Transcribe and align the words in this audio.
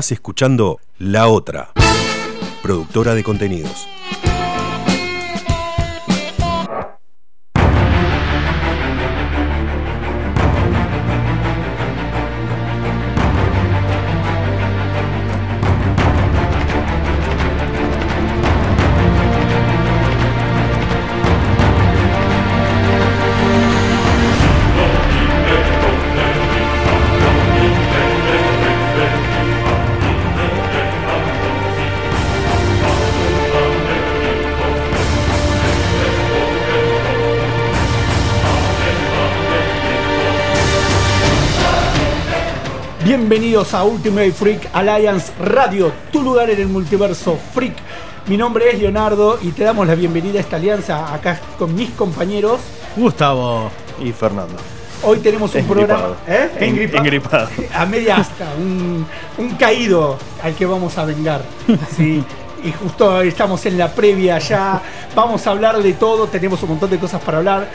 Escuchando 0.00 0.78
La 0.98 1.26
Otra, 1.26 1.72
productora 2.62 3.14
de 3.14 3.24
contenidos. 3.24 3.88
Bienvenidos 43.08 43.72
a 43.72 43.84
Ultimate 43.84 44.32
Freak 44.32 44.68
Alliance 44.74 45.32
Radio, 45.40 45.90
tu 46.12 46.20
lugar 46.22 46.50
en 46.50 46.60
el 46.60 46.68
multiverso 46.68 47.38
freak. 47.54 47.72
Mi 48.26 48.36
nombre 48.36 48.68
es 48.70 48.78
Leonardo 48.78 49.38
y 49.40 49.48
te 49.52 49.64
damos 49.64 49.86
la 49.86 49.94
bienvenida 49.94 50.36
a 50.36 50.42
esta 50.42 50.56
alianza 50.56 51.14
acá 51.14 51.40
con 51.58 51.74
mis 51.74 51.88
compañeros. 51.92 52.60
Gustavo. 52.96 53.70
Y 54.04 54.12
Fernando. 54.12 54.56
Hoy 55.02 55.20
tenemos 55.20 55.54
un 55.54 55.60
Engripado. 55.62 55.86
programa. 55.86 56.16
¿Eh? 56.28 56.50
En- 56.58 56.68
Engripado. 56.68 56.98
engripado. 57.02 57.48
A 57.74 57.86
media 57.86 58.16
asta, 58.18 58.44
un, 58.58 59.06
un 59.38 59.50
caído 59.54 60.18
al 60.42 60.54
que 60.54 60.66
vamos 60.66 60.98
a 60.98 61.06
vengar. 61.06 61.40
Sí. 61.96 62.22
Y 62.62 62.72
justo 62.72 63.22
estamos 63.22 63.64
en 63.64 63.78
la 63.78 63.90
previa 63.90 64.38
ya. 64.38 64.82
Vamos 65.14 65.46
a 65.46 65.52
hablar 65.52 65.82
de 65.82 65.94
todo, 65.94 66.26
tenemos 66.26 66.62
un 66.62 66.68
montón 66.68 66.90
de 66.90 66.98
cosas 66.98 67.22
para 67.22 67.38
hablar. 67.38 67.70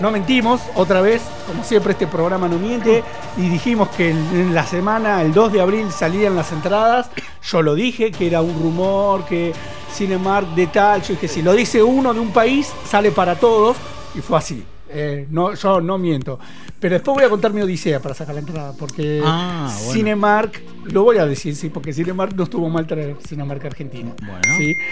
No 0.00 0.12
mentimos, 0.12 0.60
otra 0.76 1.00
vez, 1.00 1.22
como 1.46 1.64
siempre 1.64 1.92
este 1.92 2.06
programa 2.06 2.48
no 2.48 2.56
miente, 2.56 3.02
y 3.36 3.48
dijimos 3.48 3.88
que 3.90 4.10
en 4.10 4.54
la 4.54 4.64
semana, 4.64 5.22
el 5.22 5.32
2 5.34 5.52
de 5.52 5.60
abril, 5.60 5.90
salían 5.90 6.36
las 6.36 6.52
entradas. 6.52 7.10
Yo 7.42 7.62
lo 7.62 7.74
dije, 7.74 8.12
que 8.12 8.28
era 8.28 8.40
un 8.40 8.54
rumor, 8.62 9.24
que 9.24 9.52
Cinemark 9.92 10.54
de 10.54 10.68
tal. 10.68 11.02
Yo 11.02 11.14
dije, 11.14 11.26
si 11.26 11.42
lo 11.42 11.52
dice 11.52 11.82
uno 11.82 12.14
de 12.14 12.20
un 12.20 12.30
país, 12.30 12.72
sale 12.88 13.10
para 13.10 13.34
todos, 13.34 13.76
y 14.14 14.20
fue 14.20 14.38
así. 14.38 14.64
Eh, 14.90 15.26
no, 15.30 15.52
yo 15.54 15.80
no 15.80 15.98
miento. 15.98 16.38
Pero 16.80 16.94
después 16.94 17.16
voy 17.16 17.24
a 17.24 17.28
contar 17.28 17.52
mi 17.52 17.60
odisea 17.60 18.00
para 18.00 18.14
sacar 18.14 18.34
la 18.34 18.40
entrada, 18.40 18.72
porque 18.78 19.20
Ah, 19.24 19.68
bueno. 19.78 19.92
Cinemark, 19.92 20.62
lo 20.84 21.02
voy 21.02 21.18
a 21.18 21.26
decir, 21.26 21.56
sí, 21.56 21.70
porque 21.70 21.92
Cinemark 21.92 22.34
no 22.36 22.44
estuvo 22.44 22.68
mal 22.68 22.86
traer 22.86 23.16
Cinemark 23.26 23.64
Argentina. 23.64 24.12
Bueno. 24.20 24.42
¿sí? 24.56 24.74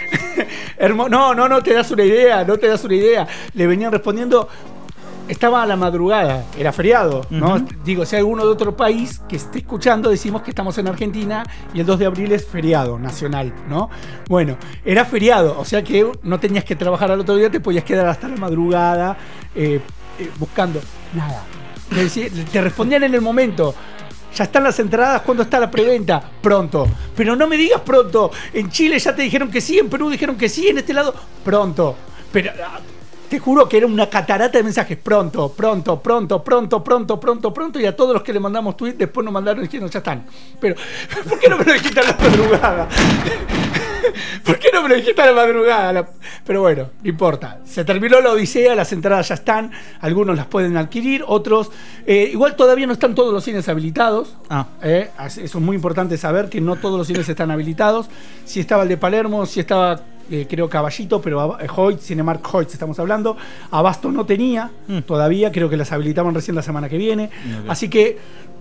No, 1.08 1.34
no, 1.34 1.48
no 1.48 1.62
te 1.62 1.72
das 1.72 1.90
una 1.90 2.04
idea, 2.04 2.44
no 2.44 2.58
te 2.58 2.66
das 2.68 2.84
una 2.84 2.94
idea. 2.94 3.26
Le 3.54 3.66
venían 3.66 3.90
respondiendo, 3.90 4.48
estaba 5.28 5.62
a 5.62 5.66
la 5.66 5.76
madrugada, 5.76 6.44
era 6.58 6.72
feriado, 6.72 7.26
¿no? 7.30 7.58
Digo, 7.84 8.04
si 8.04 8.16
hay 8.16 8.20
alguno 8.20 8.44
de 8.44 8.50
otro 8.50 8.76
país 8.76 9.20
que 9.28 9.36
esté 9.36 9.58
escuchando, 9.58 10.10
decimos 10.10 10.42
que 10.42 10.50
estamos 10.50 10.76
en 10.78 10.88
Argentina 10.88 11.44
y 11.74 11.80
el 11.80 11.86
2 11.86 11.98
de 11.98 12.06
abril 12.06 12.32
es 12.32 12.46
feriado 12.46 12.98
nacional, 12.98 13.52
¿no? 13.68 13.90
Bueno, 14.28 14.56
era 14.84 15.04
feriado, 15.04 15.58
o 15.58 15.64
sea 15.64 15.82
que 15.82 16.10
no 16.22 16.40
tenías 16.40 16.64
que 16.64 16.76
trabajar 16.76 17.10
al 17.10 17.20
otro 17.20 17.36
día, 17.36 17.50
te 17.50 17.60
podías 17.60 17.84
quedar 17.84 18.06
hasta 18.06 18.28
la 18.28 18.36
madrugada 18.36 19.16
eh, 19.54 19.80
eh, 20.18 20.30
buscando 20.38 20.80
nada. 21.14 21.42
Te 22.52 22.60
respondían 22.60 23.04
en 23.04 23.14
el 23.14 23.20
momento. 23.20 23.74
Ya 24.34 24.44
están 24.44 24.64
las 24.64 24.78
entradas, 24.80 25.22
¿cuándo 25.22 25.44
está 25.44 25.58
la 25.58 25.70
preventa? 25.70 26.20
Pronto. 26.42 26.86
Pero 27.16 27.34
no 27.36 27.46
me 27.46 27.56
digas 27.56 27.80
pronto. 27.80 28.30
En 28.52 28.70
Chile 28.70 28.98
ya 28.98 29.14
te 29.14 29.22
dijeron 29.22 29.50
que 29.50 29.62
sí, 29.62 29.78
en 29.78 29.88
Perú 29.88 30.10
dijeron 30.10 30.36
que 30.36 30.48
sí, 30.48 30.68
en 30.68 30.78
este 30.78 30.92
lado, 30.92 31.14
pronto. 31.42 31.96
Pero 32.32 32.50
ah, 32.62 32.80
te 33.28 33.38
juro 33.38 33.68
que 33.68 33.78
era 33.78 33.86
una 33.86 34.08
catarata 34.08 34.58
de 34.58 34.64
mensajes. 34.64 34.96
Pronto, 34.96 35.52
pronto, 35.52 36.00
pronto, 36.00 36.42
pronto, 36.42 36.82
pronto, 36.82 37.20
pronto, 37.20 37.54
pronto. 37.54 37.80
Y 37.80 37.86
a 37.86 37.94
todos 37.94 38.14
los 38.14 38.22
que 38.22 38.32
le 38.32 38.40
mandamos 38.40 38.76
tweet, 38.76 38.94
después 38.94 39.24
nos 39.24 39.32
mandaron 39.32 39.62
diciendo, 39.62 39.88
ya 39.88 39.98
están. 39.98 40.24
Pero, 40.60 40.74
¿por 41.28 41.38
qué 41.38 41.48
no 41.48 41.58
me 41.58 41.64
lo 41.64 41.72
dijiste 41.72 42.00
a 42.00 42.04
la 42.04 42.16
madrugada? 42.16 42.88
¿Por 44.44 44.58
qué 44.58 44.68
no 44.72 44.82
me 44.82 44.88
lo 44.88 44.94
dijiste 44.94 45.20
a 45.20 45.26
la 45.26 45.32
madrugada? 45.32 46.08
Pero 46.44 46.60
bueno, 46.60 46.90
no 47.02 47.08
importa. 47.08 47.60
Se 47.64 47.84
terminó 47.84 48.20
la 48.20 48.30
odisea, 48.30 48.74
las 48.74 48.92
entradas 48.92 49.28
ya 49.28 49.34
están. 49.34 49.72
Algunos 50.00 50.36
las 50.36 50.46
pueden 50.46 50.76
adquirir, 50.76 51.24
otros... 51.26 51.70
eh, 52.06 52.28
igual 52.32 52.56
todavía 52.56 52.86
no 52.86 52.92
están 52.92 53.14
todos 53.14 53.32
los 53.32 53.44
cines 53.44 53.68
habilitados. 53.68 54.36
Ah. 54.48 54.66
Eh, 54.82 55.10
eso 55.26 55.40
es 55.42 55.54
muy 55.56 55.76
importante 55.76 56.16
saber 56.16 56.48
que 56.48 56.60
no 56.60 56.76
todos 56.76 56.98
los 56.98 57.06
cines 57.06 57.28
están 57.28 57.50
habilitados. 57.50 58.08
Si 58.44 58.60
estaba 58.60 58.84
el 58.84 58.88
de 58.88 58.96
Palermo, 58.96 59.46
si 59.46 59.60
estaba, 59.60 60.00
eh, 60.30 60.46
creo, 60.48 60.68
Caballito, 60.68 61.20
pero 61.20 61.58
eh, 61.60 61.66
Hoyt, 61.74 62.00
Cinemark 62.00 62.54
Hoyt 62.54 62.70
estamos 62.72 62.98
hablando. 62.98 63.36
Abasto 63.70 64.10
no 64.10 64.24
tenía 64.26 64.70
Mm. 64.88 64.98
todavía, 65.00 65.50
creo 65.52 65.68
que 65.68 65.76
las 65.76 65.92
habilitaban 65.92 66.34
recién 66.34 66.54
la 66.54 66.62
semana 66.62 66.88
que 66.88 66.98
viene. 66.98 67.30
Así 67.68 67.88
que 67.88 68.18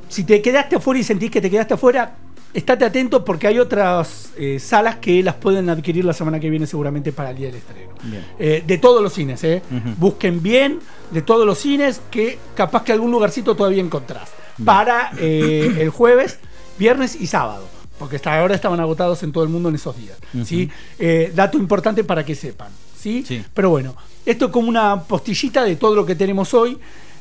si 0.09 0.23
te 0.23 0.41
quedaste 0.41 0.75
afuera 0.77 0.99
y 0.99 1.03
sentís 1.03 1.31
que 1.31 1.41
te 1.41 1.49
quedaste 1.49 1.73
afuera, 1.75 2.15
estate 2.53 2.85
atento 2.85 3.25
porque 3.25 3.47
hay 3.47 3.59
otras 3.59 4.29
eh, 4.37 4.59
salas 4.59 4.95
que 4.97 5.21
las 5.21 5.35
pueden 5.35 5.69
adquirir 5.69 6.05
la 6.05 6.13
semana 6.13 6.39
que 6.39 6.49
viene 6.49 6.65
seguramente 6.67 7.11
para 7.11 7.31
el 7.31 7.37
día 7.37 7.47
del 7.47 7.57
estreno. 7.57 7.91
Eh, 8.39 8.63
de 8.65 8.77
todos 8.77 9.01
los 9.03 9.11
cines, 9.13 9.43
¿eh? 9.43 9.61
Busquen 9.97 10.41
bien 10.41 10.79
de 11.11 11.21
todos 11.21 11.45
los 11.45 11.57
cines 11.57 12.01
que 12.11 12.37
capaz 12.55 12.83
que 12.83 12.91
algún 12.93 13.11
lugarcito 13.11 13.55
todavía 13.55 13.81
encontrás. 13.81 14.29
Para 14.63 15.11
eh, 15.19 15.75
el 15.79 15.89
jueves, 15.89 16.39
viernes 16.79 17.19
y 17.19 17.27
sábado. 17.27 17.67
Porque 17.99 18.17
hasta 18.17 18.37
ahora 18.39 18.55
estaban 18.55 18.79
agotados 18.79 19.21
en 19.23 19.31
todo 19.31 19.43
el 19.43 19.49
mundo 19.49 19.69
en 19.69 19.75
esos 19.75 19.95
días. 19.97 20.17
¿sí? 20.45 20.69
Eh, 20.99 21.31
dato 21.35 21.57
importante 21.57 22.03
para 22.03 22.25
que 22.25 22.35
sepan. 22.35 22.69
¿sí? 22.99 23.23
Sí. 23.27 23.43
Pero 23.53 23.69
bueno, 23.69 23.95
esto 24.25 24.45
es 24.47 24.51
como 24.51 24.67
una 24.69 25.01
postillita 25.03 25.63
de 25.63 25.75
todo 25.77 25.95
lo 25.95 26.05
que 26.05 26.15
tenemos 26.15 26.53
hoy. 26.53 26.77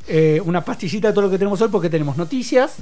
eh, 0.07 0.41
una 0.45 0.63
pastillita 0.65 1.09
de 1.09 1.15
todo 1.15 1.25
lo 1.27 1.31
que 1.31 1.39
tenemos 1.39 1.61
hoy 1.63 1.69
porque 1.69 1.89
tenemos 1.89 2.17
noticias 2.19 2.75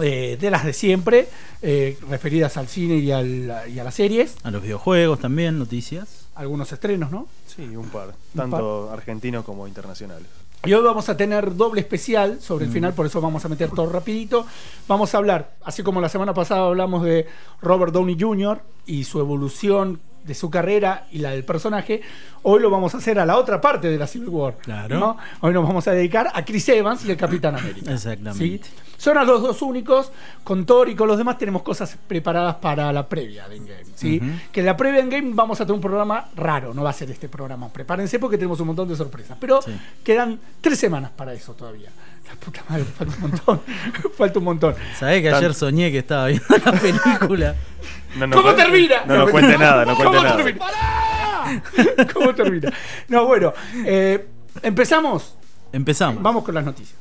eh, 0.00 0.38
de 0.40 0.50
las 0.50 0.64
de 0.64 0.72
siempre, 0.72 1.28
eh, 1.60 1.98
referidas 2.08 2.56
al 2.56 2.66
cine 2.68 2.96
y, 2.96 3.10
al- 3.10 3.64
y 3.68 3.78
a 3.78 3.84
las 3.84 3.94
series. 3.94 4.36
A 4.42 4.50
los 4.50 4.62
videojuegos 4.62 5.18
también, 5.20 5.58
noticias. 5.58 6.08
Algunos 6.36 6.72
estrenos, 6.72 7.10
¿no? 7.10 7.26
Sí, 7.46 7.62
un 7.76 7.88
par. 7.90 8.14
Tanto 8.34 8.90
argentinos 8.90 9.44
como 9.44 9.66
internacionales. 9.68 10.28
Y 10.66 10.74
hoy 10.74 10.84
vamos 10.84 11.08
a 11.08 11.16
tener 11.16 11.56
doble 11.56 11.80
especial 11.80 12.38
sobre 12.42 12.66
el 12.66 12.70
final, 12.70 12.92
por 12.92 13.06
eso 13.06 13.18
vamos 13.22 13.42
a 13.46 13.48
meter 13.48 13.70
todo 13.70 13.90
rapidito. 13.90 14.46
Vamos 14.86 15.14
a 15.14 15.18
hablar, 15.18 15.54
así 15.64 15.82
como 15.82 16.02
la 16.02 16.10
semana 16.10 16.34
pasada 16.34 16.66
hablamos 16.66 17.02
de 17.02 17.26
Robert 17.62 17.94
Downey 17.94 18.18
Jr. 18.20 18.60
y 18.84 19.04
su 19.04 19.20
evolución 19.20 20.00
de 20.24 20.34
su 20.34 20.50
carrera 20.50 21.06
y 21.12 21.18
la 21.18 21.30
del 21.30 21.44
personaje, 21.44 22.02
hoy 22.42 22.60
lo 22.60 22.70
vamos 22.70 22.94
a 22.94 22.98
hacer 22.98 23.18
a 23.18 23.26
la 23.26 23.36
otra 23.36 23.60
parte 23.60 23.88
de 23.88 23.98
la 23.98 24.06
Civil 24.06 24.28
War. 24.28 24.56
Claro. 24.58 24.98
¿no? 24.98 25.16
Hoy 25.40 25.52
nos 25.52 25.66
vamos 25.66 25.86
a 25.88 25.92
dedicar 25.92 26.30
a 26.32 26.44
Chris 26.44 26.68
Evans 26.68 27.04
y 27.04 27.10
al 27.10 27.16
Capitán 27.16 27.56
América. 27.56 27.90
Exactamente. 27.94 28.38
¿sí? 28.68 28.74
Son 28.96 29.16
a 29.16 29.24
los 29.24 29.40
dos 29.40 29.62
únicos. 29.62 30.12
Con 30.44 30.66
Thor 30.66 30.88
y 30.88 30.94
con 30.94 31.08
los 31.08 31.16
demás 31.16 31.38
tenemos 31.38 31.62
cosas 31.62 31.96
preparadas 32.06 32.56
para 32.56 32.92
la 32.92 33.08
previa 33.08 33.48
de 33.48 33.56
Endgame. 33.56 33.84
¿sí? 33.94 34.20
Que 34.52 34.60
en 34.60 34.66
la 34.66 34.76
previa 34.76 34.96
de 34.98 35.04
Endgame 35.04 35.32
vamos 35.34 35.60
a 35.60 35.64
tener 35.64 35.74
un 35.76 35.80
programa 35.80 36.28
raro, 36.36 36.74
no 36.74 36.82
va 36.82 36.90
a 36.90 36.94
ser 36.94 37.10
este 37.10 37.28
programa. 37.28 37.68
Prepárense 37.68 38.18
porque 38.18 38.36
tenemos 38.36 38.60
un 38.60 38.66
montón 38.68 38.88
de 38.88 38.96
sorpresas. 38.96 39.36
Pero 39.40 39.62
Sí. 39.62 39.72
quedan 40.04 40.38
tres 40.60 40.78
semanas 40.78 41.10
para 41.16 41.32
eso 41.32 41.54
todavía. 41.54 41.90
La 42.28 42.34
puta 42.36 42.62
madre, 42.68 42.84
falta 42.84 43.14
un 43.16 43.20
montón. 43.22 43.60
falta 44.16 44.38
un 44.38 44.44
montón. 44.44 44.74
¿Sabés 44.98 45.22
que 45.22 45.30
Tan- 45.30 45.38
ayer 45.38 45.54
soñé 45.54 45.90
que 45.90 45.98
estaba 45.98 46.26
viendo 46.26 46.46
la 46.64 46.72
película? 46.72 47.54
No, 48.16 48.26
no, 48.26 48.36
¿Cómo 48.42 48.54
termina? 48.56 49.04
No, 49.06 49.18
no 49.18 49.28
cuente 49.28 49.56
nada, 49.56 49.84
no 49.84 49.94
cuente 49.94 50.16
¿Cómo 50.16 50.22
nada. 50.24 50.36
termina? 50.36 50.66
¿Cómo 52.12 52.34
termina? 52.34 52.72
No, 53.06 53.24
bueno. 53.24 53.52
eh, 53.86 54.26
Empezamos. 54.62 55.36
Empezamos. 55.72 56.20
Vamos 56.20 56.42
con 56.42 56.56
las 56.56 56.64
noticias. 56.64 56.98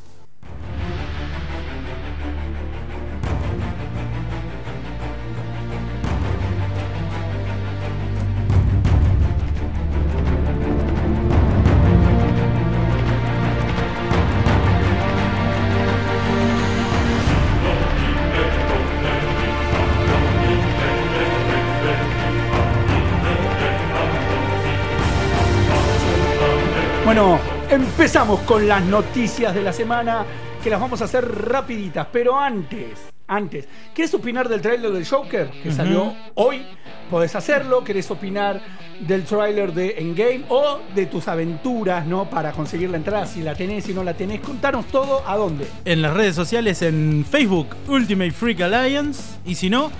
Empezamos 27.70 28.40
con 28.42 28.68
las 28.68 28.84
noticias 28.84 29.54
de 29.54 29.62
la 29.64 29.74
semana, 29.74 30.26
que 30.64 30.70
las 30.70 30.80
vamos 30.80 31.02
a 31.02 31.06
hacer 31.06 31.26
rapiditas, 31.26 32.08
pero 32.12 32.38
antes, 32.38 33.00
antes, 33.28 33.68
¿querés 33.94 34.14
opinar 34.14 34.50
del 34.50 34.62
tráiler 34.62 34.92
del 34.92 35.08
Joker 35.08 35.50
que 35.64 35.72
salió 35.72 36.14
hoy? 36.36 36.64
Podés 37.10 37.36
hacerlo, 37.36 37.84
¿querés 37.84 38.10
opinar 38.12 38.62
del 39.00 39.24
tráiler 39.24 39.74
de 39.74 39.96
Endgame 39.98 40.46
o 40.50 40.80
de 40.94 41.06
tus 41.06 41.28
aventuras, 41.28 42.06
¿no? 42.06 42.30
Para 42.30 42.52
conseguir 42.52 42.90
la 42.90 42.98
entrada, 42.98 43.26
si 43.26 43.42
la 43.42 43.56
tenés, 43.56 43.86
si 43.86 43.94
no 43.94 44.04
la 44.04 44.14
tenés, 44.14 44.42
contanos 44.42 44.86
todo, 44.88 45.24
¿a 45.28 45.38
dónde? 45.38 45.66
En 45.86 46.02
las 46.02 46.14
redes 46.14 46.36
sociales, 46.36 46.82
en 46.82 47.26
Facebook, 47.30 47.76
Ultimate 47.88 48.32
Freak 48.32 48.62
Alliance. 48.62 49.40
Y 49.46 49.56
si 49.56 49.70
no, 49.70 49.92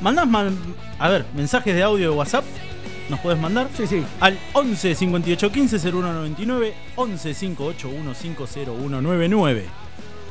Mandás, 0.00 0.26
man- 0.26 0.56
a 0.98 1.10
ver, 1.10 1.26
mensajes 1.36 1.74
de 1.74 1.82
audio 1.82 2.10
de 2.10 2.16
WhatsApp. 2.16 2.44
Nos 3.10 3.20
puedes 3.20 3.38
mandar 3.40 3.68
Sí, 3.76 3.86
sí. 3.86 4.02
al 4.20 4.38
11 4.52 4.94
58 4.94 5.50
15 5.52 5.78
0199 5.80 6.74
11 6.96 7.34
581 7.34 8.14
50199. 8.14 9.64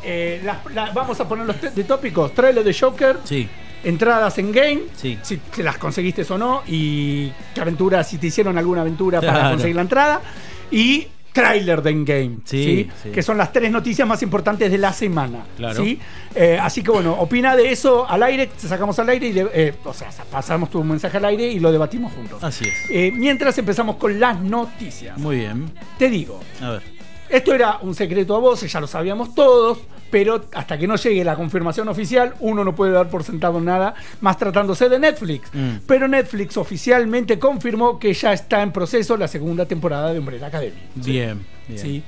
Eh, 0.04 0.42
la- 0.44 0.92
vamos 0.94 1.20
a 1.20 1.28
poner 1.28 1.46
los 1.46 1.62
de 1.76 1.84
tópicos. 1.84 2.34
Trailer 2.34 2.64
de 2.64 2.74
Joker, 2.74 3.18
Sí, 3.26 3.48
entradas 3.84 4.38
en 4.38 4.52
game, 4.54 4.80
Sí. 4.96 5.20
si 5.22 5.38
te 5.38 5.62
las 5.62 5.78
conseguiste 5.78 6.26
o 6.32 6.38
no, 6.38 6.64
y 6.68 7.30
qué 7.54 7.62
aventura, 7.62 8.04
si 8.06 8.18
te 8.18 8.28
hicieron 8.28 8.58
alguna 8.58 8.82
aventura 8.82 9.20
para 9.20 9.34
Claro. 9.34 9.50
conseguir 9.52 9.76
la 9.76 9.82
entrada, 9.82 10.22
y 10.72 11.08
trailer 11.34 11.82
de 11.82 11.90
Endgame, 11.92 12.38
Sí, 12.46 12.64
¿sí? 12.64 12.90
sí. 13.04 13.10
que 13.12 13.22
son 13.22 13.38
las 13.38 13.52
tres 13.54 13.72
noticias 13.72 14.08
más 14.08 14.22
importantes 14.24 14.72
de 14.72 14.78
la 14.78 14.92
semana. 14.94 15.46
Claro. 15.58 15.84
¿sí? 15.84 16.00
Eh, 16.36 16.58
así 16.62 16.82
que 16.84 16.92
bueno, 16.92 17.14
opina 17.14 17.56
de 17.56 17.72
eso 17.72 18.08
al 18.10 18.24
aire, 18.24 18.48
te 18.48 18.68
sacamos 18.68 18.98
al 19.00 19.10
aire, 19.10 19.28
y 19.28 19.34
le- 19.34 19.50
eh, 19.54 19.74
o 19.84 19.94
sea, 19.94 20.10
pasamos 20.32 20.70
tu 20.70 20.84
mensaje 20.84 21.18
al 21.18 21.26
aire 21.26 21.48
y 21.48 21.60
lo 21.60 21.72
debatimos 21.72 22.14
juntos. 22.14 22.44
así 22.44 22.66
es. 22.68 22.90
Eh, 22.90 23.12
mientras 23.14 23.58
empezamos 23.58 23.96
con 23.98 24.20
las 24.20 24.40
noticias. 24.42 25.18
Muy 25.18 25.38
bien. 25.38 25.72
Te 25.98 26.10
digo, 26.10 26.40
A 26.62 26.72
ver. 26.72 26.82
esto 27.30 27.54
era 27.54 27.78
un 27.82 27.94
secreto 27.96 28.36
a 28.36 28.40
voces, 28.40 28.72
ya 28.72 28.80
lo 28.80 28.88
sabíamos 28.88 29.34
todos, 29.36 29.80
pero 30.10 30.46
hasta 30.54 30.78
que 30.78 30.88
no 30.88 30.96
llegue 30.96 31.24
la 31.24 31.36
confirmación 31.36 31.88
oficial, 31.88 32.34
uno 32.40 32.64
no 32.64 32.76
puede 32.76 32.92
dar 32.92 33.10
por 33.10 33.24
sentado 33.24 33.60
nada, 33.60 33.94
más 34.22 34.38
tratándose 34.38 34.90
de 34.90 35.00
Netflix. 35.00 35.50
Mm. 35.54 35.78
Pero 35.88 36.08
Netflix 36.08 36.58
oficialmente 36.58 37.40
confirmó 37.40 38.00
que 38.00 38.14
ya 38.14 38.34
está 38.34 38.62
en 38.62 38.72
proceso 38.72 39.18
la 39.18 39.28
segunda 39.28 39.66
temporada 39.66 40.14
de 40.14 40.20
Umbrella 40.20 40.48
Academy. 40.48 40.80
Bien. 40.96 41.46
bien, 41.68 41.80
¿sí? 41.80 41.88
bien. 41.88 42.04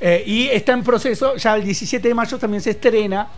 Eh, 0.00 0.24
y 0.26 0.48
está 0.48 0.72
en 0.72 0.82
proceso, 0.82 1.36
ya 1.36 1.56
el 1.56 1.64
17 1.64 2.08
de 2.08 2.14
mayo 2.14 2.38
también 2.38 2.62
se 2.62 2.70
estrena 2.70 3.28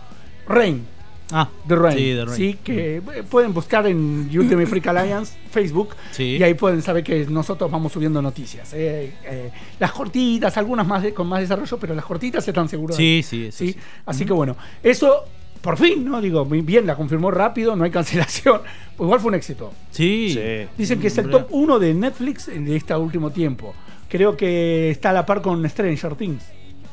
Rain. 0.47 0.98
Ah, 1.31 1.47
The 1.67 1.75
Rain, 1.75 1.97
Sí, 1.97 2.13
The 2.15 2.25
Rain. 2.25 2.35
¿sí? 2.35 2.57
que 2.63 2.97
eh, 2.97 3.01
pueden 3.29 3.53
buscar 3.53 3.85
en 3.87 4.29
Ultimate 4.33 4.65
Freak 4.65 4.87
Alliance, 4.87 5.37
Facebook, 5.51 5.89
Sí. 6.11 6.37
y 6.39 6.43
ahí 6.43 6.53
pueden 6.55 6.81
saber 6.81 7.03
que 7.03 7.25
nosotros 7.25 7.69
vamos 7.69 7.91
subiendo 7.91 8.21
noticias. 8.21 8.73
eh, 8.73 9.13
eh, 9.25 9.51
las 9.79 9.91
cortitas, 9.91 10.57
algunas 10.57 10.87
más 10.87 11.03
de- 11.03 11.13
con 11.13 11.27
más 11.27 11.41
desarrollo, 11.41 11.77
pero 11.79 11.93
las 11.93 12.05
cortitas 12.05 12.47
están 12.47 12.67
seguros. 12.67 12.95
Sí, 12.97 13.21
sí, 13.23 13.45
eso 13.47 13.57
¿sí? 13.59 13.73
sí. 13.73 13.79
Así 14.05 14.25
que 14.25 14.33
bueno, 14.33 14.55
eso 14.81 15.23
por 15.61 15.77
fin, 15.77 16.05
¿no? 16.05 16.21
Digo, 16.21 16.45
muy 16.45 16.61
bien, 16.61 16.87
la 16.87 16.95
confirmó 16.95 17.29
rápido, 17.31 17.75
no 17.75 17.83
hay 17.83 17.91
cancelación. 17.99 18.61
Pues 18.97 19.05
igual 19.05 19.19
fue 19.19 19.29
un 19.29 19.35
éxito. 19.35 19.71
Sí. 19.91 20.31
Sí. 20.33 20.67
Dicen 20.77 20.99
que 20.99 21.07
es 21.07 21.17
el 21.17 21.29
top 21.29 21.47
1 21.51 21.79
de 21.79 21.93
Netflix 21.93 22.47
de 22.47 22.75
este 22.75 22.95
último 22.95 23.29
tiempo. 23.31 23.75
Creo 24.07 24.35
que 24.35 24.89
está 24.89 25.11
a 25.11 25.13
la 25.13 25.25
par 25.25 25.41
con 25.41 25.67
Stranger 25.69 26.15
Things. 26.15 26.43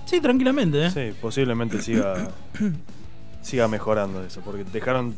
Sí, 0.04 0.20
tranquilamente, 0.20 0.86
¿eh? 0.86 0.90
Sí, 0.90 1.16
posiblemente 1.20 1.80
siga, 1.80 2.28
siga 3.46 3.68
mejorando 3.68 4.24
eso, 4.24 4.40
porque 4.44 4.64
dejaron 4.64 5.14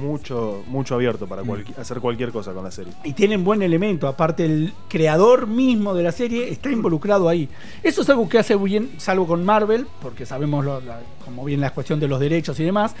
mucho, 0.00 0.62
mucho 0.68 0.94
abierto 0.94 1.26
para 1.26 1.42
cualqui- 1.42 1.76
hacer 1.76 1.98
cualquier 2.00 2.30
cosa 2.30 2.52
con 2.52 2.64
la 2.64 2.70
serie. 2.70 2.92
y 3.04 3.12
tienen 3.14 3.42
buen 3.44 3.62
elemento. 3.62 4.06
Aparte, 4.08 4.44
el 4.44 4.72
creador 4.88 5.46
mismo 5.48 5.92
de 5.92 6.02
la 6.04 6.12
serie 6.12 6.48
está 6.50 6.70
involucrado 6.70 7.28
ahí. 7.28 7.48
Eso 7.82 8.02
es 8.02 8.08
algo 8.10 8.28
que 8.28 8.38
hace 8.38 8.56
muy 8.56 8.70
bien, 8.70 8.90
salvo 8.98 9.26
con 9.26 9.44
Marvel, 9.44 9.86
porque 10.00 10.24
sabemos 10.24 10.64
lo- 10.64 10.80
la- 10.80 11.00
como 11.24 11.44
bien 11.44 11.60
la 11.60 11.70
cuestión 11.70 11.98
de 12.00 12.08
los 12.08 12.20
derechos 12.20 12.58
y 12.60 12.64
demás. 12.64 12.94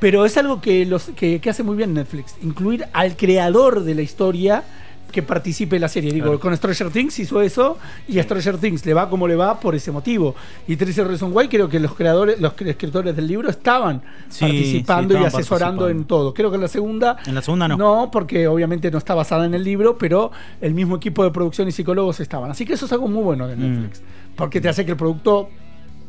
Pero 0.00 0.24
es 0.24 0.36
algo 0.36 0.60
que, 0.60 0.86
los, 0.86 1.04
que, 1.16 1.40
que 1.40 1.50
hace 1.50 1.62
muy 1.62 1.76
bien 1.76 1.92
Netflix, 1.92 2.36
incluir 2.42 2.86
al 2.92 3.16
creador 3.16 3.82
de 3.84 3.94
la 3.94 4.02
historia 4.02 4.62
que 5.10 5.22
participe 5.22 5.76
en 5.76 5.82
la 5.82 5.88
serie. 5.88 6.12
Digo, 6.12 6.26
Claro. 6.26 6.40
con 6.40 6.56
Stranger 6.56 6.90
Things 6.90 7.18
hizo 7.18 7.40
eso 7.40 7.78
y 8.06 8.18
a 8.18 8.22
Stranger 8.22 8.58
Things 8.58 8.84
le 8.84 8.92
va 8.94 9.08
como 9.08 9.26
le 9.26 9.36
va 9.36 9.58
por 9.58 9.74
ese 9.74 9.90
motivo. 9.90 10.34
Y 10.66 10.76
13 10.76 11.04
Reasons 11.04 11.34
Why 11.34 11.48
creo 11.48 11.68
que 11.68 11.80
los 11.80 11.94
creadores, 11.94 12.40
los 12.40 12.52
escritores 12.60 13.16
del 13.16 13.26
libro 13.26 13.48
estaban 13.48 14.02
Sí, 14.28 14.40
participando 14.40 15.14
sí, 15.16 15.20
y 15.22 15.24
asesorando 15.24 15.82
participando. 15.82 15.88
en 15.88 16.04
todo. 16.04 16.34
Creo 16.34 16.50
que 16.50 16.56
en 16.56 16.62
la 16.62 16.68
segunda 16.68 17.16
En 17.26 17.34
la 17.34 17.42
segunda 17.42 17.68
no. 17.68 17.76
no, 17.76 18.10
porque 18.10 18.46
obviamente 18.48 18.90
no 18.90 18.98
está 18.98 19.14
basada 19.14 19.46
en 19.46 19.54
el 19.54 19.64
libro, 19.64 19.96
pero 19.98 20.30
el 20.60 20.74
mismo 20.74 20.96
equipo 20.96 21.24
de 21.24 21.30
producción 21.30 21.66
y 21.68 21.72
psicólogos 21.72 22.20
estaban. 22.20 22.50
Así 22.50 22.64
que 22.66 22.74
eso 22.74 22.86
es 22.86 22.92
algo 22.92 23.08
muy 23.08 23.22
bueno 23.22 23.46
de 23.48 23.56
Mm. 23.56 23.60
Netflix, 23.60 24.02
porque 24.36 24.60
te 24.60 24.68
hace 24.68 24.84
que 24.84 24.90
el 24.92 24.96
producto 24.98 25.48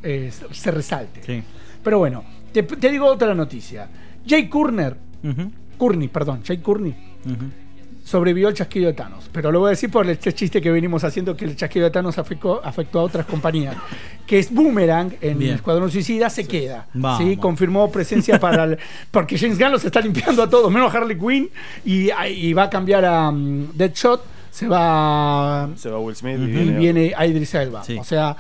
eh, 0.04 0.32
se 0.52 0.72
resalte. 0.72 1.22
Sí. 1.26 1.44
Pero 1.84 2.00
bueno, 2.00 2.24
te, 2.54 2.64
te 2.64 2.90
digo 2.90 3.06
otra 3.06 3.34
noticia. 3.36 3.88
Jay 4.28 4.50
Ujú, 4.52 5.52
Courtney, 5.78 6.08
perdón, 6.10 6.42
Jay 6.46 6.58
Courtney 6.60 6.96
ujú. 7.26 7.46
Sobrevivió 8.10 8.48
al 8.48 8.56
chasquido 8.56 8.88
de 8.88 8.94
Thanos. 8.94 9.30
Pero 9.32 9.52
lo 9.52 9.60
voy 9.60 9.68
a 9.68 9.70
decir 9.72 9.92
por 9.92 10.10
este 10.10 10.34
chiste 10.34 10.60
que 10.60 10.72
venimos 10.72 11.04
haciendo 11.04 11.38
que 11.38 11.46
el 11.46 11.56
chasquido 11.56 11.86
de 11.86 11.92
Thanos 11.92 12.18
afectó, 12.18 12.60
afectó 12.66 13.02
a 13.02 13.04
otras 13.04 13.28
compañías. 13.28 13.76
Que 14.26 14.40
es 14.40 14.52
Boomerang 14.52 15.16
en 15.22 15.38
Bien. 15.38 15.56
Escuadrón 15.56 15.92
Suicida 15.92 16.28
se 16.32 16.48
queda. 16.48 16.88
Vamos. 16.96 17.24
¿sí? 17.24 17.38
Confirmó 17.38 17.92
presencia 17.92 18.40
para 18.42 18.64
el. 18.64 18.80
Porque 19.12 19.38
James 19.38 19.60
Gunn 19.60 19.72
los 19.72 19.86
está 19.86 20.02
limpiando 20.02 20.42
a 20.42 20.50
todos, 20.50 20.72
menos 20.72 20.92
a 20.94 20.98
Harley 20.98 21.20
Quinn. 21.20 21.52
Y, 21.86 22.10
y 22.12 22.54
va 22.54 22.64
a 22.64 22.70
cambiar 22.72 23.06
a 23.06 23.30
um, 23.30 23.68
Deadshot. 23.74 24.24
Se 24.50 24.68
va. 24.68 25.70
Se 25.76 25.92
va 25.92 26.00
Will 26.00 26.16
Smith 26.16 26.40
y 26.40 26.44
Y 26.44 26.48
viene, 26.48 26.80
viene 26.80 27.14
a 27.16 27.28
Idris 27.28 27.54
Elba. 27.54 27.84
Sí. 27.84 27.96
O 27.96 28.04
sea, 28.04 28.36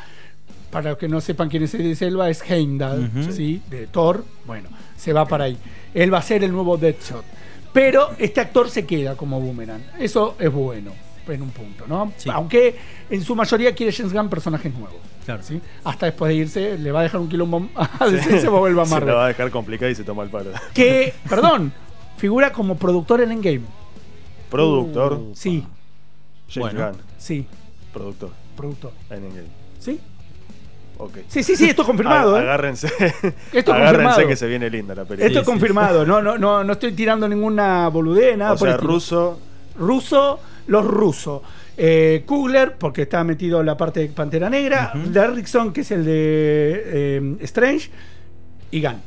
para 0.71 0.89
los 0.89 0.97
que 0.97 1.07
no 1.07 1.21
sepan 1.21 1.47
quién 1.47 1.61
es 1.61 1.73
Idris 1.75 2.01
Elba, 2.01 2.27
es 2.27 2.41
Heimdall. 2.41 3.11
¿sí? 3.31 3.61
De 3.69 3.85
Thor. 3.85 4.25
Bueno, 4.47 4.69
se 4.97 5.13
va 5.13 5.27
para 5.27 5.43
ahí. 5.43 5.57
Él 5.93 6.11
va 6.11 6.17
a 6.17 6.23
ser 6.23 6.43
el 6.43 6.51
nuevo 6.51 6.75
Deadshot. 6.75 7.23
Pero 7.73 8.09
este 8.17 8.41
actor 8.41 8.69
se 8.69 8.85
queda 8.85 9.15
como 9.15 9.39
Boomerang. 9.39 9.81
Eso 9.99 10.35
es 10.39 10.51
bueno, 10.51 10.91
en 11.27 11.41
un 11.43 11.49
punto, 11.51 11.85
¿no? 11.87 12.11
Sí. 12.17 12.29
Aunque 12.33 12.75
en 13.09 13.21
su 13.23 13.35
mayoría 13.35 13.73
quiere 13.75 13.91
James 13.93 14.11
Gunn 14.13 14.29
personajes 14.29 14.73
nuevos. 14.73 14.97
Claro. 15.25 15.43
¿sí? 15.43 15.61
Hasta 15.83 16.07
después 16.07 16.29
de 16.29 16.35
irse, 16.35 16.77
le 16.79 16.91
va 16.91 17.01
a 17.01 17.03
dejar 17.03 17.21
un 17.21 17.29
quilombo 17.29 17.69
a 17.75 18.07
DC, 18.07 18.41
se 18.41 18.49
vuelve 18.49 18.81
a 18.81 18.85
se 18.85 18.89
la 18.91 18.95
Marvel. 18.99 19.15
va 19.15 19.25
a 19.25 19.27
dejar 19.29 19.51
complicada 19.51 19.91
y 19.91 19.95
se 19.95 20.03
toma 20.03 20.23
el 20.23 20.29
palo. 20.29 20.51
Que, 20.73 21.13
perdón, 21.29 21.71
figura 22.17 22.51
como 22.51 22.75
productor 22.77 23.21
en 23.21 23.31
Endgame. 23.33 23.61
Productor, 24.49 25.13
Uh. 25.13 25.31
Sí, 25.35 25.63
James 26.49 26.73
Bueno. 26.73 26.87
Gunn. 26.91 27.01
sí, 27.17 27.45
Productor 27.93 28.31
productor. 28.57 28.91
en 29.11 29.23
Endgame. 29.25 29.47
¿Sí? 29.79 29.99
Ok. 31.01 31.17
Sí, 31.29 31.43
sí, 31.43 31.55
sí, 31.55 31.69
esto 31.69 31.81
es 31.83 31.85
confirmado. 31.87 32.35
Ag- 32.37 32.39
¿eh? 32.39 32.43
Agárrense. 32.43 32.87
Esto 33.53 33.73
agárrense 33.73 34.03
confirmado. 34.03 34.27
que 34.27 34.35
se 34.35 34.47
viene 34.47 34.69
linda 34.69 34.93
la 34.93 35.05
película. 35.05 35.25
Esto 35.25 35.39
Sí, 35.39 35.41
es 35.41 35.45
sí, 35.45 35.51
confirmado, 35.51 36.05
No, 36.05 36.21
no, 36.21 36.37
no, 36.37 36.63
no 36.63 36.73
estoy 36.73 36.91
tirando 36.91 37.27
ninguna 37.27 37.87
boludez, 37.87 38.37
nada 38.37 38.53
o 38.53 38.57
por 38.57 38.67
el 38.67 38.75
sea, 38.75 38.81
ruso. 38.85 39.39
Ruso, 39.77 40.39
los 40.67 40.85
rusos. 40.85 41.41
Eh, 41.77 42.23
Kugler, 42.25 42.75
porque 42.77 43.03
está 43.03 43.23
metido 43.23 43.61
en 43.61 43.65
la 43.65 43.77
parte 43.77 44.01
de 44.01 44.07
Pantera 44.09 44.49
Negra. 44.49 44.91
Ujú. 44.93 45.09
Derrickson, 45.11 45.71
que 45.71 45.81
es 45.81 45.91
el 45.91 46.03
de 46.03 46.83
eh, 46.85 47.35
Strange. 47.41 47.89
Y 48.71 48.81
Gunn. 48.81 49.01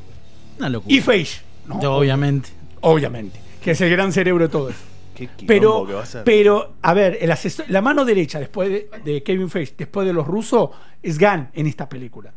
Una 0.58 0.68
locura. 0.70 0.94
Y 0.94 1.00
Feige, 1.02 1.40
¿no? 1.66 1.74
Obviamente. 1.94 2.48
Obviamente. 2.80 3.38
Que 3.62 3.72
es 3.72 3.80
el 3.82 3.90
gran 3.90 4.12
cerebro 4.12 4.44
de 4.44 4.50
todo 4.50 4.70
esto. 4.70 4.82
Qué 5.14 5.28
Pero, 5.46 5.86
que 5.86 5.92
va 5.94 6.02
a 6.02 6.06
ser. 6.06 6.24
pero, 6.24 6.74
a 6.82 6.94
ver, 6.94 7.18
el 7.20 7.30
asesor- 7.30 7.66
la 7.68 7.80
mano 7.82 8.04
derecha 8.04 8.38
después 8.40 8.68
de, 8.70 8.88
de 9.04 9.22
Kevin 9.22 9.50
Feige, 9.50 9.74
después 9.76 10.06
de 10.06 10.12
los 10.12 10.26
rusos, 10.26 10.70
es 11.02 11.18
Gunn 11.18 11.48
en 11.52 11.66
esta 11.66 11.88
película. 11.88 12.32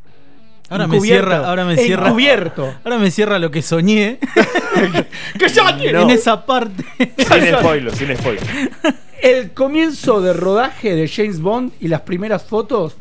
Ahora 0.68 0.88
me 0.88 1.00
cierra, 1.00 1.48
ahora 1.48 1.64
me 1.64 1.78
cierra. 1.78 2.08
Encubierto. 2.08 2.74
Ahora 2.84 2.98
me 2.98 3.12
cierra 3.12 3.38
lo 3.38 3.52
que 3.52 3.62
soñé 3.62 4.18
¡Que 5.40 5.48
ya 5.48 5.78
tiene! 5.78 6.02
en 6.02 6.10
esa 6.10 6.44
parte. 6.46 6.84
Sin 7.00 7.56
spoiler, 7.60 7.96
sin 7.96 8.18
spoiler. 8.18 8.44
El 9.22 9.52
comienzo 9.52 10.22
de 10.22 10.34
rodaje 10.34 10.96
de 10.96 11.08
James 11.08 11.40
Bond 11.40 11.74
y 11.80 11.88
las 11.88 12.02
primeras 12.02 12.44
fotos 12.46 12.96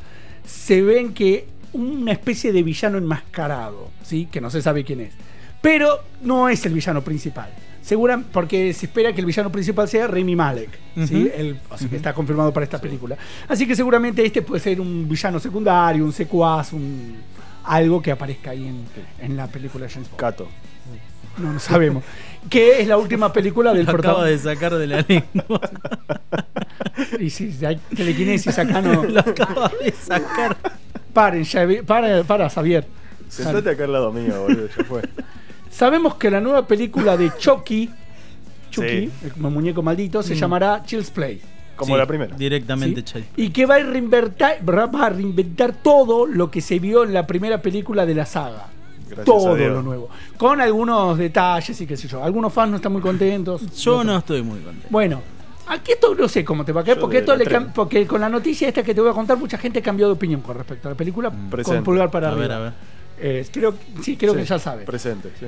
se 0.45 0.83
ven 0.83 1.13
que 1.15 1.47
una 1.73 2.13
especie 2.13 2.53
de 2.53 2.63
villano 2.63 2.99
enmascarado, 2.99 3.91
¿sí? 4.03 4.29
que 4.31 4.41
no 4.41 4.49
se 4.51 4.63
sabe 4.63 4.85
quién 4.85 5.01
es. 5.01 5.13
Pero 5.61 6.01
no 6.23 6.49
es 6.49 6.65
el 6.67 6.73
villano 6.75 7.03
principal. 7.03 7.51
Segura, 7.85 8.23
porque 8.33 8.73
se 8.73 8.87
espera 8.87 9.13
que 9.13 9.21
el 9.21 9.27
villano 9.27 9.53
principal 9.53 9.87
sea 9.87 10.07
Remy 10.07 10.35
Malek, 10.35 10.71
¿sí? 11.07 11.15
Ujú. 11.27 11.31
El- 11.37 11.61
o 11.69 11.77
sea, 11.77 11.89
que 11.89 11.97
está 11.97 12.15
confirmado 12.15 12.51
para 12.51 12.65
esta 12.65 12.81
película. 12.81 13.15
Así 13.47 13.67
que 13.67 13.77
seguramente 13.77 14.25
este 14.25 14.41
puede 14.41 14.61
ser 14.63 14.81
un 14.81 15.07
villano 15.07 15.39
secundario, 15.39 16.03
un 16.03 16.13
secuaz, 16.13 16.73
un, 16.73 17.17
algo 17.65 18.01
que 18.01 18.11
aparezca 18.11 18.53
ahí 18.53 18.67
en, 18.69 18.85
en 19.21 19.37
la 19.37 19.47
película 19.49 19.85
de 19.85 19.93
James 19.93 20.09
Bond. 20.09 20.19
Cato. 20.21 20.49
No, 21.37 21.53
no 21.53 21.59
sabemos. 21.61 22.05
que 22.49 22.81
es 22.81 22.87
la 22.89 22.97
última 22.97 23.33
película 23.33 23.75
del 23.75 23.85
protagonista. 23.87 24.49
de 24.49 24.55
sacar 24.55 24.75
de 24.77 24.87
la 24.87 25.05
lengua. 25.07 25.61
Y 27.19 27.29
si 27.31 27.53
hay 27.65 27.77
telequinesis 27.97 28.59
acá 28.59 28.81
no. 28.81 29.05
Lo 29.05 29.21
acaba 29.21 29.71
de 29.83 29.91
sacar. 29.93 30.57
Paren, 31.13 31.43
Xavi- 31.45 31.85
para, 31.85 32.23
para, 32.25 32.49
Xavier. 32.49 32.87
Sentate 33.29 33.71
acá 33.71 33.85
al 33.85 33.93
lado 33.93 34.13
mío, 34.13 34.43
boludo. 34.43 34.69
Ya 34.77 34.85
fue. 34.85 35.03
Sabemos 35.75 36.15
que 36.15 36.31
la 36.31 36.41
nueva 36.41 36.67
película 36.67 37.17
de 37.17 37.33
Chucky, 37.39 37.91
Chucky, 38.71 38.89
Sí. 38.89 39.11
el 39.27 39.41
muñeco 39.41 39.83
maldito, 39.83 40.23
se 40.23 40.37
llamará 40.37 40.83
Child's 40.85 41.11
Play. 41.11 41.41
Como 41.75 41.95
Sí, 41.95 41.99
la 41.99 42.07
primera. 42.07 42.37
Directamente, 42.37 43.01
¿sí? 43.01 43.05
Chay. 43.07 43.25
Y 43.37 43.51
que 43.51 43.67
va 43.67 43.75
a, 43.75 43.79
reinventar, 43.81 44.59
va 44.69 45.07
a 45.07 45.11
reinventar 45.11 45.73
todo 45.83 46.27
lo 46.27 46.49
que 46.49 46.61
se 46.61 46.79
vio 46.79 47.03
en 47.03 47.13
la 47.13 47.27
primera 47.27 47.61
película 47.61 48.07
de 48.07 48.15
la 48.15 48.25
saga. 48.25 48.69
Gracias 49.07 49.25
todo 49.27 49.57
lo 49.57 49.83
nuevo. 49.83 50.09
Con 50.37 50.61
algunos 50.61 51.19
detalles 51.19 51.81
y 51.81 51.87
qué 51.87 51.97
sé 51.97 52.07
yo. 52.07 52.23
Algunos 52.23 52.53
fans 52.53 52.71
no 52.71 52.77
están 52.77 52.93
muy 52.93 53.03
contentos. 53.03 53.61
Yo 53.83 54.05
no 54.05 54.19
estoy 54.19 54.43
muy 54.43 54.61
contento. 54.61 54.87
Bueno, 54.91 55.21
aquí 55.67 55.93
esto 55.93 56.15
no 56.15 56.29
sé 56.29 56.45
cómo 56.45 56.65
te 56.65 56.71
va 56.71 56.83
a 56.83 56.85
caer, 56.85 56.97
Yo 56.97 57.01
porque, 57.01 57.19
esto 57.19 57.35
le 57.35 57.45
porque 57.75 58.07
con 58.07 58.21
la 58.21 58.29
noticia 58.29 58.69
esta 58.69 58.85
que 58.85 58.95
te 58.95 59.01
voy 59.01 59.11
a 59.11 59.13
contar, 59.13 59.37
mucha 59.37 59.59
gente 59.59 59.83
cambió 59.83 60.07
de 60.07 60.13
opinión 60.13 60.41
con 60.43 60.57
respecto 60.57 60.87
a 60.89 60.93
la 60.93 60.97
película. 60.97 61.31
Con 61.31 61.51
Presente. 61.51 61.83
pulgar 61.83 62.09
para 62.11 62.31
Mm. 62.31 62.33
A 62.33 62.37
ver, 62.37 62.53
arriba. 62.53 62.57
a 62.57 62.71
ver. 62.71 62.94
Eh, 63.19 63.47
creo, 63.53 63.75
sí, 64.03 64.17
creo 64.17 64.33
Sí, 64.33 64.39
que 64.41 64.45
ya 64.45 64.59
sabes. 64.59 64.85
Presente, 64.87 65.31
sí. 65.39 65.47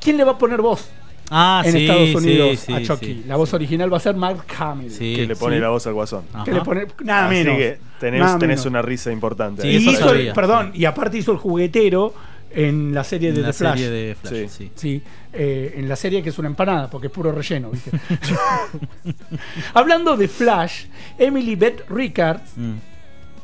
¿Quién 0.00 0.16
le 0.16 0.24
va 0.24 0.32
a 0.32 0.38
poner 0.38 0.60
voz 0.62 0.88
Ah, 1.28 1.62
en 1.66 1.72
sí, 1.72 1.78
Estados 1.86 2.14
Unidos 2.14 2.60
sí, 2.60 2.72
a 2.72 2.82
Chucky. 2.82 3.06
sí, 3.06 3.24
la 3.26 3.34
voz 3.36 3.48
sí. 3.50 3.56
original 3.56 3.92
va 3.92 3.96
a 3.96 4.00
ser 4.00 4.14
Mark 4.14 4.44
Hamill. 4.58 4.90
Sí. 4.92 5.16
que 5.16 5.26
le 5.26 5.34
pone 5.34 5.56
sí. 5.56 5.60
la 5.62 5.68
voz 5.70 5.84
al 5.88 5.94
guasón. 5.94 6.24
Que 6.44 6.52
le 6.52 6.60
pone 6.60 6.86
nada 7.02 7.26
Así 7.26 7.34
menos. 7.34 7.56
que 7.56 7.78
tenés, 7.98 8.20
Nada 8.20 8.38
tenés 8.38 8.58
menos. 8.58 8.66
una 8.66 8.82
risa 8.82 9.10
importante. 9.10 9.62
Sí, 9.62 9.68
Y 9.68 9.76
eso 9.76 9.90
hizo, 9.90 10.08
sabía, 10.08 10.32
perdón, 10.32 10.70
sí. 10.72 10.80
y 10.80 10.84
aparte 10.84 11.18
hizo 11.18 11.32
el 11.32 11.38
juguetero 11.38 12.14
en 12.52 12.94
la 12.94 13.02
serie 13.02 13.32
de 13.32 13.40
En 13.40 13.42
la 13.42 13.48
The 13.48 13.58
Flash. 13.58 13.78
serie 13.78 13.90
de 13.90 14.14
Flash, 14.14 14.32
Sí. 14.34 14.48
sí. 14.48 14.70
Sí, 14.76 15.02
eh, 15.32 15.74
en 15.76 15.88
la 15.88 15.96
serie 15.96 16.22
que 16.22 16.28
es 16.28 16.38
una 16.38 16.46
empanada, 16.48 16.88
porque 16.88 17.08
es 17.08 17.12
puro 17.12 17.32
relleno, 17.32 17.70
¿viste? 17.70 17.90
Hablando 19.74 20.16
de 20.16 20.28
Flash, 20.28 20.84
Emily 21.18 21.56
Beth 21.56 21.84
Rickards, 21.88 22.52
Mm. 22.56 22.74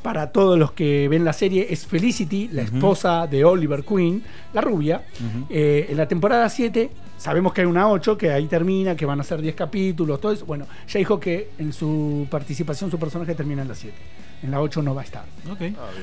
Para 0.02 0.32
todos 0.32 0.58
los 0.58 0.72
que 0.72 1.08
ven 1.08 1.24
la 1.24 1.32
serie, 1.32 1.68
es 1.70 1.86
Felicity, 1.86 2.48
la 2.48 2.62
esposa 2.62 3.26
de 3.26 3.44
Oliver 3.44 3.84
Queen, 3.84 4.22
la 4.52 4.60
rubia. 4.60 5.02
Eh, 5.48 5.86
en 5.90 5.96
la 5.96 6.08
temporada 6.08 6.48
7, 6.48 6.90
sabemos 7.16 7.52
que 7.52 7.60
hay 7.60 7.66
una 7.66 7.88
8, 7.88 8.18
que 8.18 8.30
ahí 8.30 8.46
termina, 8.46 8.96
que 8.96 9.06
van 9.06 9.20
a 9.20 9.24
ser 9.24 9.40
10 9.40 9.54
capítulos, 9.54 10.20
todo 10.20 10.32
eso. 10.32 10.44
Bueno, 10.44 10.66
ya 10.88 10.98
dijo 10.98 11.20
que 11.20 11.50
en 11.58 11.72
su 11.72 12.26
participación 12.30 12.90
su 12.90 12.98
personaje 12.98 13.34
termina 13.34 13.62
en 13.62 13.68
la 13.68 13.74
7. 13.74 13.94
En 14.42 14.50
la 14.50 14.60
8 14.60 14.82
no 14.82 14.94
va 14.94 15.02
a 15.02 15.04
estar. 15.04 15.24
Ah. 15.48 15.56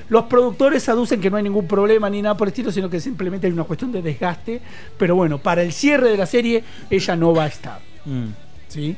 Los 0.08 0.24
productores 0.26 0.88
aducen 0.88 1.20
que 1.20 1.30
no 1.30 1.36
hay 1.36 1.44
ningún 1.44 1.68
problema 1.68 2.10
ni 2.10 2.22
nada 2.22 2.38
por 2.38 2.48
el 2.48 2.54
estilo, 2.54 2.72
sino 2.72 2.90
que 2.90 3.02
simplemente 3.02 3.48
hay 3.48 3.54
una 3.54 3.66
cuestión 3.66 3.92
de 3.92 4.02
desgaste. 4.02 4.62
Pero 4.98 5.16
bueno, 5.16 5.40
para 5.40 5.62
el 5.62 5.74
cierre 5.74 6.10
de 6.10 6.18
la 6.18 6.26
serie, 6.26 6.64
ella 6.90 7.16
no 7.18 7.34
va 7.34 7.44
a 7.44 7.48
estar. 7.48 7.80
Mm. 8.06 8.28
¿sí? 8.70 8.96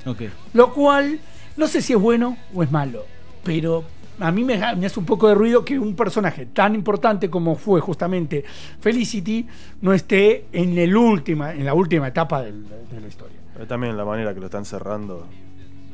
Lo 0.53 0.73
cual, 0.73 1.19
no 1.57 1.67
sé 1.67 1.81
si 1.81 1.93
es 1.93 1.99
bueno 1.99 2.37
o 2.53 2.61
es 2.61 2.71
malo, 2.71 3.05
pero 3.43 3.83
a 4.21 4.31
mí 4.31 4.43
me, 4.43 4.57
me 4.75 4.85
hace 4.85 4.99
un 4.99 5.05
poco 5.05 5.27
de 5.27 5.35
ruido 5.35 5.65
que 5.65 5.77
un 5.79 5.95
personaje 5.95 6.45
tan 6.47 6.75
importante 6.75 7.29
como 7.29 7.55
fue 7.55 7.81
justamente 7.81 8.43
Felicity 8.79 9.45
no 9.81 9.93
esté 9.93 10.45
en, 10.53 10.77
el 10.77 10.95
última, 10.95 11.53
en 11.53 11.65
la 11.65 11.73
última 11.73 12.07
etapa 12.07 12.41
del- 12.41 12.65
de 12.67 13.01
la 13.01 13.07
historia. 13.07 13.37
Pero 13.53 13.67
también 13.67 13.97
la 13.97 14.05
manera 14.05 14.33
que 14.33 14.39
lo 14.39 14.45
están 14.47 14.65
cerrando. 14.65 15.27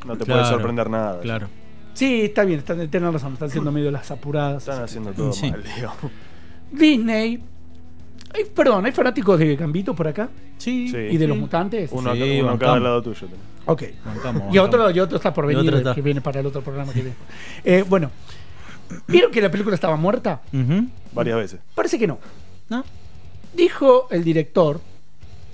No 0.06 0.16
te 0.18 0.26
Claro, 0.26 0.42
puede 0.42 0.54
sorprender 0.54 0.90
nada. 0.90 1.20
Claro. 1.22 1.48
Sí, 1.94 2.22
está 2.22 2.44
bien, 2.44 2.60
están, 2.60 2.88
tienen 2.90 3.12
razón, 3.12 3.34
están 3.34 3.50
siendo 3.50 3.72
medio 3.72 3.90
las 3.92 4.12
apuradas. 4.12 4.68
Están 4.68 4.84
haciendo 4.84 5.12
todo 5.14 5.34
Sí. 5.34 5.50
mal, 5.50 5.64
digamos. 5.64 5.98
Disney. 6.72 7.42
Ay, 8.36 8.44
perdón, 8.54 8.86
¿hay 8.86 8.92
fanáticos 8.92 9.40
de 9.40 9.56
Gambito 9.56 9.96
por 9.96 10.08
acá? 10.08 10.30
Sí. 10.58 10.88
Sí. 10.90 10.98
¿Y 10.98 11.18
de 11.18 11.28
los 11.28 11.38
mutantes? 11.38 11.90
Uno, 11.92 12.14
Sí, 12.14 12.22
acá- 12.22 12.32
uno 12.32 12.48
a 12.50 12.52
bancamos. 12.52 12.60
cada 12.60 12.80
lado 12.80 13.02
tuyo. 13.02 13.20
tenés. 13.28 13.57
Ok. 13.68 13.84
Bancamos, 14.06 14.54
Y 14.54 14.58
otro, 14.58 14.90
y 14.92 15.00
otro 15.00 15.18
está 15.18 15.34
por 15.34 15.46
venir, 15.46 15.62
otro 15.68 15.78
está. 15.78 15.94
que 15.96 16.02
viene 16.02 16.22
para 16.22 16.40
el 16.40 16.46
otro 16.46 16.62
programa 16.62 16.92
que 16.94 17.02
viene. 17.02 17.16
Eh, 17.64 17.84
bueno, 17.88 18.12
¿vieron 19.08 19.32
que 19.32 19.42
la 19.42 19.52
película 19.52 19.76
estaba 19.76 19.96
muerta? 19.96 20.42
Varias 21.14 21.38
veces. 21.38 21.60
Parece 21.76 22.00
que 22.00 22.08
no. 22.08 22.18
¿No? 22.70 22.84
Dijo 23.54 24.08
el 24.12 24.24
director, 24.24 24.80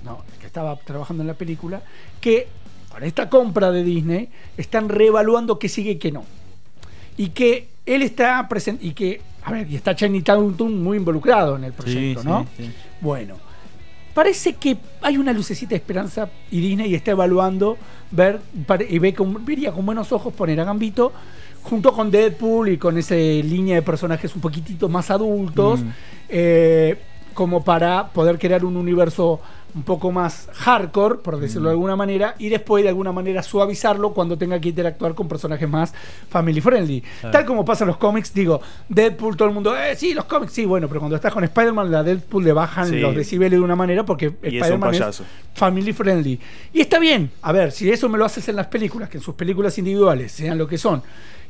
no, 0.04 0.22
el 0.32 0.38
que 0.38 0.46
estaba 0.46 0.76
trabajando 0.76 1.22
en 1.22 1.26
la 1.28 1.34
película, 1.34 1.82
que 2.20 2.48
con 2.90 3.02
esta 3.02 3.28
compra 3.28 3.70
de 3.70 3.82
Disney 3.82 4.28
están 4.56 4.88
reevaluando 4.88 5.58
qué 5.58 5.68
sigue 5.68 5.92
y 5.92 5.96
qué 5.96 6.12
no. 6.12 6.24
Y 7.16 7.28
que 7.30 7.68
él 7.86 8.02
está 8.02 8.46
presente, 8.48 8.84
y 8.86 8.92
que, 8.92 9.20
a 9.44 9.52
ver, 9.52 9.70
y 9.70 9.76
está 9.76 9.94
Channing 9.94 10.22
Tatum 10.24 10.72
muy 10.82 10.96
involucrado 10.98 11.56
en 11.56 11.64
el 11.64 11.72
proyecto, 11.72 12.22
Sí, 12.22 12.28
¿no? 12.28 12.46
sí, 12.56 12.64
sí. 12.66 12.72
Bueno, 13.00 13.36
parece 14.14 14.54
que 14.54 14.76
hay 15.02 15.16
una 15.16 15.32
lucecita 15.32 15.70
de 15.70 15.76
esperanza 15.76 16.28
y 16.50 16.60
Disney 16.60 16.94
está 16.94 17.10
evaluando 17.10 17.76
ver 18.10 18.40
y 18.88 18.98
ve 18.98 19.12
con, 19.12 19.44
vería 19.44 19.72
con 19.72 19.84
buenos 19.84 20.12
ojos 20.12 20.32
poner 20.32 20.60
a 20.60 20.64
Gambito 20.64 21.12
junto 21.62 21.92
con 21.92 22.10
Deadpool 22.10 22.68
y 22.68 22.78
con 22.78 22.96
esa 22.98 23.14
línea 23.14 23.74
de 23.76 23.82
personajes 23.82 24.34
un 24.34 24.40
poquitito 24.40 24.88
más 24.88 25.10
adultos, 25.10 25.80
Mm. 25.80 25.88
eh, 26.28 26.98
como 27.32 27.64
para 27.64 28.08
poder 28.10 28.38
crear 28.38 28.64
un 28.64 28.76
universo 28.76 29.40
un 29.74 29.82
poco 29.82 30.12
más 30.12 30.48
hardcore, 30.52 31.16
por 31.16 31.38
decirlo 31.40 31.68
de 31.68 31.72
alguna 31.72 31.96
manera, 31.96 32.36
y 32.38 32.48
después 32.48 32.82
de 32.84 32.90
alguna 32.90 33.10
manera 33.10 33.42
suavizarlo 33.42 34.12
cuando 34.14 34.38
tenga 34.38 34.60
que 34.60 34.68
interactuar 34.68 35.14
con 35.14 35.26
personajes 35.26 35.68
más 35.68 35.92
family 36.28 36.60
friendly. 36.60 37.00
Claro. 37.20 37.32
Tal 37.32 37.44
como 37.44 37.64
pasa 37.64 37.82
en 37.84 37.88
los 37.88 37.96
cómics, 37.96 38.32
digo, 38.32 38.60
Deadpool, 38.88 39.36
todo 39.36 39.48
el 39.48 39.54
mundo, 39.54 39.76
eh, 39.76 39.96
sí, 39.96 40.14
los 40.14 40.26
cómics, 40.26 40.52
sí, 40.52 40.64
bueno, 40.64 40.86
pero 40.86 41.00
cuando 41.00 41.16
estás 41.16 41.32
con 41.32 41.42
Spider-Man, 41.42 41.90
la 41.90 42.02
Deadpool 42.04 42.44
le 42.44 42.52
bajan 42.52 42.88
Sí. 42.88 43.00
los 43.00 43.16
decibeles 43.16 43.58
de 43.58 43.64
una 43.64 43.74
manera 43.76 44.04
porque 44.04 44.26
es 44.42 44.54
Spider-Man 44.54 44.94
es, 44.94 45.00
payaso. 45.00 45.24
family 45.54 45.92
friendly. 45.92 46.38
Y 46.72 46.80
está 46.80 46.98
bien, 47.00 47.30
a 47.42 47.50
ver, 47.52 47.72
si 47.72 47.90
eso 47.90 48.08
me 48.08 48.16
lo 48.16 48.24
haces 48.24 48.48
en 48.48 48.56
las 48.56 48.68
películas, 48.68 49.08
que 49.08 49.16
en 49.18 49.22
sus 49.24 49.34
películas 49.34 49.76
individuales 49.78 50.30
sean 50.30 50.56
lo 50.56 50.68
que 50.68 50.78
son, 50.78 51.02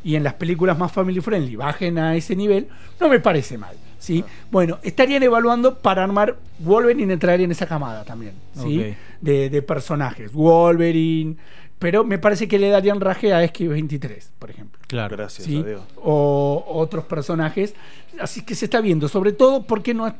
y 0.02 0.16
en 0.16 0.25
las 0.25 0.35
películas 0.35 0.78
más 0.78 0.93
family 0.93 1.21
friendly 1.21 1.57
bajen 1.57 1.99
a 1.99 2.16
ese 2.16 2.35
nivel, 2.37 2.69
no 3.00 3.09
me 3.09 3.21
parece 3.21 3.59
mal. 3.59 3.75
¿Sí? 4.04 4.25
Bueno, 4.50 4.78
estarían 4.82 5.23
evaluando 5.23 5.78
para 5.78 6.04
armar 6.04 6.37
Wolverine 6.58 7.12
entraría 7.12 7.44
en 7.44 7.50
esa 7.52 7.66
camada 7.66 8.04
también, 8.04 8.34
¿sí? 8.54 8.94
De, 9.20 9.50
de 9.50 9.62
personajes. 9.62 10.32
Wolverine, 10.32 11.37
pero 11.78 12.04
me 12.04 12.18
parece 12.18 12.46
que 12.49 12.58
le 12.58 12.68
darían 12.68 13.00
raje 13.00 13.32
a 13.34 13.44
X23, 13.44 14.28
por 14.38 14.50
ejemplo. 14.50 14.80
Claro. 14.87 15.16
Gracias 15.16 15.46
¿sí? 15.46 15.58
a 15.58 15.62
Dios. 15.62 15.82
O 15.96 16.64
otros 16.68 17.04
personajes. 17.04 17.75
Así 18.20 18.42
que 18.44 18.54
se 18.54 18.66
está 18.66 18.80
viendo, 18.80 19.08
sobre 19.08 19.32
todo 19.32 19.62
porque 19.64 19.92
no 19.92 20.06
es. 20.06 20.14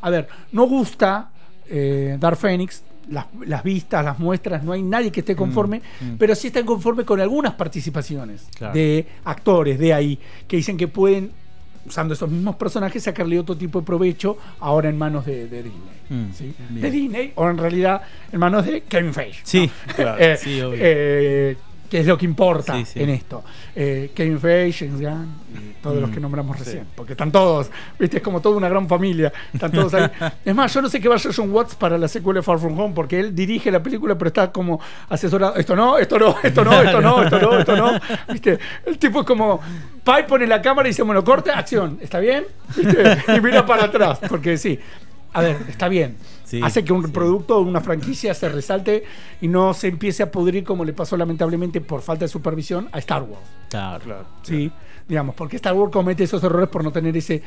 A 0.00 0.10
ver, 0.10 0.28
no 0.52 0.66
gusta 0.66 1.30
eh, 1.68 2.16
Dark 2.18 2.36
Phoenix. 2.36 2.84
Las, 3.08 3.26
las 3.44 3.64
vistas, 3.64 4.04
las 4.04 4.20
muestras, 4.20 4.62
no 4.62 4.70
hay 4.70 4.82
nadie 4.82 5.10
que 5.10 5.18
esté 5.20 5.34
conforme, 5.34 5.82
mm. 6.00 6.14
pero 6.16 6.32
sí 6.36 6.46
están 6.46 6.64
conforme 6.64 7.04
con 7.04 7.18
algunas 7.20 7.54
participaciones 7.54 8.46
Claro. 8.56 8.72
de 8.72 9.04
actores 9.24 9.80
de 9.80 9.92
ahí 9.92 10.18
que 10.46 10.58
dicen 10.58 10.76
que 10.76 10.86
pueden, 10.86 11.32
usando 11.86 12.14
esos 12.14 12.30
mismos 12.30 12.56
personajes, 12.56 13.02
sacarle 13.02 13.38
otro 13.38 13.56
tipo 13.56 13.80
de 13.80 13.86
provecho 13.86 14.36
ahora 14.60 14.88
en 14.88 14.98
manos 14.98 15.24
de, 15.26 15.46
de 15.48 15.62
Disney. 15.62 15.80
Mm. 16.10 16.80
De 16.80 16.90
Disney, 16.90 17.32
o 17.36 17.48
en 17.48 17.58
realidad 17.58 18.02
en 18.32 18.38
manos 18.40 18.66
de 18.66 18.82
Kevin 18.82 19.14
Feige. 19.14 19.40
Sí. 19.44 19.70
Claro. 19.96 20.18
Eh, 20.22 20.36
Sí, 20.38 20.60
obvio. 20.60 20.78
eh, 20.80 21.56
que 21.90 22.00
es 22.00 22.06
lo 22.06 22.16
que 22.16 22.24
importa 22.24 22.74
Sí, 22.76 22.84
sí. 22.84 23.02
en 23.02 23.10
esto. 23.10 23.42
Eh, 23.74 24.12
Kevin 24.14 24.38
Feige, 24.38 24.86
James 24.88 25.00
Gunn 25.00 25.40
todos 25.82 25.96
los 26.00 26.10
Mm, 26.10 26.14
que 26.14 26.20
nombramos 26.20 26.56
sí. 26.58 26.64
recién. 26.64 26.86
Porque 26.94 27.12
están 27.14 27.32
todos, 27.32 27.70
viste, 27.98 28.18
es 28.18 28.22
como 28.22 28.40
toda 28.40 28.56
una 28.56 28.68
gran 28.68 28.86
familia. 28.88 29.32
Están 29.52 29.72
todos 29.72 29.92
ahí. 29.94 30.08
es 30.44 30.54
más, 30.54 30.72
yo 30.72 30.82
no 30.82 30.88
sé 30.88 31.00
qué 31.00 31.08
va 31.08 31.14
a 31.14 31.16
hacer 31.16 31.32
John 31.34 31.50
Watts 31.50 31.74
para 31.74 31.98
la 31.98 32.06
secuela 32.06 32.38
de 32.40 32.42
Far 32.44 32.58
From 32.58 32.78
Home, 32.78 32.94
porque 32.94 33.18
él 33.18 33.34
dirige 33.34 33.70
la 33.70 33.82
película, 33.82 34.16
pero 34.16 34.28
está 34.28 34.52
como 34.52 34.80
asesorado. 35.08 35.56
Esto 35.56 35.74
no, 35.74 35.98
esto 35.98 36.18
no, 36.18 36.36
esto 36.42 36.64
no, 36.64 36.80
esto 36.82 37.00
no, 37.00 37.22
esto 37.22 37.38
no, 37.40 37.58
esto 37.58 37.76
no. 37.76 38.00
Viste, 38.32 38.58
el 38.86 38.96
tipo 38.98 39.20
es 39.20 39.26
como. 39.26 39.60
Pai 40.04 40.26
pone 40.26 40.46
la 40.46 40.62
cámara 40.62 40.88
y 40.88 40.92
dice, 40.92 41.02
bueno, 41.02 41.24
corte, 41.24 41.50
acción. 41.50 41.98
¿Está 42.00 42.20
bien? 42.20 42.44
¿Viste? 42.76 43.18
Y 43.36 43.40
mira 43.40 43.66
para 43.66 43.84
atrás. 43.84 44.18
Porque 44.28 44.56
sí. 44.56 44.78
A 45.32 45.40
ver, 45.42 45.56
está 45.68 45.88
bien. 45.88 46.16
Sí, 46.44 46.60
Hace 46.62 46.82
que 46.84 46.92
un 46.92 47.04
sí. 47.06 47.12
producto 47.12 47.58
o 47.58 47.60
una 47.60 47.80
franquicia 47.80 48.34
se 48.34 48.48
resalte 48.48 49.04
y 49.40 49.46
no 49.48 49.72
se 49.72 49.86
empiece 49.88 50.22
a 50.24 50.30
pudrir 50.32 50.64
como 50.64 50.84
le 50.84 50.92
pasó 50.92 51.16
lamentablemente 51.16 51.80
por 51.80 52.02
falta 52.02 52.24
de 52.24 52.28
supervisión 52.28 52.88
a 52.90 52.98
Star 52.98 53.22
Wars. 53.22 53.44
Claro. 53.68 54.02
Claro. 54.04 54.26
Sí, 54.42 54.70
digamos, 55.06 55.34
porque 55.36 55.56
Star 55.56 55.74
Wars 55.74 55.92
comete 55.92 56.24
esos 56.24 56.42
errores 56.42 56.68
por 56.68 56.82
no 56.82 56.90
tener 56.90 57.16
ese 57.16 57.42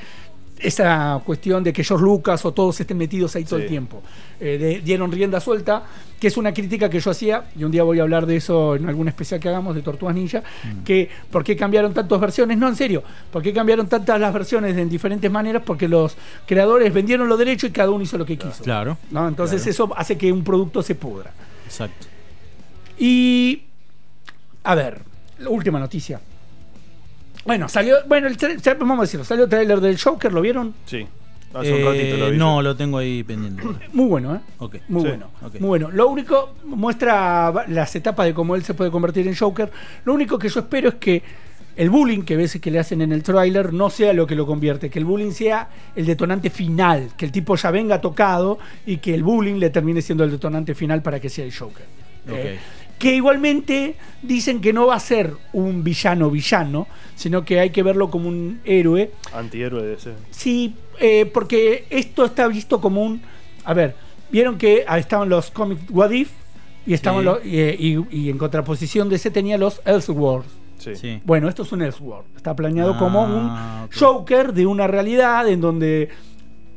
esa 0.64 1.22
cuestión 1.26 1.64
de 1.64 1.74
que 1.74 1.84
George 1.84 2.04
Lucas 2.04 2.44
o 2.46 2.52
todos 2.54 2.80
estén 2.80 2.98
metidos 2.98 3.36
ahí 3.36 3.44
todo 3.44 3.60
Sí. 3.60 3.64
el 3.64 3.70
tiempo. 3.70 4.02
Eh, 4.40 4.58
de- 4.58 4.82
dieron 4.82 5.12
rienda 5.12 5.40
suelta, 5.40 5.84
que 6.20 6.28
es 6.28 6.38
una 6.38 6.54
crítica 6.54 6.90
que 6.90 7.00
yo 7.00 7.12
hacía, 7.12 7.46
y 7.58 7.64
un 7.66 7.72
día 7.72 7.84
voy 7.84 8.00
a 8.00 8.04
hablar 8.04 8.26
de 8.26 8.38
eso 8.38 8.76
en 8.76 8.88
algún 8.88 9.08
especial 9.10 9.40
que 9.40 9.50
hagamos 9.50 9.76
de 9.76 9.82
Tortugas 9.82 10.16
Ninja, 10.16 10.42
que 10.86 11.10
por 11.30 11.44
qué 11.44 11.56
cambiaron 11.58 11.94
tantas 11.94 12.20
versiones, 12.20 12.58
no 12.58 12.68
en 12.70 12.76
serio, 12.76 13.04
por 13.32 13.42
qué 13.44 13.52
cambiaron 13.54 13.88
tantas 13.88 14.20
las 14.20 14.34
versiones 14.34 14.78
en 14.78 14.90
diferentes 14.90 15.30
maneras, 15.30 15.64
porque 15.66 15.88
los 15.88 16.16
creadores 16.48 16.94
vendieron 16.94 17.28
los 17.28 17.38
derechos 17.38 17.70
y 17.70 17.74
cada 17.74 17.92
uno 17.92 18.04
hizo 18.04 18.18
lo 18.18 18.26
que 18.26 18.38
quiso. 18.38 18.64
Claro. 18.64 18.98
¿no? 19.12 19.28
Entonces 19.28 19.62
Claro. 19.62 19.72
eso 19.72 19.94
hace 19.98 20.18
que 20.18 20.32
un 20.32 20.44
producto 20.44 20.82
se 20.82 20.96
pudra. 20.96 21.32
Exacto. 21.66 22.08
Y. 22.98 23.64
A 24.64 24.76
ver, 24.76 25.02
la 25.40 25.50
última 25.50 25.78
noticia. 25.80 26.22
Bueno, 27.46 27.68
salió. 27.70 27.98
Bueno, 28.08 28.28
el 28.28 28.38
tra- 28.38 28.78
vamos 28.80 29.00
a 29.00 29.02
decirlo. 29.02 29.24
Salió 29.26 29.44
el 29.46 29.50
trailer 29.50 29.80
del 29.82 30.00
Joker, 30.00 30.32
¿lo 30.32 30.42
vieron? 30.42 30.74
Sí. 30.86 31.06
Hace 31.54 31.72
un 31.74 31.86
ratito 31.86 32.18
lo 32.18 32.28
Eh, 32.28 32.32
vi. 32.32 32.38
no, 32.38 32.62
lo 32.64 32.76
tengo 32.76 32.98
ahí 32.98 33.22
pendiente. 33.24 33.62
Muy 33.94 34.08
bueno, 34.08 34.36
¿eh? 34.36 34.40
Ok. 34.58 34.78
Muy 34.88 35.02
Sí, 35.04 35.08
bueno. 35.10 35.28
ok. 35.42 35.54
Muy 35.60 35.68
bueno. 35.68 35.92
Lo 35.92 36.08
único, 36.08 36.56
muestra 36.64 37.52
va- 37.52 37.66
las 37.68 37.96
etapas 37.96 38.26
de 38.26 38.34
cómo 38.34 38.56
él 38.56 38.64
se 38.64 38.74
puede 38.74 38.90
convertir 38.90 39.28
en 39.28 39.36
Joker. 39.36 39.72
Lo 40.06 40.14
único 40.14 40.40
que 40.40 40.50
yo 40.50 40.62
espero 40.62 40.90
es 40.90 40.96
que 40.96 41.22
el 41.76 41.90
bullying 41.90 42.22
que 42.24 42.36
veces 42.38 42.60
que 42.62 42.72
le 42.72 42.80
hacen 42.80 43.02
en 43.02 43.12
el 43.12 43.22
tráiler 43.24 43.72
no 43.74 43.90
sea 43.90 44.14
lo 44.14 44.26
que 44.26 44.36
lo 44.36 44.46
convierte, 44.48 44.90
que 44.90 45.00
el 45.00 45.06
bullying 45.06 45.32
sea 45.32 45.68
el 45.96 46.06
detonante 46.06 46.50
final, 46.50 47.10
que 47.18 47.26
el 47.26 47.32
tipo 47.32 47.56
ya 47.56 47.70
venga 47.72 48.00
tocado 48.02 48.58
y 48.86 48.98
que 48.98 49.14
el 49.14 49.22
bullying 49.24 49.56
le 49.60 49.70
termine 49.70 50.02
siendo 50.02 50.24
el 50.24 50.32
detonante 50.32 50.74
final 50.76 51.02
para 51.04 51.20
que 51.20 51.30
sea 51.30 51.46
el 51.46 51.54
Joker. 51.56 51.86
Ok. 52.30 52.60
Que 53.04 53.16
igualmente 53.16 53.96
dicen 54.22 54.62
que 54.62 54.72
no 54.72 54.88
va 54.88 54.96
a 54.96 55.00
ser 55.00 55.34
un 55.52 55.84
villano 55.84 56.30
villano, 56.32 56.88
sino 57.16 57.44
que 57.44 57.60
hay 57.60 57.70
que 57.72 57.84
verlo 57.84 58.10
como 58.10 58.30
un 58.30 58.62
héroe 58.64 59.12
Antihéroe 59.34 59.84
de 59.84 59.94
ese. 59.96 60.14
Sí, 60.32 60.76
eh, 61.00 61.26
porque 61.26 61.86
esto 61.90 62.24
está 62.24 62.48
visto 62.48 62.80
como 62.80 63.04
un. 63.04 63.22
A 63.66 63.74
ver, 63.74 63.96
vieron 64.32 64.58
que 64.58 64.86
ah, 64.88 64.98
estaban 64.98 65.28
los 65.28 65.52
cómics 65.52 65.82
What 65.90 66.12
If 66.12 66.32
y 66.86 66.94
estaban 66.94 67.20
Sí. 67.22 67.26
los, 67.26 67.46
y, 67.46 67.60
y- 67.60 68.08
y 68.10 68.30
en 68.30 68.38
contraposición 68.38 69.10
de 69.10 69.18
ese 69.18 69.32
tenía 69.32 69.58
los 69.58 69.82
Elseworlds. 69.86 70.48
Sí. 70.78 70.96
Sí. 70.96 71.22
Bueno, 71.26 71.50
esto 71.50 71.64
es 71.64 71.72
un 71.74 71.82
Elseworld. 71.82 72.26
Está 72.38 72.56
planeado 72.56 72.94
Ah, 72.96 73.00
como 73.00 73.24
un 73.24 73.50
ok. 73.86 73.94
Joker 74.00 74.54
de 74.54 74.66
una 74.66 74.88
realidad 74.88 75.48
en 75.50 75.60
donde 75.62 76.10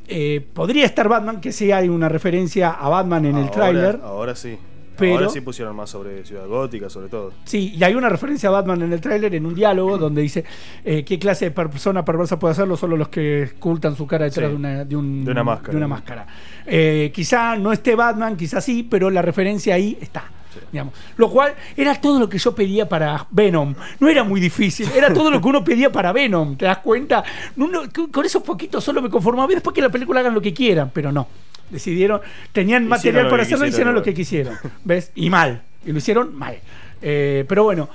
eh, 0.08 0.44
podría 0.54 0.84
estar 0.86 1.08
Batman, 1.08 1.40
que 1.40 1.50
sí 1.52 1.70
hay 1.72 1.88
una 1.88 2.08
referencia 2.08 2.70
a 2.70 2.88
Batman 2.88 3.26
en 3.26 3.36
el 3.38 3.50
tráiler. 3.50 4.00
Ahora 4.02 4.34
sí. 4.36 4.56
Pero- 4.98 5.14
Ahora 5.16 5.28
sí 5.28 5.40
pusieron 5.40 5.74
más 5.76 5.90
sobre 5.90 6.24
Ciudad 6.24 6.46
Gótica, 6.46 6.88
sobre 6.90 7.08
todo. 7.08 7.32
Sí, 7.44 7.74
y 7.76 7.84
hay 7.84 7.94
una 7.94 8.08
referencia 8.08 8.48
a 8.48 8.52
Batman 8.52 8.82
en 8.82 8.92
el 8.92 9.00
tráiler 9.00 9.34
en 9.34 9.46
un 9.46 9.54
diálogo 9.54 9.98
donde 9.98 10.22
dice 10.22 10.44
eh, 10.84 11.04
qué 11.04 11.18
clase 11.18 11.46
de 11.46 11.50
persona 11.50 12.04
perversa 12.04 12.38
puede 12.38 12.52
hacerlo 12.52 12.76
solo 12.76 12.96
los 12.96 13.08
que 13.08 13.50
ocultan 13.56 13.94
su 13.96 14.06
cara 14.06 14.24
detrás 14.26 14.46
Sí, 14.46 14.50
de, 14.52 14.56
una, 14.56 14.84
de, 14.84 14.96
un- 14.96 15.24
de 15.24 15.30
una 15.30 15.44
máscara. 15.44 15.70
de 15.72 15.76
una 15.76 15.88
máscara. 15.88 16.26
Eh, 16.66 17.10
quizá 17.14 17.56
no 17.56 17.72
esté 17.72 17.94
Batman, 17.94 18.36
quizá 18.36 18.60
sí, 18.60 18.82
pero 18.82 19.10
la 19.10 19.22
referencia 19.22 19.74
ahí 19.74 19.96
está. 20.00 20.24
Digamos. 20.72 20.94
Lo 21.18 21.30
cual 21.30 21.52
era 21.76 21.94
todo 22.00 22.18
lo 22.18 22.30
que 22.30 22.38
yo 22.38 22.54
pedía 22.54 22.88
para 22.88 23.26
Venom. 23.30 23.74
No 24.00 24.08
era 24.08 24.24
muy 24.24 24.40
difícil, 24.40 24.88
era 24.96 25.12
todo 25.12 25.30
lo 25.30 25.38
que 25.38 25.48
uno 25.48 25.62
pedía 25.62 25.92
para 25.92 26.12
Venom. 26.12 26.56
¿Te 26.56 26.64
das 26.64 26.78
cuenta? 26.78 27.22
Uno- 27.58 27.82
con 28.10 28.24
esos 28.24 28.42
poquitos 28.42 28.82
solo 28.82 29.02
me 29.02 29.10
conformaba. 29.10 29.52
Y 29.52 29.56
después 29.56 29.74
que 29.74 29.82
la 29.82 29.90
película 29.90 30.20
hagan 30.20 30.32
lo 30.32 30.40
que 30.40 30.54
quieran, 30.54 30.90
pero 30.94 31.12
no. 31.12 31.28
Decidieron, 31.70 32.20
tenían 32.52 32.82
Hicieron 32.84 32.88
material 32.88 33.28
para 33.28 33.42
hacerlo 33.42 33.66
y 33.66 33.68
hicieron 33.70 33.94
lo 33.94 34.02
que 34.02 34.14
quisieron. 34.14 34.56
¿Ves? 34.84 35.10
Y 35.14 35.30
mal. 35.30 35.62
Y 35.84 35.92
lo 35.92 35.98
hicieron 35.98 36.34
mal. 36.36 36.56
Eh, 37.02 37.44
pero 37.48 37.64
bueno, 37.64 37.88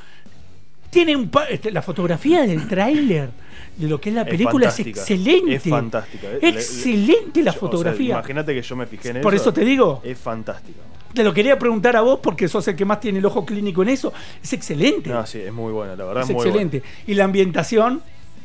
tiene 0.90 1.16
un 1.16 1.30
pa- 1.30 1.46
este, 1.46 1.72
la 1.72 1.82
fotografía 1.82 2.42
del 2.46 2.68
tráiler 2.68 3.30
de 3.78 3.88
lo 3.88 4.00
que 4.02 4.10
es 4.10 4.16
la 4.16 4.26
película 4.26 4.68
es, 4.68 4.80
excelente. 4.80 5.56
Es 5.56 5.64
fantástica. 5.64 6.28
Eh, 6.28 6.40
le- 6.42 6.50
Excelente 6.50 7.42
la 7.42 7.46
Yo- 7.46 7.50
o 7.50 7.54
sea, 7.54 7.60
fotografía. 7.60 8.10
Imagínate 8.16 8.54
que 8.54 8.62
yo 8.62 8.76
me 8.76 8.86
fijé 8.86 9.10
en 9.10 9.22
Por 9.22 9.34
eso 9.34 9.54
te 9.54 9.64
digo. 9.64 10.02
Es 10.04 10.18
fantástica. 10.20 10.80
Te 11.14 11.24
lo 11.24 11.34
quería 11.34 11.58
preguntar 11.60 11.96
a 11.98 12.02
vos 12.02 12.20
porque 12.22 12.48
sos 12.48 12.66
el 12.70 12.76
que 12.76 12.86
más 12.86 13.00
tiene 13.00 13.20
el 13.20 13.26
ojo 13.26 13.46
clínico 13.46 13.84
en 13.84 13.90
eso. 13.90 14.14
Es 14.42 14.54
excelente. 14.54 15.10
No, 15.10 15.26
sí, 15.26 15.40
es 15.40 15.52
muy 15.52 15.72
buena, 15.74 15.96
la 15.96 16.06
verdad 16.06 16.24
es 16.24 16.30
muy 16.30 16.46
excelente. 16.46 16.84
Y 17.08 17.14
la 17.16 17.26
ambientación 17.26 18.02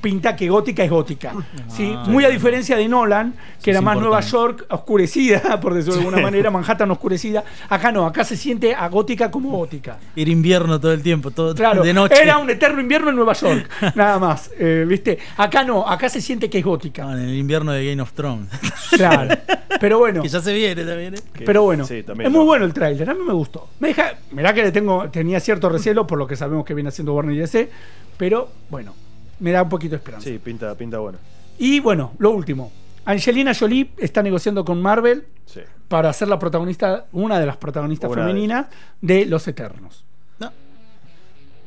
pinta 0.06 0.36
que 0.36 0.48
gótica 0.48 0.84
es 0.84 0.90
gótica. 0.90 1.32
¿sí? 1.66 1.92
Ah, 1.96 2.04
Muy 2.06 2.24
a 2.24 2.28
diferencia 2.28 2.76
de 2.76 2.86
Nolan, 2.86 3.34
que 3.60 3.72
era 3.72 3.80
más 3.80 3.98
Nueva. 3.98 4.20
York 4.20 4.64
oscurecida, 4.70 5.58
por 5.60 5.74
decirlo 5.74 5.94
de 5.94 5.98
alguna 6.02 6.18
Sí. 6.18 6.22
manera, 6.22 6.48
Manhattan 6.52 6.88
oscurecida. 6.92 7.42
Acá 7.68 7.90
no, 7.90 8.06
acá 8.06 8.22
se 8.22 8.36
siente 8.36 8.72
a 8.72 8.86
gótica 8.88 9.32
como 9.32 9.50
gótica. 9.50 9.98
Era 10.14 10.30
invierno 10.30 10.78
todo 10.78 10.92
el 10.92 11.02
tiempo, 11.02 11.32
todo 11.32 11.56
Claro, 11.56 11.82
de 11.82 11.92
noche. 11.92 12.14
era 12.22 12.38
un 12.38 12.48
eterno 12.50 12.80
invierno 12.80 13.10
en 13.10 13.16
Nueva 13.16 13.32
York, 13.32 13.68
nada 13.96 14.20
más. 14.20 14.48
eh, 14.56 14.84
¿Viste? 14.86 15.18
Acá 15.36 15.64
no, 15.64 15.84
acá 15.88 16.08
se 16.08 16.20
siente 16.20 16.48
que 16.48 16.58
es 16.58 16.64
gótica. 16.64 17.02
Estaban 17.02 17.20
en 17.24 17.28
el 17.30 17.36
invierno 17.36 17.72
de 17.72 17.84
Game 17.90 18.00
of 18.00 18.12
Thrones. 18.12 18.48
Claro. 18.96 19.36
Pero 19.80 19.98
bueno. 19.98 20.22
que 20.22 20.28
ya 20.28 20.40
se 20.40 20.54
viene 20.54 20.84
también. 20.84 21.14
¿eh? 21.16 21.20
Pero 21.44 21.64
bueno, 21.64 21.84
sí, 21.84 22.04
también 22.04 22.28
es 22.28 22.32
muy 22.32 22.44
bueno 22.44 22.64
el 22.64 22.72
tráiler, 22.72 23.10
a 23.10 23.14
mí 23.14 23.20
me 23.26 23.32
gustó. 23.32 23.68
Me 23.80 23.88
deja, 23.88 24.12
mirá 24.30 24.54
que 24.54 24.62
le 24.62 24.70
tengo, 24.70 25.10
tenía 25.10 25.40
cierto 25.40 25.68
recelo 25.68 26.06
por 26.06 26.16
lo 26.16 26.26
que 26.28 26.36
sabemos 26.36 26.64
que 26.64 26.72
viene 26.74 26.88
haciendo 26.90 27.12
Warner 27.12 27.34
y 27.34 27.38
DC, 27.40 27.68
pero 28.16 28.48
bueno, 28.70 28.94
me 29.40 29.50
da 29.52 29.62
un 29.62 29.68
poquito 29.68 29.90
de 29.92 29.96
esperanza. 29.96 30.28
Sí, 30.28 30.38
pinta, 30.38 30.74
pinta 30.74 30.98
bueno. 30.98 31.18
Y 31.58 31.80
bueno, 31.80 32.12
lo 32.18 32.30
último. 32.30 32.72
Angelina 33.04 33.52
Jolie 33.54 33.90
está 33.98 34.22
negociando 34.22 34.64
con 34.64 34.80
Marvel 34.82 35.26
Sí. 35.44 35.60
para 35.88 36.12
ser 36.12 36.28
la 36.28 36.38
protagonista, 36.38 37.06
una 37.12 37.38
de 37.38 37.46
las 37.46 37.56
protagonistas 37.56 38.10
Una 38.10 38.22
de 38.22 38.26
femeninas 38.28 38.66
de 39.00 39.26
Los 39.26 39.46
Eternos. 39.46 40.04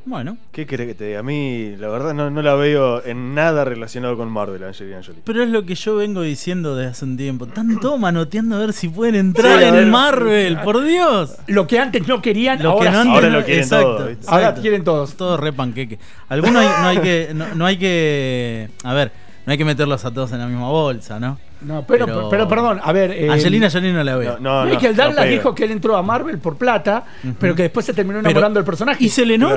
No. 0.09 0.15
Bueno, 0.15 0.37
¿Qué 0.51 0.65
querés 0.65 0.87
que 0.87 0.95
te 0.95 1.05
diga? 1.05 1.19
A 1.19 1.23
mí, 1.23 1.75
la 1.77 1.87
verdad, 1.87 2.13
no, 2.15 2.29
no 2.31 2.41
la 2.41 2.55
veo 2.55 3.05
en 3.05 3.35
nada 3.35 3.63
relacionado 3.63 4.17
con 4.17 4.29
Marvel, 4.31 4.63
Angelina 4.63 5.01
Jolie. 5.05 5.21
pero 5.23 5.43
es 5.43 5.49
lo 5.49 5.65
que 5.65 5.75
yo 5.75 5.95
vengo 5.95 6.21
diciendo 6.23 6.75
desde 6.75 6.91
hace 6.91 7.05
un 7.05 7.15
tiempo. 7.15 7.45
Están 7.45 7.79
todos 7.79 7.99
manoteando 7.99 8.55
a 8.55 8.59
ver 8.59 8.73
si 8.73 8.89
pueden 8.89 9.15
entrar 9.15 9.59
Sí, 9.59 9.65
en. 9.65 9.89
Marvel, 9.91 10.57
por 10.61 10.83
Dios. 10.83 11.35
Lo 11.47 11.67
que 11.67 11.79
antes 11.79 12.07
no 12.07 12.21
querían, 12.21 12.61
Lo 12.61 12.79
que 12.79 12.87
ahora 12.87 12.91
no 12.91 13.03
sí. 13.03 13.09
Ahora 13.09 13.29
lo 13.29 13.45
quieren 13.45 13.63
exacto. 13.63 14.09
Ahora 14.27 14.53
quieren 14.55 14.83
todos. 14.83 15.15
Todo 15.15 15.37
re 15.37 15.53
panqueque. 15.53 15.99
Algunos 16.27 16.65
hay- 16.65 16.81
no 16.81 16.87
hay 16.87 16.97
que. 16.97 17.31
No, 17.35 17.45
no 17.55 17.65
hay 17.65 17.77
que. 17.77 18.69
A 18.83 18.93
ver, 18.93 19.11
no 19.45 19.51
hay 19.51 19.57
que 19.57 19.65
meterlos 19.65 20.03
a 20.05 20.11
todos 20.11 20.31
en 20.31 20.39
la 20.39 20.47
misma 20.47 20.69
bolsa, 20.69 21.19
¿no? 21.19 21.37
No, 21.61 21.83
pero, 21.85 22.05
Pero- 22.05 22.29
pero, 22.29 22.47
perdón, 22.47 22.79
a 22.81 22.91
ver. 22.93 23.11
eh, 23.11 23.29
Angelina 23.29 23.69
Jolie 23.69 23.91
no 23.91 24.01
la 24.01 24.15
veo. 24.15 24.37
No, 24.39 24.63
no, 24.63 24.71
Michael 24.71 24.95
no 24.95 25.03
Douglas 25.03 25.29
dijo 25.29 25.53
que 25.53 25.65
él 25.65 25.71
entró 25.71 25.97
a 25.97 26.01
Marvel 26.01 26.37
por 26.39 26.55
plata, 26.57 27.03
pero 27.37 27.53
que 27.53 27.63
después 27.63 27.85
se 27.85 27.93
terminó 27.93 28.19
Pero- 28.19 28.29
enamorando 28.29 28.59
del 28.59 28.65
personaje. 28.65 29.03
Y 29.03 29.09
se 29.09 29.25
le 29.25 29.35
Claro. 29.37 29.55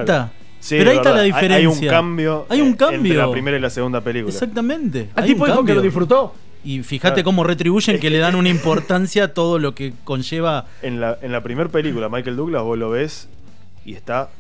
Sí, 0.62 0.76
pero 0.78 0.90
ahí 0.90 0.96
es 0.96 1.00
está 1.00 1.12
la. 1.12 1.20
Hay- 1.22 1.26
diferencia. 1.26 1.56
Hay 1.58 1.66
un 1.66 1.86
cambio. 1.88 2.46
Hay 2.48 2.60
un 2.60 2.72
cambio. 2.74 2.98
Entre 3.00 3.16
la 3.16 3.30
primera 3.30 3.56
y 3.56 3.60
la 3.60 3.68
segunda 3.70 4.00
película. 4.00 4.32
Exactamente. 4.32 5.08
El 5.16 5.22
hay 5.24 5.28
tipo 5.30 5.44
un 5.44 5.50
dijo 5.50 5.64
que 5.64 5.74
lo 5.74 5.82
disfrutó. 5.82 6.34
Y 6.64 6.82
fíjate 6.84 7.14
Claro. 7.14 7.24
cómo 7.24 7.42
retribuyen 7.44 7.98
que 7.98 8.08
le 8.10 8.18
dan 8.18 8.36
una 8.36 8.48
importancia 8.58 9.24
a 9.24 9.28
todo 9.34 9.58
lo 9.58 9.74
que 9.74 9.92
conlleva. 10.04 10.66
En 10.82 11.00
la, 11.00 11.18
en 11.20 11.32
la 11.32 11.40
primera 11.42 11.68
película, 11.68 12.08
Michael 12.08 12.36
Douglas, 12.36 12.62
vos 12.62 12.78
lo 12.78 12.90
ves 12.90 13.28
y 13.84 13.94
está. 13.94 14.30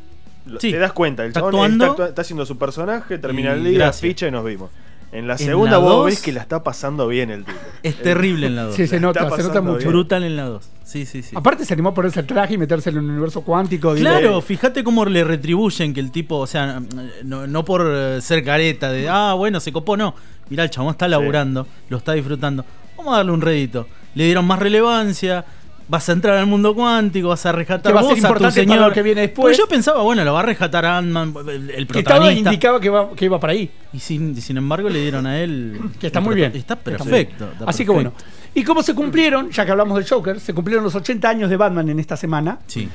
Sí. 0.60 0.70
Te 0.70 0.78
das 0.78 0.92
cuenta, 0.92 1.22
el 1.24 1.28
Está 1.28 1.40
chabón 1.40 1.54
actuando. 1.56 1.86
está, 1.90 2.08
está 2.08 2.22
haciendo 2.22 2.46
su 2.46 2.56
personaje, 2.58 3.18
termina 3.18 3.52
el 3.54 3.64
día, 3.64 3.92
ficha 3.92 4.28
y 4.28 4.30
nos 4.30 4.44
vimos. 4.44 4.70
En 5.12 5.26
la 5.26 5.34
En 5.34 5.38
segunda 5.38 5.72
la 5.72 5.78
vos 5.78 5.92
dos- 5.92 6.06
ves 6.06 6.22
que 6.22 6.32
la 6.32 6.40
está 6.40 6.62
pasando 6.64 7.06
bien 7.06 7.30
el 7.30 7.44
tipo. 7.44 7.58
Es 7.82 8.00
terrible 8.00 8.46
en 8.46 8.56
la 8.56 8.62
2. 8.64 8.74
Sí, 8.76 8.86
se 8.86 8.96
La 8.96 9.02
nota, 9.08 9.30
se 9.36 9.42
nota 9.42 9.60
mucho. 9.60 9.78
bien. 9.78 9.90
Brutal 9.90 10.24
en 10.24 10.36
la 10.36 10.44
2. 10.44 10.68
Sí, 10.84 11.04
sí, 11.06 11.22
sí. 11.22 11.36
Aparte 11.36 11.64
se 11.66 11.74
animó 11.74 11.90
a 11.90 11.94
ponerse 11.94 12.20
el 12.20 12.26
traje 12.26 12.54
y 12.54 12.58
meterse 12.58 12.90
en 12.90 12.96
el 12.96 13.04
universo 13.04 13.42
cuántico. 13.42 13.94
Claro, 13.94 14.40
fíjate 14.40 14.82
cómo 14.84 15.04
le 15.04 15.22
retribuyen 15.24 15.92
que 15.92 16.00
el 16.00 16.10
tipo, 16.10 16.36
o 16.38 16.46
sea, 16.46 16.80
no, 17.24 17.46
no 17.46 17.64
por 17.64 17.82
eh, 17.86 18.20
ser 18.22 18.42
careta 18.44 18.90
de, 18.90 19.08
ah, 19.08 19.34
bueno, 19.34 19.60
se 19.60 19.70
copó, 19.72 19.96
no. 19.96 20.14
Mirá, 20.48 20.64
el 20.64 20.70
chabón 20.70 20.90
está 20.92 21.08
laburando, 21.08 21.66
lo 21.88 21.96
está 21.98 22.12
disfrutando. 22.12 22.64
Vamos 22.96 23.14
a 23.14 23.18
darle 23.18 23.32
un 23.32 23.40
rédito. 23.40 23.86
Le 24.14 24.24
dieron 24.24 24.44
más 24.46 24.58
relevancia, 24.58 25.44
vas 25.88 26.08
a 26.08 26.12
entrar 26.12 26.36
al 26.38 26.46
mundo 26.46 26.74
cuántico, 26.74 27.28
vas 27.28 27.44
a 27.46 27.52
rescatar 27.52 27.92
Que 27.92 27.94
va 27.94 28.00
a 28.00 28.02
ser 28.04 28.12
a 28.12 28.14
tu 28.14 28.18
importante 28.20 28.60
para 28.64 28.74
señor. 28.74 28.88
lo 28.88 28.92
que 28.94 29.02
viene 29.02 29.20
después. 29.22 29.42
Pues 29.42 29.58
yo 29.58 29.66
pensaba, 29.66 30.02
bueno, 30.02 30.24
lo 30.24 30.32
va 30.32 30.40
a 30.40 30.44
rescatar 30.44 30.84
Ant-Man, 30.86 31.34
el, 31.48 31.70
el 31.70 31.86
que 31.86 31.92
protagonista. 31.92 32.50
indicaba 32.50 32.80
que, 32.80 32.88
va- 32.90 33.10
que 33.14 33.24
iba 33.26 33.38
para 33.40 33.52
ahí. 33.52 33.70
Y 33.92 33.98
sin, 33.98 34.34
sin 34.40 34.56
embargo 34.56 34.88
le 34.88 35.00
dieron 35.00 35.26
a 35.26 35.38
él... 35.40 35.78
Que 36.00 36.06
está 36.08 36.20
muy 36.20 36.34
bien. 36.34 36.52
Está 36.54 36.76
perfecto. 36.76 37.48
está 37.52 37.64
Así 37.66 37.84
que 37.84 37.90
bueno. 37.90 38.12
Y 38.54 38.64
como 38.64 38.82
se 38.82 38.94
cumplieron, 38.94 39.50
ya 39.50 39.64
que 39.64 39.70
hablamos 39.70 39.96
del 39.98 40.08
Joker, 40.08 40.38
se 40.40 40.52
cumplieron 40.52 40.84
los 40.84 40.94
80 40.94 41.28
años 41.28 41.48
de 41.50 41.56
Batman 41.56 41.88
en 41.88 41.98
esta 42.00 42.16
semana. 42.16 42.58
Sí. 42.66 42.88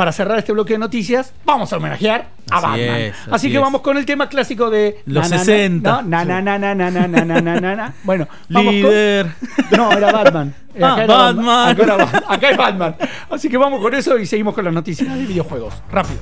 Para 0.00 0.12
cerrar 0.12 0.38
este 0.38 0.52
bloque 0.52 0.72
de 0.72 0.78
noticias, 0.78 1.34
vamos 1.44 1.70
a 1.74 1.76
homenajear 1.76 2.28
a 2.50 2.56
Así 2.56 2.66
Batman. 2.66 2.80
es, 3.00 3.14
así 3.20 3.30
así 3.32 3.48
que 3.50 3.56
es. 3.56 3.60
vamos 3.60 3.82
con 3.82 3.98
el 3.98 4.06
tema 4.06 4.30
clásico 4.30 4.70
de 4.70 5.02
Los 5.04 5.24
na, 5.28 5.36
na, 5.36 5.36
na, 5.36 5.44
60. 5.44 5.90
no, 5.90 6.02
Na, 6.08 6.24
na, 6.24 6.40
na, 6.40 6.58
na, 6.58 6.74
na, 6.74 6.90
na, 6.90 7.06
na, 7.06 7.24
na, 7.26 7.40
na, 7.42 7.60
na, 7.60 7.76
na. 7.76 7.92
Bueno, 8.02 8.26
vamos 8.48 8.72
Líder. 8.72 9.26
con. 9.68 9.78
No, 9.78 9.92
era 9.92 10.10
Batman. 10.10 10.54
Ah, 10.80 10.96
era 11.02 11.06
Batman. 11.16 11.68
Acá, 11.68 11.82
era 11.82 11.96
Batman. 11.96 12.22
Acá 12.28 12.50
es 12.50 12.56
Batman. 12.56 12.96
Así 13.28 13.50
que 13.50 13.58
vamos 13.58 13.82
con 13.82 13.94
eso 13.94 14.16
y 14.16 14.24
seguimos 14.24 14.54
con 14.54 14.64
las 14.64 14.72
noticias 14.72 15.14
de 15.14 15.26
videojuegos. 15.26 15.74
Rápido. 15.92 16.20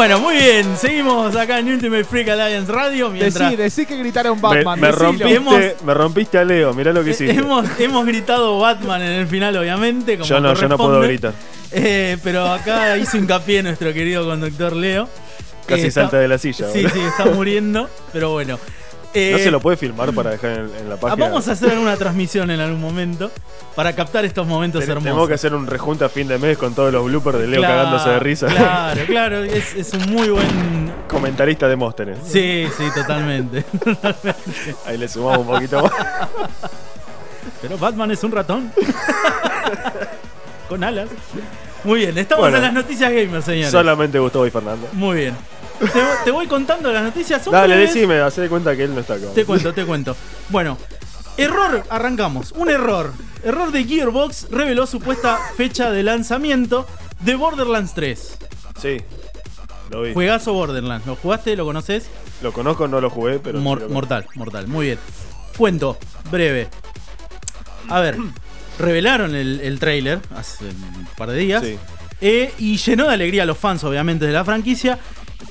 Bueno, 0.00 0.18
muy 0.18 0.34
bien. 0.36 0.78
Seguimos 0.78 1.36
acá 1.36 1.58
en 1.58 1.68
Ultimate 1.68 2.04
Freak 2.04 2.26
Alliance 2.30 2.72
Radio. 2.72 3.10
Mientras 3.10 3.50
Decí, 3.50 3.56
decí 3.56 3.84
que 3.84 3.98
gritaron 3.98 4.40
Batman. 4.40 4.80
me 4.80 4.90
rompiste, 4.90 5.34
Hemos- 5.34 5.60
me 5.84 5.92
rompiste 5.92 6.38
a 6.38 6.44
Leo, 6.44 6.72
mirá 6.72 6.90
lo 6.94 7.04
que 7.04 7.10
hiciste. 7.10 7.34
hemos, 7.38 7.66
hemos 7.78 8.06
gritado 8.06 8.58
Batman 8.58 9.02
en 9.02 9.12
el 9.12 9.26
final, 9.26 9.54
obviamente. 9.58 10.14
Como 10.16 10.24
yo 10.26 10.40
no, 10.40 10.54
yo 10.54 10.68
no 10.68 10.78
puedo 10.78 11.02
gritar. 11.02 11.34
Eh, 11.70 12.16
pero 12.24 12.46
acá 12.50 12.96
hizo 12.96 13.18
hincapié 13.18 13.62
nuestro 13.62 13.92
querido 13.92 14.24
conductor 14.24 14.72
Leo. 14.74 15.06
Casi 15.66 15.82
Eh, 15.82 15.86
está- 15.88 16.00
salta 16.00 16.18
de 16.18 16.28
la 16.28 16.38
silla. 16.38 16.66
Sí, 16.72 16.82
sí, 16.90 16.98
está 17.00 17.26
muriendo. 17.26 17.90
Pero 18.10 18.30
bueno. 18.30 18.58
Eh, 19.12 19.30
¿No 19.32 19.38
se 19.38 19.50
lo 19.50 19.58
puede 19.60 19.76
filmar 19.76 20.12
para 20.12 20.30
dejar 20.30 20.50
en, 20.52 20.70
en 20.78 20.88
la 20.88 20.96
página? 20.96 21.26
Vamos 21.26 21.48
a 21.48 21.52
hacer 21.52 21.70
alguna 21.70 21.96
transmisión 21.98 22.48
en 22.50 22.60
algún 22.60 22.80
momento 22.80 23.30
para 23.74 23.92
captar 23.94 24.24
estos 24.24 24.46
momentos 24.46 24.80
Ten- 24.82 24.90
hermosos. 24.90 25.04
Tenemos 25.04 25.28
que 25.28 25.34
hacer 25.34 25.52
un 25.54 25.66
rejunte 25.66 26.04
a 26.04 26.08
fin 26.08 26.28
de 26.28 26.38
mes 26.38 26.56
con 26.56 26.74
todos 26.74 26.92
los 26.92 27.04
bloopers 27.06 27.38
de 27.40 27.48
Leo 27.48 27.60
Claro, 27.60 27.74
cagándose 27.76 28.08
de 28.10 28.18
risa. 28.20 28.46
Claro, 28.46 29.00
claro. 29.06 29.42
Es, 29.44 29.74
es 29.74 29.92
un 29.94 30.10
muy 30.12 30.28
buen. 30.28 30.92
Comentarista 31.08 31.66
de 31.66 31.74
Móstenes. 31.76 32.18
Sí, 32.24 32.66
sí, 32.76 32.84
totalmente. 32.94 33.64
Ahí 34.86 34.96
le 34.96 35.08
sumamos 35.08 35.38
un 35.40 35.46
poquito 35.54 35.82
más. 35.82 35.92
Pero 37.62 37.76
Batman 37.78 38.10
es 38.12 38.22
un 38.22 38.30
ratón. 38.32 38.72
Con 40.68 40.84
alas. 40.84 41.08
Muy 41.82 42.00
bien, 42.00 42.16
estamos 42.16 42.42
Bueno. 42.42 42.58
en 42.58 42.62
las 42.62 42.72
noticias 42.72 43.10
gamers, 43.10 43.44
señores. 43.44 43.70
Solamente 43.70 44.18
Gustavo 44.18 44.46
y 44.46 44.50
Fernando. 44.50 44.86
Muy 44.92 45.16
bien. 45.16 45.34
Te, 45.80 46.00
te 46.24 46.30
voy 46.30 46.46
contando 46.46 46.92
las 46.92 47.02
noticias. 47.02 47.42
son 47.42 47.52
Dale, 47.52 47.74
breves. 47.74 47.94
decime, 47.94 48.20
hacé 48.20 48.42
de 48.42 48.48
cuenta 48.48 48.76
que 48.76 48.84
él 48.84 48.94
no 48.94 49.00
está 49.00 49.14
acá. 49.14 49.26
Te 49.34 49.44
cuento, 49.44 49.72
te 49.72 49.84
cuento. 49.86 50.14
Bueno, 50.50 50.76
error, 51.36 51.82
arrancamos. 51.90 52.52
Un 52.52 52.70
error. 52.70 53.12
Error 53.42 53.72
de 53.72 53.84
Gearbox 53.84 54.48
reveló 54.50 54.86
supuesta 54.86 55.38
fecha 55.56 55.90
de 55.90 56.02
lanzamiento 56.02 56.86
de 57.20 57.34
Borderlands 57.36 57.94
3. 57.94 58.36
Sí, 58.80 58.98
lo 59.90 60.02
vi. 60.02 60.12
Juegazo 60.12 60.52
Borderlands. 60.52 61.06
¿Lo 61.06 61.16
jugaste? 61.16 61.56
¿Lo 61.56 61.64
conoces? 61.64 62.08
Lo 62.42 62.52
conozco, 62.52 62.86
no 62.88 63.00
lo 63.00 63.08
jugué, 63.10 63.38
pero. 63.38 63.58
sí 63.58 63.64
lo 63.64 63.88
mortal, 63.88 64.26
mortal. 64.34 64.66
Muy 64.68 64.86
bien. 64.86 64.98
Cuento, 65.56 65.96
breve. 66.30 66.68
A 67.88 68.00
ver, 68.00 68.16
revelaron 68.78 69.34
el, 69.34 69.60
el 69.60 69.78
trailer 69.78 70.20
hace 70.36 70.64
un 70.66 71.06
par 71.16 71.30
de 71.30 71.38
días. 71.38 71.62
Sí. 71.64 71.78
eh, 72.20 72.52
y 72.58 72.76
llenó 72.76 73.08
de 73.08 73.14
alegría 73.14 73.42
a 73.42 73.46
los 73.46 73.58
fans, 73.58 73.82
obviamente, 73.84 74.26
de 74.26 74.32
la 74.32 74.44
franquicia. 74.44 74.98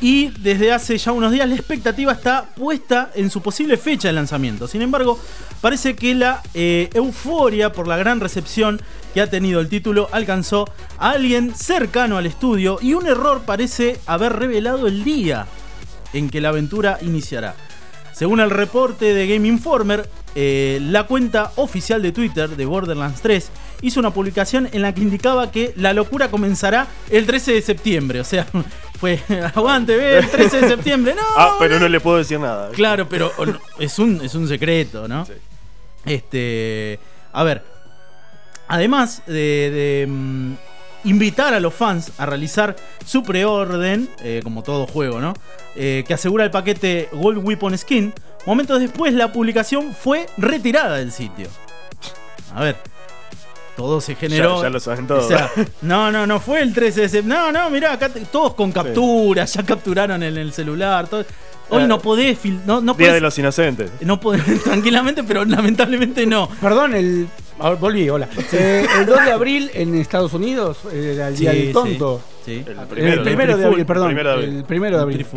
Y 0.01 0.27
desde 0.39 0.71
hace 0.71 0.97
ya 0.97 1.11
unos 1.11 1.31
días 1.31 1.47
la 1.47 1.55
expectativa 1.55 2.11
está 2.11 2.45
puesta 2.55 3.11
en 3.15 3.29
su 3.29 3.41
posible 3.41 3.77
fecha 3.77 4.07
de 4.07 4.13
lanzamiento. 4.13 4.67
Sin 4.67 4.81
embargo, 4.81 5.19
parece 5.61 5.95
que 5.95 6.15
la 6.15 6.41
eh, 6.53 6.89
euforia 6.93 7.73
por 7.73 7.87
la 7.87 7.97
gran 7.97 8.19
recepción 8.19 8.81
que 9.13 9.21
ha 9.21 9.29
tenido 9.29 9.59
el 9.59 9.67
título 9.67 10.07
alcanzó 10.11 10.69
a 10.97 11.11
alguien 11.11 11.53
cercano 11.55 12.17
al 12.17 12.25
estudio 12.25 12.79
y 12.81 12.93
un 12.93 13.07
error 13.07 13.41
parece 13.45 13.99
haber 14.05 14.33
revelado 14.33 14.87
el 14.87 15.03
día 15.03 15.47
en 16.13 16.29
que 16.29 16.41
la 16.41 16.49
aventura 16.49 16.99
iniciará. 17.01 17.55
Según 18.13 18.39
el 18.39 18.49
reporte 18.49 19.13
de 19.13 19.27
Game 19.27 19.47
Informer, 19.47 20.09
eh, 20.35 20.79
la 20.81 21.03
cuenta 21.03 21.51
oficial 21.55 22.01
de 22.01 22.11
Twitter 22.11 22.49
de 22.49 22.65
Borderlands 22.65 23.21
3 23.21 23.49
hizo 23.81 23.99
una 23.99 24.11
publicación 24.11 24.69
en 24.71 24.81
la 24.81 24.93
que 24.93 25.01
indicaba 25.01 25.51
que 25.51 25.73
la 25.75 25.93
locura 25.93 26.29
comenzará 26.29 26.87
el 27.09 27.25
13 27.25 27.53
de 27.53 27.61
septiembre. 27.61 28.19
O 28.19 28.23
sea, 28.23 28.45
fue 28.99 29.19
aguante, 29.55 29.95
ve, 29.95 30.17
el 30.19 30.29
13 30.29 30.61
de 30.61 30.67
septiembre. 30.67 31.15
No, 31.15 31.21
Ah, 31.37 31.55
pero 31.59 31.79
no 31.79 31.87
le 31.87 31.99
puedo 31.99 32.17
decir 32.17 32.39
nada. 32.39 32.69
Claro, 32.71 33.07
pero 33.07 33.31
no, 33.45 33.59
es 33.79 33.97
un, 33.99 34.21
es 34.23 34.35
un 34.35 34.47
secreto, 34.47 35.07
¿no? 35.07 35.25
Sí. 35.25 35.33
Este. 36.05 36.99
A 37.31 37.43
ver. 37.43 37.63
Además 38.67 39.23
de, 39.25 39.33
de, 39.33 40.05
mm, 40.07 40.53
invitar 41.05 41.53
a 41.53 41.59
los 41.59 41.73
fans 41.73 42.11
a 42.19 42.25
realizar 42.25 42.75
su 43.05 43.23
preorden, 43.23 44.09
eh, 44.21 44.41
como 44.43 44.61
todo 44.61 44.85
juego, 44.85 45.19
¿no? 45.19 45.33
Eh, 45.75 46.03
que 46.07 46.13
asegura 46.13 46.43
el 46.43 46.51
paquete 46.51 47.09
Gold 47.13 47.39
Weapon 47.43 47.77
Skin. 47.77 48.13
Momentos 48.45 48.79
después, 48.79 49.13
la 49.13 49.31
publicación 49.31 49.93
fue 49.95 50.27
retirada 50.37 50.97
del 50.97 51.11
sitio. 51.11 51.47
A 52.53 52.61
ver. 52.61 52.75
Todo 53.77 54.01
se 54.01 54.15
generó. 54.15 54.57
Ya, 54.57 54.63
ya 54.63 54.69
lo 54.69 54.79
saben 54.79 55.07
todos. 55.07 55.25
O 55.25 55.27
sea, 55.27 55.49
no, 55.81 56.11
no, 56.11 56.27
no 56.27 56.39
fue 56.39 56.61
el 56.61 56.73
13 56.73 57.01
de 57.01 57.09
septiembre. 57.09 57.37
No, 57.37 57.51
no, 57.51 57.69
mirá, 57.69 57.93
acá 57.93 58.09
todos 58.31 58.53
con 58.55 58.71
capturas, 58.71 59.53
ya 59.53 59.63
capturaron 59.63 60.21
en 60.23 60.37
el 60.37 60.51
celular. 60.53 61.07
todo. 61.07 61.25
Hoy 61.71 61.83
Eh, 61.83 61.87
no 61.87 61.99
podés 61.99 62.39
no, 62.65 62.81
no 62.81 62.93
Día 62.95 63.09
podés- 63.09 63.13
de 63.13 63.21
los 63.21 63.37
Inocentes. 63.37 63.91
no 64.01 64.19
podés, 64.19 64.43
tranquilamente, 64.63 65.23
pero 65.23 65.45
lamentablemente 65.45 66.25
no. 66.25 66.49
Perdón, 66.59 66.95
el. 66.95 67.27
volví, 67.79 68.09
hola. 68.09 68.27
Eh, 68.53 68.85
el 68.99 69.05
2 69.05 69.23
de 69.25 69.31
abril 69.31 69.69
en 69.75 69.93
Estados 69.95 70.33
Unidos 70.33 70.79
era 70.91 71.27
el 71.27 71.35
día 71.37 71.51
del 71.51 71.71
tonto. 71.71 72.21
Sí. 72.43 72.63
El 72.65 72.79
El 72.79 72.87
primero. 72.87 73.23
primero, 73.23 73.51
¿no? 73.51 73.57
de 73.59 73.65
abril, 73.67 73.85
perdón. 73.85 74.07
Primero 74.07 74.29
de 74.29 74.35
abril. 74.35 74.55
El 74.57 74.63
primero 74.63 74.97
de 74.97 75.03
abril. 75.03 75.27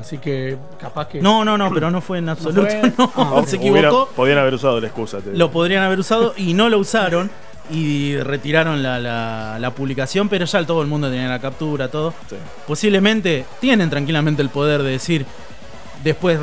Así 0.00 0.18
que 0.18 0.56
capaz 0.80 1.08
que. 1.08 1.20
No, 1.20 1.44
no, 1.44 1.58
no, 1.58 1.70
pero 1.74 1.90
no 1.90 2.00
fue 2.00 2.18
en 2.18 2.28
absoluto. 2.28 2.68
fue? 2.70 2.92
no, 2.98 3.12
Ah, 3.16 3.42
se 3.44 3.56
Hubiera- 3.56 3.88
equivocó. 3.88 4.08
podían 4.14 4.38
haber 4.38 4.54
usado 4.54 4.80
la 4.80 4.86
excusa. 4.86 5.18
Lo 5.34 5.50
podrían 5.50 5.82
haber 5.82 5.98
usado 5.98 6.34
y 6.36 6.54
no 6.54 6.68
lo 6.68 6.78
usaron. 6.78 7.30
Y 7.72 8.16
retiraron 8.18 8.82
la, 8.82 8.98
la- 8.98 9.58
la 9.60 9.70
publicación, 9.74 10.28
pero 10.28 10.44
ya 10.44 10.64
todo 10.66 10.82
el 10.82 10.88
mundo 10.88 11.08
tenía 11.08 11.28
la 11.28 11.40
captura, 11.40 11.88
todo. 11.88 12.12
Sí. 12.28 12.36
Posiblemente 12.66 13.44
tienen 13.60 13.88
tranquilamente 13.90 14.42
el 14.42 14.48
poder 14.48 14.82
de 14.82 14.90
decir, 14.92 15.24
después, 16.02 16.38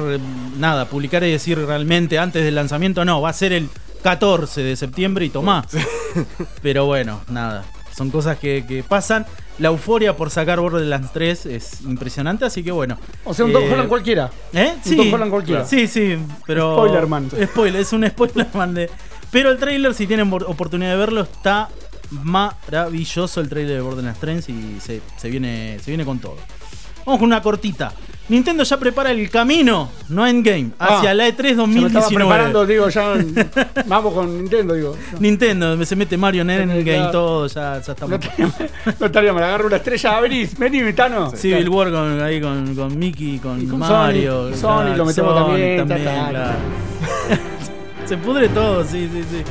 nada, 0.57 0.85
publicar 0.85 1.23
y 1.23 1.31
decir 1.31 1.57
realmente 1.59 2.17
antes 2.19 2.43
del 2.45 2.55
lanzamiento, 2.55 3.03
no, 3.05 3.21
va 3.21 3.29
a 3.29 3.33
ser 3.33 3.51
el 3.53 3.69
14 4.03 4.63
de 4.63 4.75
septiembre 4.75 5.25
y 5.25 5.29
tomá. 5.29 5.65
Pero 6.61 6.85
bueno, 6.85 7.21
nada, 7.29 7.65
son 7.95 8.09
cosas 8.09 8.37
que, 8.37 8.65
que 8.67 8.83
pasan. 8.83 9.25
La 9.59 9.69
euforia 9.69 10.15
por 10.15 10.29
sacar 10.29 10.59
Borderlands 10.59 11.11
3 11.11 11.45
es 11.47 11.81
impresionante, 11.81 12.45
así 12.45 12.63
que 12.63 12.71
bueno. 12.71 12.97
O 13.25 13.33
sea, 13.33 13.43
un 13.45 13.51
Tom 13.53 13.63
Eh, 13.63 13.73
Holland 13.73 13.89
cualquiera. 13.89 14.29
¿Eh? 14.53 14.75
Un 14.85 14.97
Tom 14.97 15.13
Holland 15.15 15.31
cualquiera. 15.31 15.65
Sí, 15.65 15.87
sí, 15.87 16.15
pero. 16.45 16.73
Spoilerman. 16.75 17.29
Spoiler, 17.47 17.81
es 17.81 17.91
un 17.91 18.07
spoilerman 18.07 18.73
de. 18.75 18.89
Pero 19.31 19.51
el 19.51 19.57
trailer, 19.57 19.93
si 19.93 20.07
tienen 20.07 20.29
por- 20.29 20.43
oportunidad 20.43 20.91
de 20.91 20.97
verlo, 20.97 21.21
está 21.21 21.69
maravilloso 22.11 23.41
el 23.41 23.49
trailer 23.49 23.75
de 23.75 23.81
Borderlands 23.81 24.19
3 24.19 24.49
y 24.49 24.77
se, 24.79 25.01
se 25.17 25.29
viene, 25.29 25.77
se 25.81 25.91
viene 25.91 26.05
con 26.05 26.19
todo. 26.19 26.37
Vamos 27.05 27.19
con 27.19 27.27
una 27.27 27.41
cortita. 27.41 27.93
Nintendo 28.29 28.63
ya 28.65 28.77
prepara 28.77 29.11
el 29.11 29.29
camino, 29.29 29.89
no 30.09 30.27
endgame, 30.27 30.71
hacia 30.77 31.11
Ah, 31.11 31.13
la 31.13 31.27
E 31.27 31.33
E3 31.33 31.37
Se 31.37 31.43
me 31.43 31.55
2019. 31.55 31.87
estaba 31.87 32.07
preparando, 32.09 32.65
digo, 32.65 32.89
ya. 32.89 33.13
vamos 33.87 34.13
con 34.13 34.37
Nintendo, 34.37 34.73
digo. 34.73 34.97
Nintendo, 35.19 35.85
se 35.85 35.95
mete 35.95 36.17
Mario 36.17 36.41
en 36.41 36.49
endgame, 36.49 36.83
Claro. 36.83 37.11
todo, 37.11 37.47
ya, 37.47 37.79
ya 37.81 37.85
No 37.87 37.93
estamos. 37.93 38.19
estaría, 38.25 38.51
no 38.99 39.05
estaría 39.05 39.33
mal, 39.33 39.43
agarro 39.43 39.67
una 39.67 39.77
estrella, 39.77 40.19
venís, 40.19 40.57
vení, 40.59 40.91
Tano. 40.91 41.31
Civil 41.37 41.69
War 41.69 41.89
con, 41.89 42.21
ahí 42.21 42.41
con, 42.41 42.75
con 42.75 42.99
Mickey, 42.99 43.39
con, 43.39 43.61
Y 43.61 43.65
con 43.65 43.79
Mario. 43.79 44.41
Sonic, 44.49 44.55
y 44.55 44.59
Sonic 44.59 44.97
lo 44.97 45.05
metemos 45.05 45.35
también, 45.35 45.87
ta, 45.87 45.95
ta. 45.95 46.29
claro. 46.29 46.55
Se 48.07 48.17
pudre 48.17 48.47
todo, 48.49 48.83
sí, 48.85 49.09
sí, 49.11 49.23
sí. 49.29 49.43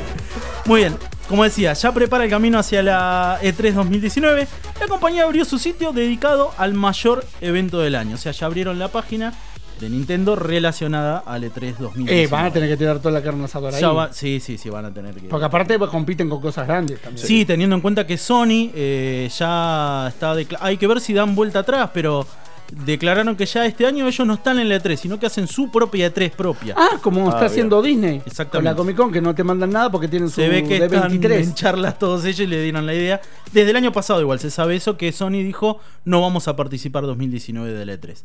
Muy 0.64 0.80
bien. 0.80 0.96
Como 1.28 1.44
decía, 1.44 1.72
ya 1.72 1.92
prepara 1.92 2.24
el 2.24 2.30
camino 2.30 2.58
hacia 2.58 2.82
la 2.82 3.38
E 3.42 3.52
E3 3.54 3.72
2019. 3.74 4.46
La 4.80 4.86
compañía 4.88 5.24
abrió 5.24 5.44
su 5.44 5.58
sitio 5.58 5.92
dedicado 5.92 6.52
al 6.56 6.74
mayor 6.74 7.24
evento 7.40 7.80
del 7.80 7.96
año. 7.96 8.14
O 8.14 8.18
sea, 8.18 8.32
ya 8.32 8.46
abrieron 8.46 8.78
la 8.78 8.88
página 8.88 9.34
de 9.80 9.90
Nintendo 9.90 10.36
relacionada 10.36 11.18
al 11.26 11.44
E 11.44 11.50
E3 11.52 11.76
2019. 11.78 12.22
Eh, 12.22 12.26
van 12.28 12.46
a 12.46 12.52
tener 12.52 12.68
que 12.70 12.76
tirar 12.76 12.98
toda 13.00 13.10
la 13.10 13.22
carne 13.22 13.44
asadora 13.44 13.76
ahí. 13.76 13.82
Va- 13.82 14.12
sí, 14.12 14.40
sí, 14.40 14.56
sí, 14.56 14.70
van 14.70 14.84
a 14.86 14.94
tener 14.94 15.14
que. 15.14 15.22
Porque 15.28 15.44
aparte 15.46 15.78
pues, 15.78 15.90
compiten 15.90 16.28
con 16.30 16.40
cosas 16.40 16.66
grandes 16.66 17.00
también. 17.02 17.26
Sí, 17.26 17.44
teniendo 17.44 17.74
en 17.76 17.82
cuenta 17.82 18.06
que 18.06 18.16
Sony 18.16 18.70
eh, 18.74 19.28
ya 19.36 20.06
está. 20.08 20.34
decla- 20.34 20.58
Hay 20.62 20.76
que 20.78 20.86
ver 20.86 21.00
si 21.00 21.12
dan 21.12 21.34
vuelta 21.34 21.58
atrás, 21.58 21.90
pero 21.92 22.26
declararon 22.72 23.36
que 23.36 23.46
ya 23.46 23.64
este 23.66 23.86
año 23.86 24.06
ellos 24.08 24.26
no 24.26 24.34
están 24.34 24.58
en 24.58 24.68
la 24.68 24.76
E3, 24.82 24.96
sino 24.96 25.18
que 25.18 25.26
hacen 25.26 25.46
su 25.46 25.70
propia 25.70 26.12
E3 26.12 26.30
propia. 26.32 26.74
Ah, 26.76 26.98
como 27.02 27.22
Ah, 27.22 27.28
está 27.28 27.38
bien. 27.40 27.50
haciendo 27.50 27.82
Disney. 27.82 28.22
Exactamente. 28.26 28.50
Con 28.56 28.64
la 28.64 28.74
Comic 28.74 28.96
Con, 28.96 29.12
que 29.12 29.20
no 29.20 29.34
te 29.34 29.44
mandan 29.44 29.70
nada 29.70 29.90
porque 29.90 30.08
tienen 30.08 30.28
su 30.28 30.36
Se 30.36 30.48
ve 30.48 30.64
que 30.64 30.76
están 30.76 31.12
D23. 31.20 31.32
en 31.42 31.54
charlas 31.54 31.98
todos 31.98 32.24
ellos 32.24 32.40
y 32.40 32.46
le 32.46 32.62
dieron 32.62 32.86
la 32.86 32.94
idea. 32.94 33.20
Desde 33.52 33.70
el 33.70 33.76
año 33.76 33.92
pasado 33.92 34.20
igual 34.20 34.38
se 34.40 34.50
sabe 34.50 34.76
eso, 34.76 34.96
que 34.96 35.12
Sony 35.12 35.30
dijo 35.42 35.80
no 36.04 36.20
vamos 36.20 36.48
a 36.48 36.56
participar 36.56 37.04
2019 37.04 37.72
del 37.72 37.88
E3. 38.00 38.16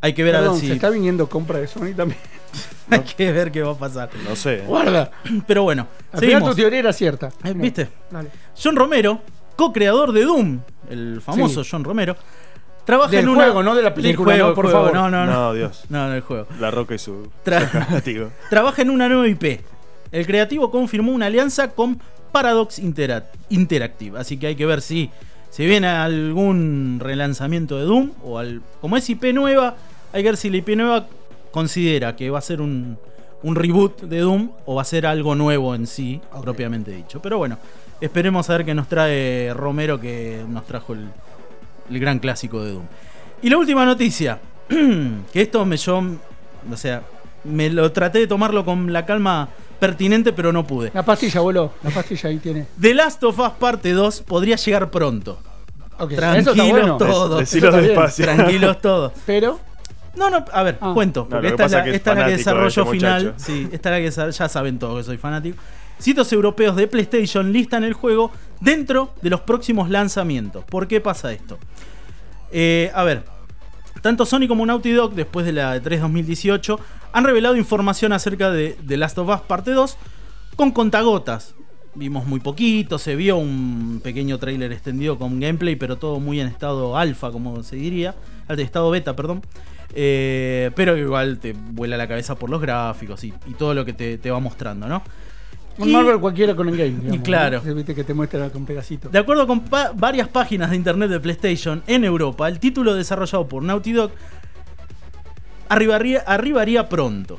Hay 0.00 0.12
que 0.12 0.22
ver 0.22 0.36
a 0.36 0.40
ver 0.42 0.50
si... 0.60 0.66
se 0.66 0.74
está 0.74 0.90
viniendo 0.90 1.28
compra 1.30 1.58
de 1.60 1.66
Sony 1.66 1.94
también. 1.96 2.20
Hay 2.90 3.00
que 3.00 3.32
ver 3.32 3.50
qué 3.50 3.62
va 3.62 3.72
a 3.72 3.78
pasar. 3.78 4.10
No 4.28 4.36
sé. 4.36 4.58
Guarda. 4.66 5.10
Pero 5.46 5.62
bueno, 5.62 5.86
Al 6.12 6.20
final 6.20 6.44
tu 6.44 6.54
teoría 6.54 6.78
era 6.80 6.92
cierta. 6.92 7.30
Eh, 7.42 7.54
¿Viste? 7.54 7.88
Dale. 8.10 8.28
John 8.62 8.76
Romero, 8.76 9.20
co-creador 9.56 10.12
de 10.12 10.24
Doom, 10.24 10.60
el 10.90 11.22
famoso 11.22 11.64
Sí. 11.64 11.70
John 11.72 11.84
Romero, 11.84 12.16
trabaja 12.84 13.10
Del 13.10 13.24
en 13.24 13.28
una... 13.30 13.44
juego, 13.44 13.62
no 13.62 13.74
de 13.74 13.82
la 13.82 13.90
Del 13.90 13.94
película, 14.02 14.32
juego, 14.34 14.48
no, 14.50 14.54
por 14.54 14.64
juego. 14.66 14.78
favor. 14.86 14.94
No, 14.94 15.10
no, 15.10 15.26
no. 15.26 15.32
No, 15.32 15.54
Dios. 15.54 15.84
No, 15.88 16.08
no, 16.08 16.14
el 16.14 16.20
juego. 16.20 16.46
La 16.60 16.70
Roca 16.70 16.94
y 16.94 16.98
su. 16.98 17.30
Tra-. 17.44 18.30
Trabaja 18.50 18.82
en 18.82 18.90
una 18.90 19.08
nueva 19.08 19.26
IP. 19.28 19.60
El 20.12 20.26
creativo 20.26 20.70
confirmó 20.70 21.12
una 21.12 21.26
alianza 21.26 21.72
con 21.72 21.98
Paradox 22.32 22.78
Intera- 22.78 23.24
Interactive. 23.48 24.18
Así 24.18 24.36
que 24.38 24.48
hay 24.48 24.54
que 24.56 24.66
ver 24.66 24.80
si 24.80 25.10
se 25.50 25.66
viene 25.66 25.88
algún 25.88 26.98
relanzamiento 27.00 27.78
de 27.78 27.84
Doom. 27.84 28.10
O 28.24 28.38
al, 28.38 28.60
como 28.80 28.96
es 28.96 29.08
IP 29.10 29.32
nueva, 29.34 29.74
hay 30.12 30.22
que 30.22 30.28
ver 30.30 30.36
si 30.36 30.50
la 30.50 30.58
IP 30.58 30.70
nueva 30.76 31.06
considera 31.50 32.16
que 32.16 32.30
va 32.30 32.38
a 32.38 32.42
ser 32.42 32.60
un, 32.60 32.98
un 33.42 33.54
reboot 33.56 34.02
de 34.02 34.18
Doom 34.20 34.50
o 34.66 34.74
va 34.76 34.82
a 34.82 34.84
ser 34.84 35.06
algo 35.06 35.34
nuevo 35.34 35.74
en 35.74 35.86
sí, 35.86 36.20
Ok. 36.32 36.42
propiamente 36.42 36.90
dicho. 36.92 37.20
Pero 37.22 37.38
bueno, 37.38 37.58
esperemos 38.00 38.50
a 38.50 38.56
ver 38.56 38.64
qué 38.66 38.74
nos 38.74 38.88
trae 38.88 39.52
Romero 39.54 40.00
que 40.00 40.44
nos 40.48 40.64
trajo 40.66 40.92
el, 40.94 41.08
el 41.90 41.98
gran 42.00 42.18
clásico 42.18 42.62
de 42.64 42.72
Doom. 42.72 42.84
Y 43.42 43.50
la 43.50 43.58
última 43.58 43.84
noticia, 43.84 44.38
que 44.68 45.40
esto 45.42 45.64
me 45.66 45.76
yo, 45.76 46.02
o 46.70 46.76
sea, 46.76 47.02
me 47.44 47.68
lo 47.70 47.92
traté 47.92 48.18
de 48.20 48.26
tomarlo 48.26 48.64
con 48.64 48.92
la 48.92 49.04
calma 49.04 49.48
pertinente, 49.78 50.32
pero 50.32 50.52
no 50.52 50.66
pude. 50.66 50.90
La 50.94 51.04
pastilla, 51.04 51.40
boludo. 51.40 51.72
La 51.82 51.90
pastilla 51.90 52.30
ahí 52.30 52.38
tiene. 52.38 52.66
The 52.80 52.94
Last 52.94 53.22
of 53.24 53.38
Us 53.38 53.50
Parte 53.58 53.92
2 53.92 54.22
podría 54.22 54.56
llegar 54.56 54.90
pronto. 54.90 55.38
Ok, 55.98 56.12
eso 56.12 56.20
Tranquilos 56.54 56.70
bueno. 56.70 56.96
todos. 56.96 57.52
Bien. 57.52 57.72
despacio. 57.72 58.24
Tranquilos 58.24 58.80
todos. 58.80 59.12
Pero, 59.26 59.60
No, 60.16 60.30
no, 60.30 60.44
a 60.52 60.62
ver, 60.62 60.78
Ah. 60.80 60.92
cuento. 60.94 61.22
No, 61.28 61.28
Porque 61.28 61.48
que 61.48 61.52
esta, 61.54 61.64
es 61.66 61.72
la, 61.72 61.84
que 61.84 61.90
es 61.90 61.96
esta 61.96 62.12
es 62.12 62.18
la 62.18 62.26
que 62.26 62.32
desarrollo 62.32 62.82
este 62.82 62.92
final. 62.92 63.34
Sí, 63.36 63.68
esta 63.72 63.96
es 63.98 64.14
la 64.14 64.26
que 64.30 64.32
ya 64.32 64.48
saben 64.48 64.78
todos 64.78 64.98
que 64.98 65.04
soy 65.04 65.18
fanático. 65.18 65.56
Sitios 65.98 66.32
europeos 66.32 66.76
de 66.76 66.86
PlayStation 66.86 67.52
listan 67.52 67.84
el 67.84 67.92
juego 67.92 68.30
dentro 68.60 69.14
de 69.22 69.30
los 69.30 69.40
próximos 69.40 69.90
lanzamientos. 69.90 70.64
¿Por 70.64 70.88
qué 70.88 71.00
pasa 71.00 71.32
esto? 71.32 71.58
Eh, 72.50 72.90
a 72.94 73.04
ver, 73.04 73.24
tanto 74.02 74.26
Sony 74.26 74.46
como 74.48 74.66
Naughty 74.66 74.92
Dog, 74.92 75.14
después 75.14 75.46
de 75.46 75.52
la 75.52 75.76
E3 75.76 76.00
2018, 76.00 76.78
han 77.12 77.24
revelado 77.24 77.56
información 77.56 78.12
acerca 78.12 78.50
de 78.50 78.76
The 78.86 78.96
Last 78.96 79.18
of 79.18 79.28
Us 79.28 79.40
Parte 79.40 79.70
2 79.70 79.96
con 80.56 80.72
contagotas. 80.72 81.54
Vimos 81.94 82.26
muy 82.26 82.40
poquito, 82.40 82.98
se 82.98 83.14
vio 83.14 83.36
un 83.36 84.00
pequeño 84.02 84.38
tráiler 84.38 84.72
extendido 84.72 85.16
con 85.16 85.38
gameplay, 85.38 85.76
pero 85.76 85.96
todo 85.96 86.18
muy 86.18 86.40
en 86.40 86.48
estado 86.48 86.96
alfa, 86.96 87.30
como 87.30 87.62
se 87.62 87.76
diría, 87.76 88.16
al 88.48 88.58
estado 88.58 88.90
beta, 88.90 89.14
perdón. 89.14 89.42
Eh, 89.94 90.72
pero 90.74 90.96
igual 90.96 91.38
te 91.38 91.52
vuela 91.52 91.96
la 91.96 92.08
cabeza 92.08 92.34
por 92.34 92.50
los 92.50 92.60
gráficos 92.60 93.22
y, 93.22 93.32
y 93.46 93.54
todo 93.54 93.74
lo 93.74 93.84
que 93.84 93.92
te, 93.92 94.18
te 94.18 94.30
va 94.30 94.40
mostrando, 94.40 94.88
¿no? 94.88 95.02
Un 95.78 95.88
Y- 95.88 95.92
Marvel 95.92 96.20
cualquiera 96.20 96.54
con 96.54 96.68
el 96.68 96.76
game. 96.76 96.90
digamos, 97.00 97.20
claro. 97.22 97.60
¿no? 97.64 97.74
Viste 97.74 97.94
que 97.94 98.04
te 98.04 98.14
muestra 98.14 98.50
con. 98.50 98.64
De 98.66 99.18
acuerdo 99.18 99.46
con 99.46 99.60
pa- 99.60 99.92
varias 99.94 100.28
páginas 100.28 100.70
de 100.70 100.76
internet 100.76 101.10
de 101.10 101.20
PlayStation 101.20 101.82
en 101.86 102.04
Europa, 102.04 102.48
el 102.48 102.58
título 102.60 102.94
desarrollado 102.94 103.46
por 103.48 103.62
Naughty 103.62 103.92
Dog 103.92 104.10
arribaría, 105.68 106.20
arribaría 106.26 106.88
pronto. 106.88 107.38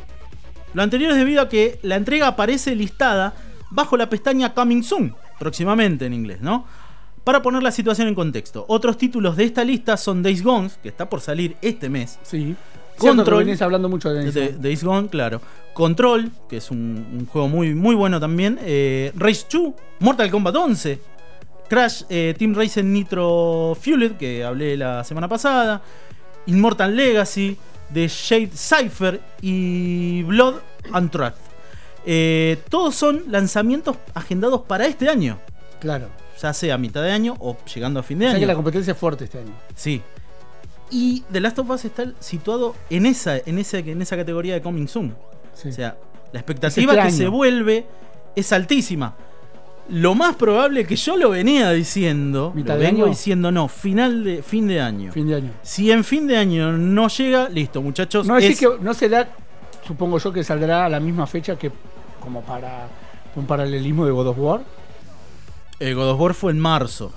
Lo 0.74 0.82
anterior 0.84 1.12
es 1.12 1.17
debido 1.17 1.41
a 1.41 1.50
que 1.50 1.80
la 1.84 1.95
entrega 1.95 2.28
aparece 2.28 2.76
listada 2.76 3.34
bajo 3.69 3.98
la 3.98 4.10
pestaña 4.10 4.54
Coming 4.54 4.84
Soon, 4.84 5.15
próximamente 5.39 6.06
en 6.06 6.13
inglés, 6.13 6.41
¿no? 6.41 6.65
Para 7.24 7.41
poner 7.41 7.63
la 7.63 7.71
situación 7.71 8.08
en 8.08 8.15
contexto, 8.15 8.65
otros 8.67 8.98
títulos 8.98 9.36
de 9.36 9.45
esta 9.45 9.63
lista 9.63 9.98
son 9.98 10.21
Days 10.21 10.43
Gone, 10.43 10.69
que 10.84 10.89
está 10.89 11.10
por 11.10 11.21
salir 11.21 11.56
este 11.62 11.89
mes, 11.89 12.19
Sí. 12.24 12.56
Control. 12.97 13.43
Venís 13.45 13.62
hablando 13.62 13.89
mucho 13.89 14.12
de 14.13 14.53
Days 14.60 14.84
Gone, 14.84 15.08
claro. 15.10 15.41
Control, 15.73 16.31
que 16.47 16.58
es 16.58 16.71
un, 16.71 17.05
un 17.19 17.25
juego 17.25 17.47
muy, 17.47 17.73
muy 17.75 17.95
bueno 17.95 18.19
también. 18.19 18.58
Eh, 18.63 19.12
Race 19.15 19.45
2, 19.51 19.73
Mortal 19.99 20.31
Kombat 20.31 20.55
11. 20.55 20.99
Crash 21.67 22.03
eh, 22.10 22.36
Team 22.38 22.53
Racing 22.55 22.86
Nitro 22.93 23.75
Fueled, 23.79 24.13
que 24.17 24.43
hablé 24.43 24.77
la 24.77 25.03
semana 25.03 25.27
pasada. 25.27 25.81
Immortal 26.45 26.95
Legacy, 26.95 27.58
The 27.93 28.08
Shade 28.08 28.51
Cypher 28.53 29.19
y 29.41 30.23
Blood 30.23 30.55
and 30.93 31.10
Truth. 31.12 31.34
Eh, 32.05 32.58
todos 32.69 32.95
son 32.95 33.23
lanzamientos 33.29 33.97
agendados 34.13 34.62
para 34.62 34.86
este 34.86 35.10
año. 35.10 35.39
Claro. 35.79 36.08
Ya 36.41 36.53
sea 36.53 36.75
a 36.75 36.77
mitad 36.77 37.01
de 37.01 37.12
año 37.12 37.36
o 37.39 37.58
llegando 37.73 37.99
a 37.99 38.03
fin 38.03 38.19
de 38.19 38.25
O 38.25 38.29
sea 38.29 38.38
que 38.38 38.43
año. 38.43 38.47
la 38.47 38.55
competencia 38.55 38.91
es 38.93 38.97
fuerte 38.97 39.23
este 39.23 39.39
año. 39.39 39.53
Sí. 39.73 40.01
Y 40.91 41.24
The 41.32 41.39
Last 41.41 41.60
of 41.60 41.69
Us 41.69 41.86
está 41.86 42.12
situado 42.19 42.76
en 42.89 43.06
esa, 43.06 43.38
en 43.38 43.58
esa, 43.58 43.80
en 43.80 44.02
esa 44.02 44.15
categoría 44.15 44.54
de 44.54 44.62
Coming 44.62 44.88
Soon. 44.88 45.15
Sí. 45.54 45.69
O 45.69 45.71
sea, 45.71 45.98
la 46.32 46.39
expectativa 46.39 46.93
Es 46.93 46.98
este 46.98 47.02
que 47.02 47.08
año. 47.08 47.17
se 47.17 47.28
vuelve 47.28 47.86
es 48.36 48.52
altísima. 48.54 49.15
Lo 49.89 50.15
más 50.15 50.36
probable 50.36 50.86
que 50.86 50.95
yo 50.95 51.15
lo 51.15 51.30
venía 51.30 51.71
diciendo, 51.71 52.52
¿Mitad 52.56 52.74
lo 52.76 52.80
vengo 52.80 53.04
año? 53.04 53.12
diciendo, 53.12 53.52
no, 53.52 53.67
final 53.67 54.24
de 54.24 54.41
fin 54.43 54.67
de 54.67 54.82
año. 54.82 55.12
fin 55.12 55.28
de 55.28 55.36
año. 55.36 55.52
Si 55.62 55.91
en 55.91 56.04
fin 56.04 56.26
de 56.28 56.38
año 56.38 56.71
no 56.74 57.08
llega, 57.08 57.50
listo, 57.50 57.82
muchachos. 57.82 58.26
No, 58.28 58.38
es- 58.38 58.60
que 58.60 58.67
no 58.82 58.93
será, 58.95 59.30
supongo 59.86 60.17
yo, 60.17 60.34
que 60.34 60.43
saldrá 60.43 60.86
a 60.86 60.89
la 60.89 61.00
misma 61.00 61.28
fecha 61.28 61.56
que 61.56 61.71
como 62.19 62.41
para 62.41 62.88
un 63.36 63.45
paralelismo 63.45 64.06
de 64.06 64.12
God 64.12 64.28
of 64.30 64.38
War. 64.39 64.62
eh, 65.80 65.93
God 65.93 66.10
of 66.12 66.19
War 66.19 66.34
fue 66.34 66.52
en 66.52 66.60
marzo. 66.60 67.12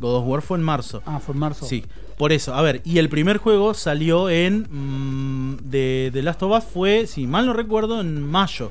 God 0.00 0.16
of 0.16 0.26
War 0.26 0.42
fue 0.42 0.56
en 0.58 0.64
marzo. 0.64 1.02
Ah, 1.06 1.20
fue 1.20 1.34
en 1.34 1.38
marzo. 1.40 1.66
Sí, 1.66 1.84
por 2.22 2.32
eso. 2.32 2.54
A 2.54 2.62
ver, 2.62 2.82
y 2.84 2.98
el 2.98 3.08
primer 3.08 3.38
juego 3.38 3.74
salió 3.74 4.30
en. 4.30 4.68
mm, 4.70 5.56
de, 5.64 6.10
de 6.14 6.22
Last 6.22 6.40
of 6.44 6.56
Us 6.56 6.62
fue, 6.72 7.08
si 7.08 7.26
mal 7.26 7.46
no 7.46 7.52
recuerdo, 7.52 8.00
en 8.00 8.22
mayo. 8.22 8.70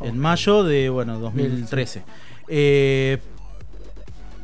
En 0.00 0.18
mayo 0.18 0.64
de, 0.64 0.88
bueno, 0.88 1.20
2013. 1.20 2.02
Eh, 2.48 3.18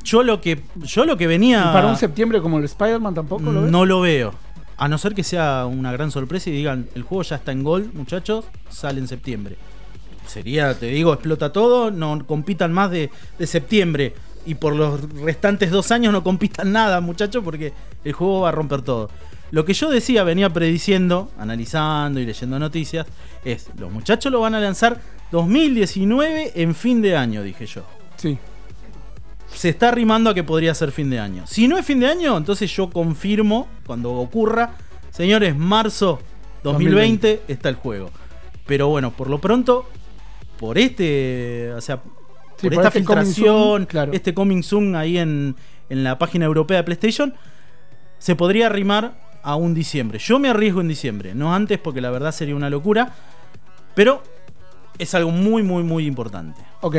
yo 0.05 0.23
lo 0.23 0.41
que. 0.41 0.63
Yo 0.77 1.07
lo 1.07 1.17
que 1.17 1.27
venía. 1.27 1.59
¿Y 1.71 1.73
para 1.73 1.89
un 1.89 1.97
septiembre 1.97 2.41
como 2.41 2.59
el 2.59 2.65
Spider-Man 2.67 3.17
tampoco 3.17 3.51
lo 3.51 3.63
ves? 3.63 3.71
No 3.73 3.85
lo 3.85 4.01
veo. 4.01 4.33
A 4.77 4.87
no 4.87 4.97
ser 4.97 5.13
que 5.13 5.25
sea 5.25 5.67
una 5.67 5.91
gran 5.91 6.13
sorpresa 6.13 6.51
y 6.51 6.53
digan, 6.53 6.89
el 6.95 7.03
juego 7.03 7.25
ya 7.25 7.35
está 7.35 7.51
en 7.51 7.65
Gold, 7.65 7.93
muchachos, 7.95 8.45
sale 8.69 9.01
en 9.01 9.09
septiembre. 9.09 9.57
Sería, 10.29 10.79
te 10.79 10.87
digo, 10.87 11.13
explota 11.13 11.53
todo, 11.53 11.91
no 11.91 12.25
compitan 12.29 12.73
más 12.73 12.93
de, 12.93 13.11
de 13.41 13.47
septiembre. 13.49 14.15
Y 14.47 14.55
por 14.55 14.75
los 14.75 15.01
restantes 15.21 15.71
dos 15.71 15.91
años 15.91 16.13
no 16.13 16.23
compitan 16.23 16.73
nada, 16.73 17.01
muchachos, 17.01 17.43
porque 17.45 17.73
el 18.05 18.13
juego 18.13 18.41
va 18.43 18.49
a 18.51 18.53
romper 18.53 18.83
todo. 18.83 19.11
Lo 19.51 19.65
que 19.65 19.75
yo 19.75 19.91
decía, 19.91 20.23
venía 20.23 20.51
prediciendo, 20.51 21.31
analizando 21.39 22.21
y 22.21 22.27
leyendo 22.27 22.59
noticias, 22.59 23.07
es, 23.45 23.69
los 23.77 23.91
muchachos 23.91 24.31
lo 24.31 24.41
van 24.41 24.55
a 24.55 24.61
lanzar 24.61 25.01
2019 25.33 26.53
en 26.55 26.75
fin 26.75 27.03
de 27.03 27.17
año, 27.17 27.43
dije 27.43 27.67
yo 27.67 27.83
Sí. 28.17 28.39
se 29.53 29.71
está 29.71 29.89
arrimando 29.89 30.31
a 30.31 30.35
que 30.35 30.45
podría 30.45 30.75
ser 30.75 30.93
fin 30.93 31.11
de 31.11 31.19
año. 31.19 31.45
Si 31.47 31.67
no 31.67 31.77
es 31.79 31.85
fin 31.85 31.99
de 32.01 32.07
año, 32.07 32.37
entonces 32.37 32.71
yo 32.75 32.91
confirmo, 32.91 33.67
cuando 33.87 34.13
ocurra, 34.13 34.75
señores, 35.11 35.57
marzo 35.57 36.21
2020 36.63 37.43
está 37.49 37.69
el 37.69 37.75
juego. 37.75 38.11
Pero 38.67 38.87
bueno, 38.89 39.11
por 39.11 39.29
lo 39.29 39.41
pronto, 39.41 39.89
por 40.59 40.79
este, 40.79 41.73
o 41.73 41.81
sea, 41.81 42.01
Sí, 42.61 42.69
por 42.69 42.75
por 42.75 42.87
esta 42.87 42.99
este 42.99 43.05
coming 43.05 43.25
filtración, 43.25 43.57
soon, 43.57 43.87
claro. 43.87 44.13
este 44.13 44.35
coming 44.35 44.63
soon 44.63 44.97
ahí 44.97 45.19
en, 45.19 45.57
en 45.89 46.05
la 46.05 46.19
página 46.19 46.45
europea 46.47 46.79
de 46.79 46.85
PlayStation, 46.85 47.35
se 48.19 48.37
podría 48.37 48.67
arrimar 48.67 49.15
a 49.43 49.57
un 49.57 49.75
diciembre. 49.75 50.19
Yo 50.19 50.39
me 50.39 50.49
arriesgo 50.49 50.81
en 50.81 50.89
diciembre, 50.89 51.35
no 51.35 51.55
antes 51.55 51.79
porque 51.79 52.01
la 52.01 52.11
verdad 52.11 52.33
sería 52.33 52.55
una 52.55 52.71
locura, 52.71 53.15
pero 53.95 54.23
es 55.01 55.15
algo 55.15 55.31
muy, 55.31 55.63
muy, 55.63 55.83
muy 55.83 56.07
importante. 56.07 56.61
Ok. 56.83 56.97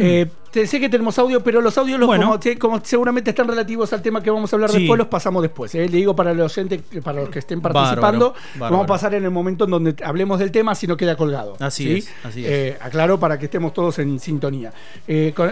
Eh, 0.00 0.26
te- 0.50 0.66
sé 0.66 0.78
que 0.80 0.88
tenemos 0.88 1.18
audio, 1.18 1.42
pero 1.42 1.60
los 1.60 1.76
audios, 1.78 1.98
los, 1.98 2.06
Bueno. 2.06 2.24
como, 2.26 2.40
te- 2.40 2.58
como 2.58 2.80
seguramente 2.84 3.30
están 3.30 3.48
relativos 3.48 3.92
al 3.92 4.02
tema 4.02 4.22
que 4.22 4.30
vamos 4.30 4.52
a 4.52 4.56
hablar 4.56 4.70
Sí. 4.70 4.78
después, 4.80 4.98
los 4.98 5.08
pasamos 5.08 5.42
después. 5.42 5.74
eh. 5.74 5.88
Le 5.88 5.96
digo 5.98 6.14
para 6.16 6.32
los 6.34 6.56
oyentes, 6.56 6.80
para 7.02 7.20
los 7.20 7.30
que 7.30 7.38
estén 7.40 7.60
participando, 7.60 8.00
Bárbaro, 8.02 8.18
lo 8.18 8.32
bárbaro. 8.60 8.72
vamos 8.76 8.84
a 8.84 8.86
pasar 8.86 9.14
en 9.14 9.24
el 9.24 9.30
momento 9.30 9.64
en 9.64 9.70
donde 9.70 9.96
hablemos 10.04 10.38
del 10.38 10.50
tema, 10.52 10.74
si 10.74 10.86
no 10.86 10.96
queda 10.96 11.16
colgado. 11.16 11.56
Así 11.60 11.84
¿sí? 11.84 11.92
es, 11.98 12.10
así 12.24 12.44
es. 12.44 12.50
Eh, 12.50 12.78
aclaro 12.80 13.18
para 13.18 13.38
que 13.38 13.46
estemos 13.46 13.72
todos 13.74 13.98
en 13.98 14.18
sintonía. 14.20 14.72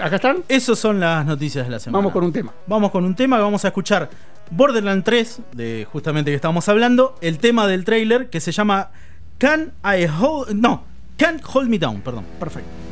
¿Acá 0.03 0.17
están? 0.17 0.39
Esas 0.49 0.79
son 0.79 1.01
las 1.01 1.25
noticias 1.27 1.65
de 1.67 1.71
la 1.73 1.79
semana. 1.79 1.99
Vamos 1.99 2.13
con 2.13 2.25
un 2.25 2.33
tema. 2.33 2.53
Vamos 2.67 2.91
con 2.91 3.05
un 3.05 3.15
tema 3.15 3.37
que 3.37 3.43
vamos 3.43 3.65
a 3.65 3.69
escuchar 3.69 4.09
Borderland 4.51 5.03
3, 5.05 5.41
de 5.53 5.87
justamente 5.91 6.31
que 6.31 6.35
estamos 6.37 6.69
hablando, 6.69 7.17
el 7.21 7.39
tema 7.39 7.67
del 7.67 7.85
trailer 7.85 8.29
que 8.31 8.41
se 8.41 8.53
llama 8.53 8.91
Can 9.39 9.73
I 9.85 10.07
Hold... 10.21 10.55
No, 10.55 10.85
Can't 11.16 11.42
Hold 11.42 11.68
Me 11.68 11.79
Down, 11.79 12.00
perdón. 12.03 12.24
Perfecto. 12.38 12.84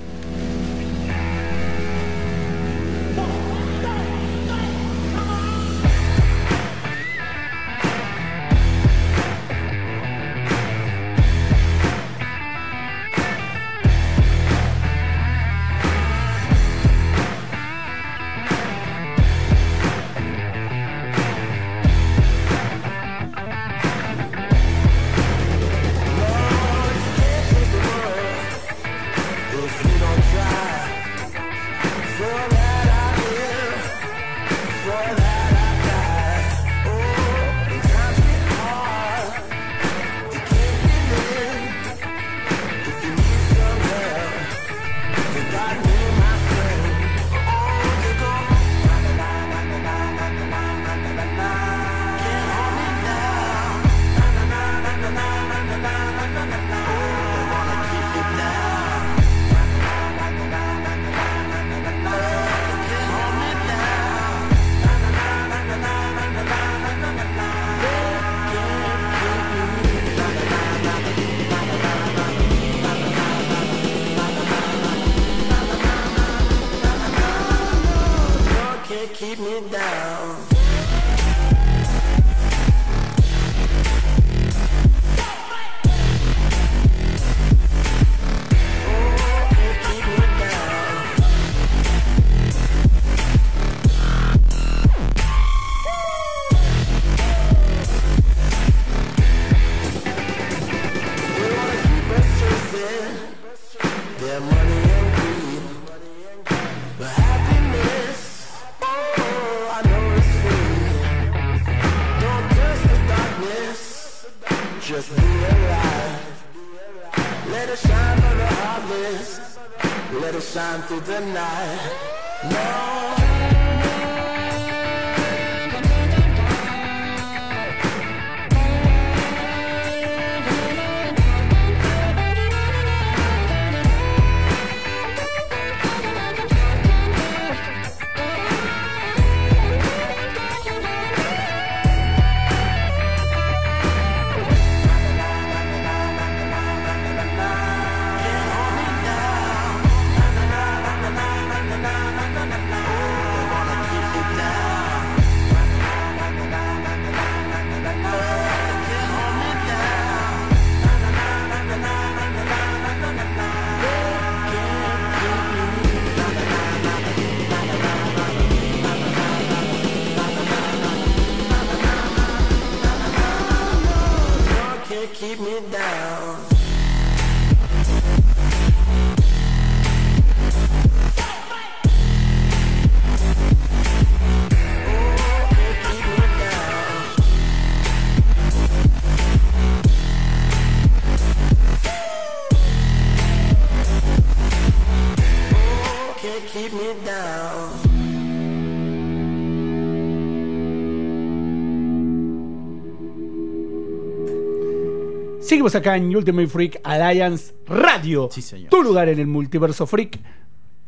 Seguimos 205.52 205.74
acá 205.74 205.98
en 205.98 206.16
Ultimate 206.16 206.46
Freak 206.48 206.80
Alliance 206.82 207.52
Radio. 207.66 208.30
Sí, 208.32 208.40
señor. 208.40 208.70
Tu 208.70 208.82
lugar 208.82 209.10
en 209.10 209.18
el 209.18 209.26
multiverso 209.26 209.86
freak. 209.86 210.18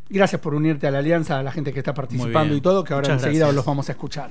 Gracias 0.09 0.40
por 0.40 0.55
unirte 0.55 0.87
a 0.87 0.90
la 0.90 1.00
alianza, 1.00 1.38
a 1.38 1.42
la 1.42 1.53
gente 1.53 1.70
que 1.70 1.81
está 1.81 1.92
participando 1.92 2.57
y 2.57 2.62
todo, 2.62 2.83
que 2.83 2.94
ahora 2.94 3.09
Muchas 3.09 3.24
enseguida 3.24 3.40
gracias. 3.40 3.57
los 3.57 3.66
vamos 3.66 3.90
a 3.90 3.92
escuchar. 3.92 4.31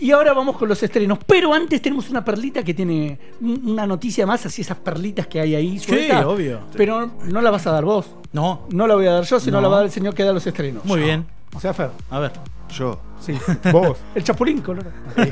Y 0.00 0.12
ahora 0.12 0.32
vamos 0.32 0.56
con 0.56 0.66
los 0.66 0.82
estrenos. 0.82 1.18
Pero 1.26 1.52
antes 1.52 1.82
tenemos 1.82 2.08
una 2.08 2.24
perlita 2.24 2.62
que 2.62 2.72
tiene 2.72 3.18
un- 3.42 3.68
una 3.72 3.86
noticia 3.86 4.24
más, 4.26 4.46
así 4.46 4.62
esas 4.62 4.78
perlitas 4.78 5.26
que 5.26 5.40
hay 5.40 5.54
ahí. 5.54 5.78
sueltas. 5.78 6.24
obvio. 6.24 6.60
Pero 6.74 7.10
no 7.24 7.42
la 7.42 7.50
vas 7.50 7.66
a 7.66 7.72
dar 7.72 7.84
vos. 7.84 8.06
No, 8.32 8.66
No 8.70 8.86
la 8.86 8.94
voy 8.94 9.06
a 9.08 9.12
dar 9.12 9.24
yo, 9.24 9.38
sino 9.40 9.58
No. 9.58 9.60
la 9.60 9.68
va 9.68 9.74
a 9.74 9.78
dar 9.80 9.86
el 9.88 9.92
señor 9.92 10.14
que 10.14 10.24
da 10.24 10.32
los 10.32 10.46
estrenos. 10.46 10.86
muy 10.86 11.00
bien. 11.00 11.26
O 11.54 11.60
sea, 11.60 11.74
Fer. 11.74 11.90
A 12.08 12.18
ver. 12.18 12.32
Yo. 12.70 12.98
Sí, 13.20 13.34
vos. 13.72 13.98
El 14.14 14.24
Chapulín, 14.24 14.62
color. 14.62 14.86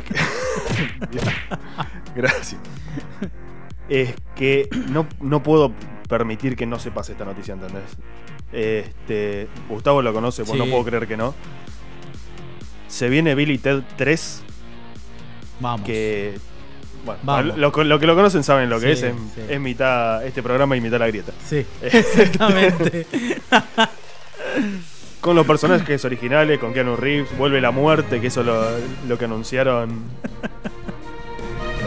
Gracias. 2.15 2.61
Es 3.89 4.15
que 4.37 4.69
no, 4.91 5.07
no 5.21 5.43
puedo 5.43 5.73
permitir 6.09 6.57
que 6.57 6.67
no 6.67 6.79
sepas 6.79 7.09
esta 7.11 7.25
noticia, 7.25 7.55
¿entendés? 7.55 7.83
Este, 8.53 9.49
Gustavo 9.69 10.03
lo 10.03 10.13
conoce, 10.13 10.45
pues 10.45 10.53
Sí. 10.53 10.59
no 10.65 10.71
puedo 10.71 10.85
creer 10.85 11.07
que 11.09 11.17
no. 11.17 11.35
Se 12.89 13.09
viene 13.09 13.35
Billy 13.35 13.59
Ted 13.59 13.83
3, 13.97 14.43
Vamos. 15.61 15.87
que... 15.87 16.35
Bueno, 17.05 17.21
Vamos. 17.25 17.57
lo, 17.59 17.85
lo 17.85 17.99
que 17.99 18.07
lo 18.07 18.15
conocen 18.15 18.45
saben 18.45 18.71
lo 18.71 18.79
que 18.79 18.95
Sí, 18.95 19.07
es. 19.07 19.13
Es, 19.15 19.15
sí. 19.35 19.41
es 19.49 19.61
mitad 19.61 20.25
este 20.25 20.41
programa 20.43 20.77
y 20.77 20.81
mitad 20.81 21.01
la 21.01 21.09
grieta. 21.09 21.33
Sí, 21.45 21.67
exactamente. 21.83 23.07
Con 25.21 25.37
los 25.37 25.47
personajes 25.47 26.05
originales, 26.05 26.59
con 26.59 26.73
Keanu 26.75 26.97
Reeves, 26.97 27.37
vuelve 27.39 27.61
la 27.61 27.71
muerte, 27.71 28.21
que 28.21 28.27
eso 28.27 28.43
lo, 28.43 28.61
lo 29.09 29.17
que 29.19 29.25
anunciaron. 29.27 30.03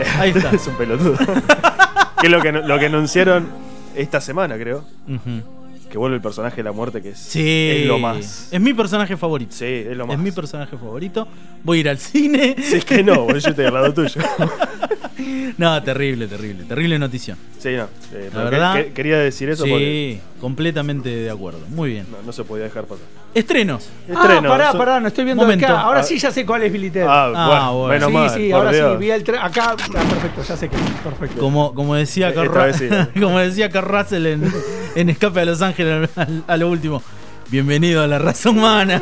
Ahí 0.19 0.31
está. 0.35 0.51
es 0.51 0.67
un 0.67 0.75
pelotudo. 0.75 1.17
que 2.19 2.27
es 2.27 2.31
lo 2.31 2.41
que, 2.41 2.51
lo 2.51 2.79
que 2.79 2.85
anunciaron 2.85 3.47
esta 3.95 4.21
semana, 4.21 4.55
creo. 4.57 4.83
Ujú. 5.07 5.54
Que 5.95 5.99
vuelve 5.99 6.17
el 6.17 6.21
personaje 6.21 6.57
de 6.57 6.63
la 6.63 6.73
muerte, 6.73 7.01
que 7.01 7.11
es, 7.11 7.17
Sí. 7.19 7.69
es 7.71 7.85
lo 7.87 7.97
más. 7.99 8.49
Es 8.51 8.59
mi 8.59 8.73
personaje 8.73 9.15
favorito. 9.15 9.55
Sí, 9.55 9.63
es 9.63 9.95
lo 9.95 10.05
más. 10.05 10.17
Es 10.17 10.21
mi 10.21 10.29
personaje 10.33 10.75
favorito. 10.77 11.25
Voy 11.63 11.77
a 11.77 11.79
ir 11.81 11.87
al 11.89 11.97
cine. 11.99 12.53
Si 12.61 12.75
es 12.75 12.83
que 12.83 13.01
no, 13.01 13.15
boludo, 13.21 13.37
yo 13.39 13.49
estoy 13.51 13.63
al 13.63 13.73
lado 13.75 13.93
tuyo. 13.93 14.19
No, 15.57 15.81
terrible, 15.81 16.27
terrible. 16.27 16.65
Terrible 16.65 16.99
notición. 16.99 17.37
Sí, 17.57 17.69
no. 17.77 17.83
eh, 18.13 18.29
pero 18.33 18.49
verdad- 18.49 18.75
que- 18.75 18.85
que- 18.87 18.93
quería 18.93 19.17
decir 19.19 19.49
eso 19.49 19.63
porque 19.63 20.19
Sí, 20.21 20.39
completamente 20.41 21.07
de 21.09 21.31
acuerdo. 21.31 21.61
Muy 21.69 21.91
bien. 21.91 22.05
no, 22.11 22.17
no 22.23 22.33
se 22.33 22.43
podía 22.43 22.65
dejar 22.65 22.83
pasar. 22.83 23.05
Estrenos. 23.33 23.89
ah, 24.13 24.41
pará, 24.45 24.73
pará, 24.73 24.99
no 24.99 25.07
estoy 25.07 25.23
viendo 25.23 25.43
Momento. 25.43 25.65
acá. 25.65 25.79
Ahora 25.81 26.01
Ah. 26.01 26.03
sí 26.03 26.17
ya 26.19 26.31
sé 26.31 26.45
cuál 26.45 26.63
es 26.63 26.71
Billy 26.73 26.89
Ted. 26.89 27.05
Ah, 27.07 27.31
Ah, 27.33 27.71
bueno, 27.71 27.77
bueno. 27.79 27.87
menos 27.87 28.07
sí, 28.09 28.13
mal. 28.13 28.29
sí, 28.41 28.51
ahora 28.51 28.71
Dios. 28.73 28.91
sí, 28.91 28.97
vi 28.99 29.11
el 29.11 29.21
acá. 29.41 29.71
Ah, 29.71 29.75
perfecto, 29.77 30.43
ya 30.43 30.57
sé 30.57 30.67
que 30.69 30.77
perfecto. 31.03 31.39
Como, 31.39 31.73
como 31.73 31.95
decía 31.95 32.33
Carl 32.33 32.49
vez 32.49 32.75
sí. 32.75 32.89
como 33.19 33.39
decía 33.39 33.69
Carl 33.69 33.87
Russell 33.87 34.25
en, 34.25 34.53
en 34.95 35.09
Escape 35.09 35.41
a 35.41 35.45
Los 35.45 35.61
Ángeles 35.61 36.09
a 36.47 36.57
lo 36.57 36.69
último. 36.69 37.01
Bienvenido 37.49 38.01
a 38.01 38.07
la 38.07 38.17
raza 38.17 38.49
humana. 38.49 38.99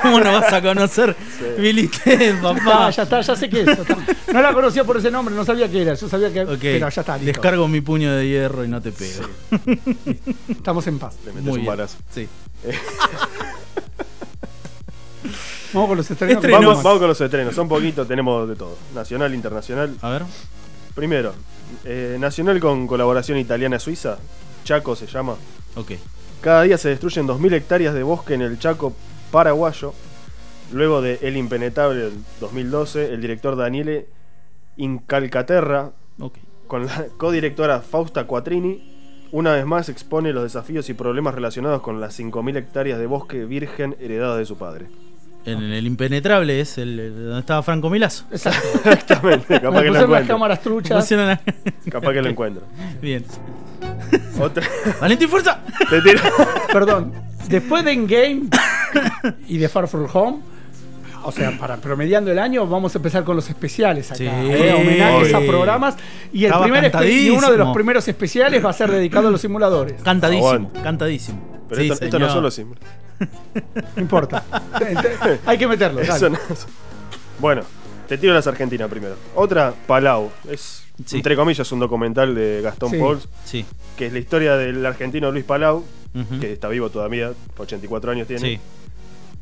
¿Cómo 0.00 0.18
no 0.18 0.32
vas 0.32 0.50
a 0.52 0.62
conocer 0.62 1.14
Billy 1.58 1.88
Ted, 1.88 2.36
Ah, 2.38 2.54
papá? 2.54 2.90
ya 2.90 3.02
está, 3.02 3.20
ya 3.20 3.36
sé 3.36 3.50
que 3.50 3.60
es. 3.62 3.68
está. 3.68 3.96
No 4.32 4.40
la 4.40 4.52
conocía 4.54 4.82
por 4.84 4.96
ese 4.96 5.10
nombre, 5.10 5.34
no 5.34 5.44
sabía 5.44 5.70
qué 5.70 5.82
era. 5.82 5.92
Yo 5.94 6.08
sabía 6.08 6.32
que. 6.32 6.40
Ok, 6.42 6.58
Pero 6.60 6.88
ya 6.88 7.00
está, 7.02 7.16
listo. 7.18 7.26
descargo 7.26 7.68
mi 7.68 7.80
puño 7.82 8.12
de 8.14 8.26
hierro 8.26 8.64
y 8.64 8.68
no 8.68 8.80
te 8.80 8.92
pego. 8.92 9.24
Estamos 10.48 10.86
en 10.86 10.98
paz. 10.98 11.16
Le 11.26 11.32
metes 11.32 11.42
Muy 11.44 11.50
un 11.52 11.56
bien. 11.58 11.66
balazo. 11.66 11.98
Sí. 12.10 12.26
Vamos 15.74 15.88
con 15.88 15.96
los 15.98 16.10
estrenos. 16.10 16.36
Estrenos. 16.36 16.60
Vamos, 16.66 16.82
vamos 16.82 16.98
con 16.98 17.08
los 17.08 17.20
estrenos. 17.20 17.54
Son 17.54 17.66
poquitos, 17.68 18.06
tenemos 18.08 18.46
de 18.48 18.56
todo. 18.56 18.76
Nacional, 18.94 19.34
internacional. 19.34 19.94
A 20.02 20.10
ver. 20.10 20.22
Primero, 20.94 21.34
eh, 21.84 22.16
Nacional 22.20 22.60
con 22.60 22.86
colaboración 22.86 23.38
italiana-suiza. 23.38 24.18
Chaco 24.64 24.96
se 24.96 25.06
llama. 25.06 25.34
Ok. 25.76 25.92
Cada 26.40 26.62
día 26.62 26.76
se 26.78 26.88
destruyen 26.88 27.26
2.000 27.28 27.52
hectáreas 27.54 27.94
de 27.94 28.02
bosque 28.02 28.34
en 28.34 28.42
el 28.42 28.58
Chaco 28.58 28.92
paraguayo. 29.30 29.94
Luego 30.72 31.02
de 31.02 31.18
El 31.22 31.36
Impenetrable 31.36 32.00
del 32.00 32.12
2012, 32.40 33.12
el 33.12 33.20
director 33.20 33.56
Daniele 33.56 34.06
Incalcaterra, 34.78 35.90
Ok. 36.18 36.38
con 36.66 36.86
la 36.86 37.06
codirectora 37.18 37.80
Fausta 37.80 38.24
Quattrini, 38.26 39.28
una 39.32 39.52
vez 39.54 39.64
más 39.66 39.88
expone 39.88 40.32
los 40.32 40.42
desafíos 40.44 40.88
y 40.88 40.94
problemas 40.94 41.34
relacionados 41.34 41.82
con 41.82 42.00
las 42.00 42.18
5.000 42.18 42.56
hectáreas 42.56 42.98
de 42.98 43.06
bosque 43.06 43.44
virgen 43.44 43.96
heredadas 44.00 44.38
de 44.38 44.46
su 44.46 44.56
padre. 44.56 44.86
En 45.44 45.60
el 45.60 45.86
impenetrable 45.86 46.60
es 46.60 46.78
el, 46.78 46.98
el- 47.00 47.14
donde 47.26 47.40
estaba 47.40 47.62
Franco 47.62 47.90
Milazo. 47.90 48.24
Exacto. 48.30 48.68
Exactamente, 48.84 49.60
capaz 49.60 49.76
Me 49.76 49.82
que 49.82 49.86
lo 49.88 49.92
pusieron 49.92 49.92
las 49.94 50.02
encuentro. 50.02 50.34
cámaras 50.34 50.60
truchas. 50.62 51.08
Capaz 51.90 52.12
que 52.12 52.22
lo 52.22 52.28
encuentro. 52.28 52.62
Bien. 53.00 53.24
Otra. 54.42 54.66
Valentín 55.00 55.28
Fuerza. 55.28 55.60
Te 55.88 56.00
tiro. 56.02 56.20
Perdón. 56.72 57.12
Después 57.48 57.84
de 57.84 57.92
Endgame 57.92 58.42
y 59.48 59.58
de 59.58 59.68
Far 59.68 59.88
From 59.88 60.08
Home. 60.12 60.38
O 61.24 61.30
sea, 61.30 61.56
para 61.56 61.76
promediando 61.76 62.32
el 62.32 62.38
año, 62.38 62.66
vamos 62.66 62.94
a 62.94 62.98
empezar 62.98 63.22
con 63.22 63.36
los 63.36 63.48
especiales 63.48 64.10
acá. 64.10 64.16
Sí, 64.18 64.26
¿eh? 64.26 64.74
Homenajes 64.74 65.32
a 65.32 65.40
programas. 65.40 65.96
Y, 66.32 66.40
el 66.40 66.44
Estaba 66.46 66.64
primer 66.64 67.08
y 67.08 67.30
uno 67.30 67.50
de 67.50 67.58
los 67.58 67.72
primeros 67.72 68.08
especiales 68.08 68.64
va 68.64 68.70
a 68.70 68.72
ser 68.72 68.90
dedicado 68.90 69.28
a 69.28 69.30
los 69.30 69.40
simuladores. 69.40 70.02
Cantadísimo, 70.02 70.48
Aguante. 70.48 70.80
cantadísimo. 70.82 71.62
Pero 71.68 71.80
Sí, 71.80 71.90
esto, 71.90 72.04
esto 72.04 72.18
no 72.18 72.26
señor. 72.26 72.36
solo 72.36 72.50
simple. 72.50 72.80
No 73.94 74.02
importa. 74.02 74.42
Hay 75.46 75.58
que 75.58 75.68
meterlo. 75.68 76.00
dale. 76.02 76.36
Bueno, 77.38 77.62
te 78.08 78.18
tiro 78.18 78.34
las 78.34 78.46
Argentinas 78.46 78.88
primero. 78.90 79.14
Otra, 79.36 79.72
Palau. 79.86 80.30
Es, 80.50 80.84
Sí. 81.06 81.16
entre 81.16 81.36
comillas, 81.36 81.70
un 81.72 81.80
documental 81.80 82.34
de 82.34 82.60
Gastón 82.62 82.90
Sí. 82.90 82.98
Pauls, 82.98 83.28
Sí. 83.44 83.64
que 83.96 84.06
es 84.06 84.12
la 84.12 84.18
historia 84.18 84.56
del 84.56 84.84
argentino 84.86 85.30
Luis 85.30 85.44
Palau, 85.44 85.84
que 86.40 86.52
está 86.52 86.68
vivo 86.68 86.90
todavía, 86.90 87.32
84 87.56 88.10
años 88.12 88.26
tiene, 88.28 88.40
Sí. 88.40 88.60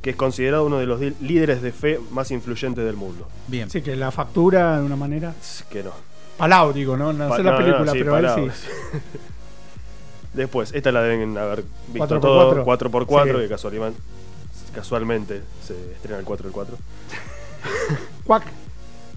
que 0.02 0.10
es 0.10 0.16
considerado 0.16 0.64
uno 0.64 0.78
de 0.78 0.86
los 0.86 1.00
líderes 1.20 1.62
de 1.62 1.72
fe 1.72 1.98
más 2.10 2.30
influyentes 2.30 2.84
del 2.84 2.96
mundo. 2.96 3.28
Bien. 3.48 3.68
Sí, 3.70 3.82
que 3.82 3.96
la 3.96 4.10
factura 4.10 4.78
de 4.78 4.84
una 4.86 4.96
manera. 4.96 5.34
Es 5.40 5.64
que 5.70 5.82
no. 5.82 5.92
Palau, 6.38 6.72
digo, 6.72 6.96
¿no? 6.96 7.12
No 7.12 7.28
Pa- 7.28 7.36
sé 7.36 7.42
la 7.42 7.50
no, 7.52 7.58
no, 7.58 7.64
película, 7.64 7.92
sí, 7.92 7.98
pero 7.98 8.16
él 8.18 8.24
Palau. 8.26 8.50
sí. 8.50 8.98
Después, 10.32 10.72
esta 10.74 10.92
la 10.92 11.02
deben 11.02 11.36
haber 11.36 11.62
visto 11.62 11.98
Cuatro 11.98 12.20
por 12.20 12.28
todo, 12.30 12.64
cuatro. 12.64 12.90
4x4, 12.90 13.34
Sí. 13.36 13.42
que 13.42 13.48
casualmente, 13.48 14.00
casualmente 14.74 15.42
se 15.66 15.74
estrena 15.92 16.18
el 16.20 16.24
4 16.24 16.44
del 16.44 16.52
4. 16.52 16.76
Cuac. 18.24 18.44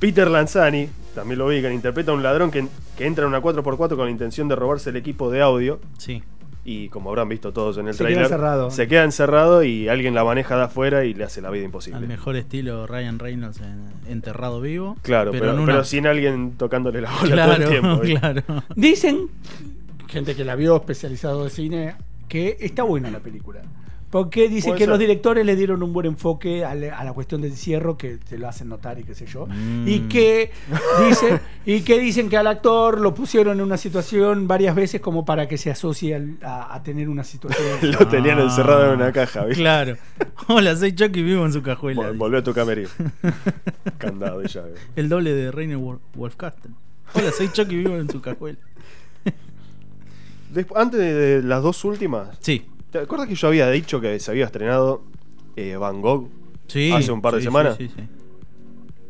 Peter 0.04 0.30
Lanzani, 0.30 0.89
también 1.16 1.39
lo 1.39 1.47
ubican, 1.47 1.72
interpreta 1.72 2.12
a 2.12 2.14
un 2.14 2.24
ladrón 2.24 2.51
que, 2.51 2.68
que 2.97 3.06
entra 3.06 3.24
en 3.24 3.30
una 3.30 3.41
4x4 3.41 3.95
con 3.95 3.99
la 4.04 4.12
intención 4.12 4.49
de 4.49 4.56
robarse 4.58 4.89
el 4.89 4.97
equipo 4.97 5.32
de 5.32 5.41
audio. 5.41 5.80
Sí. 5.97 6.22
Y 6.66 6.89
como 6.89 7.10
habrán 7.10 7.30
visto 7.30 7.54
todos 7.54 7.78
en 7.78 7.88
el 7.88 7.93
Se 7.93 7.99
queda 7.99 8.08
trailer, 8.08 8.24
encerrado. 8.26 8.70
se 8.72 8.88
queda 8.89 9.04
encerrado 9.06 9.64
y 9.64 9.88
alguien 9.88 10.14
la 10.14 10.26
maneja 10.26 10.58
de 10.58 10.64
afuera 10.64 11.06
y 11.06 11.14
le 11.14 11.24
hace 11.24 11.39
la 11.41 11.49
vida 11.51 11.62
Al 11.62 11.66
imposible. 11.68 12.06
mejor 12.06 12.36
estilo 12.36 12.86
Ryan 12.86 13.18
Reynolds 13.18 13.62
en 13.62 13.86
Enterrado 14.12 14.60
Vivo. 14.60 14.97
Claro, 15.04 15.32
pero, 15.32 15.51
en 15.51 15.51
pero 15.51 15.64
una- 15.78 15.84
sin 15.86 16.06
alguien 16.06 16.51
tocándole 16.58 16.99
la 16.99 17.10
bola 17.22 17.45
todo 17.45 17.56
el 17.56 17.70
tiempo. 17.70 17.99
claro. 18.20 18.43
Dicen, 18.76 19.28
gente 20.10 20.36
que 20.36 20.43
la 20.43 20.56
vio 20.56 20.76
especializado 20.76 21.45
de 21.45 21.49
cine, 21.49 21.95
que 22.28 22.58
está 22.60 22.84
buena 22.84 23.10
la 23.10 23.20
película. 23.20 23.62
Porque 24.14 24.47
dicen 24.47 24.70
Puede 24.70 24.78
que 24.78 24.84
ser. 24.84 24.89
los 24.89 24.99
directores 24.99 25.43
le 25.43 25.55
dieron 25.55 25.82
un 25.82 25.91
buen 25.91 26.05
enfoque 26.05 26.64
a 26.64 26.76
la, 26.76 26.99
a 26.99 27.03
la 27.03 27.14
cuestión 27.14 27.41
del 27.41 27.49
encierro, 27.49 27.97
que 27.97 28.20
se 28.30 28.38
lo 28.38 28.47
hacen 28.47 28.70
notar 28.70 28.99
y 28.99 29.03
qué 29.03 29.16
sé 29.16 29.26
yo. 29.26 29.47
Mm. 29.47 29.88
Y 29.88 29.99
que 30.01 30.51
dice, 31.09 31.39
y 31.66 31.82
que 31.82 31.99
dicen 31.99 32.30
que 32.30 32.38
al 32.38 32.45
actor 32.45 33.01
lo 33.01 33.16
pusieron 33.16 33.57
en 33.57 33.66
una 33.66 33.76
situación 33.78 34.47
varias 34.47 34.76
veces 34.76 35.01
como 35.01 35.26
para 35.26 35.47
que 35.47 35.57
se 35.57 35.72
asocie 35.72 36.14
al- 36.14 36.38
a, 36.43 36.76
a 36.76 36.84
tener 36.84 37.09
una 37.09 37.24
situación. 37.24 37.66
Lo 37.99 38.07
tenían 38.07 38.38
Ah, 38.38 38.43
encerrado 38.43 38.93
en 38.93 38.99
una 39.01 39.11
caja, 39.11 39.45
¿viste? 39.45 39.61
Claro. 39.64 39.97
Hola, 40.47 40.76
soy 40.76 40.93
Chucky 40.93 41.24
vivo 41.24 41.43
en 41.47 41.51
su 41.51 41.64
cajuela. 41.64 42.01
Vol- 42.03 42.05
dice. 42.09 42.18
Volvió 42.20 42.38
a 42.39 42.43
tu 42.43 42.53
camerino. 42.53 42.89
Candado 43.97 44.43
y 44.43 44.47
llave. 44.47 44.76
El 44.95 45.09
doble 45.09 45.34
de 45.34 45.51
Reiner 45.51 45.78
Wolf-. 45.80 46.36
Hola, 47.16 47.32
soy 47.36 47.49
Chucky 47.51 47.78
vivo 47.78 47.95
en 47.95 48.07
su 48.11 48.22
cajuela. 48.22 48.59
Antes 50.76 50.99
de, 50.99 51.14
de 51.14 51.41
las 51.41 51.64
dos 51.64 51.84
últimas, 51.84 52.38
Sí. 52.39 52.68
¿Te 52.93 52.99
acuerdas 52.99 53.27
que 53.27 53.35
yo 53.35 53.47
había 53.47 53.69
dicho 53.69 53.99
que 53.99 54.19
se 54.19 54.31
había 54.31 54.45
estrenado 54.45 55.01
eh, 55.55 55.75
Van 55.75 55.99
Gogh? 56.01 56.29
Sí. 56.67 56.91
Hace 56.91 57.11
un 57.11 57.21
par 57.21 57.33
de 57.33 57.39
sí, 57.41 57.45
semanas. 57.45 57.75
Sí, 57.77 57.87
sí, 57.87 57.93
sí. 57.97 58.07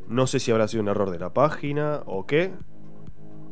No 0.07 0.25
sé 0.25 0.39
si 0.39 0.51
habrá 0.51 0.67
sido 0.67 0.81
un 0.83 0.89
error 0.89 1.11
de 1.11 1.19
la 1.19 1.33
página 1.33 2.01
o 2.05 2.25
qué. 2.25 2.51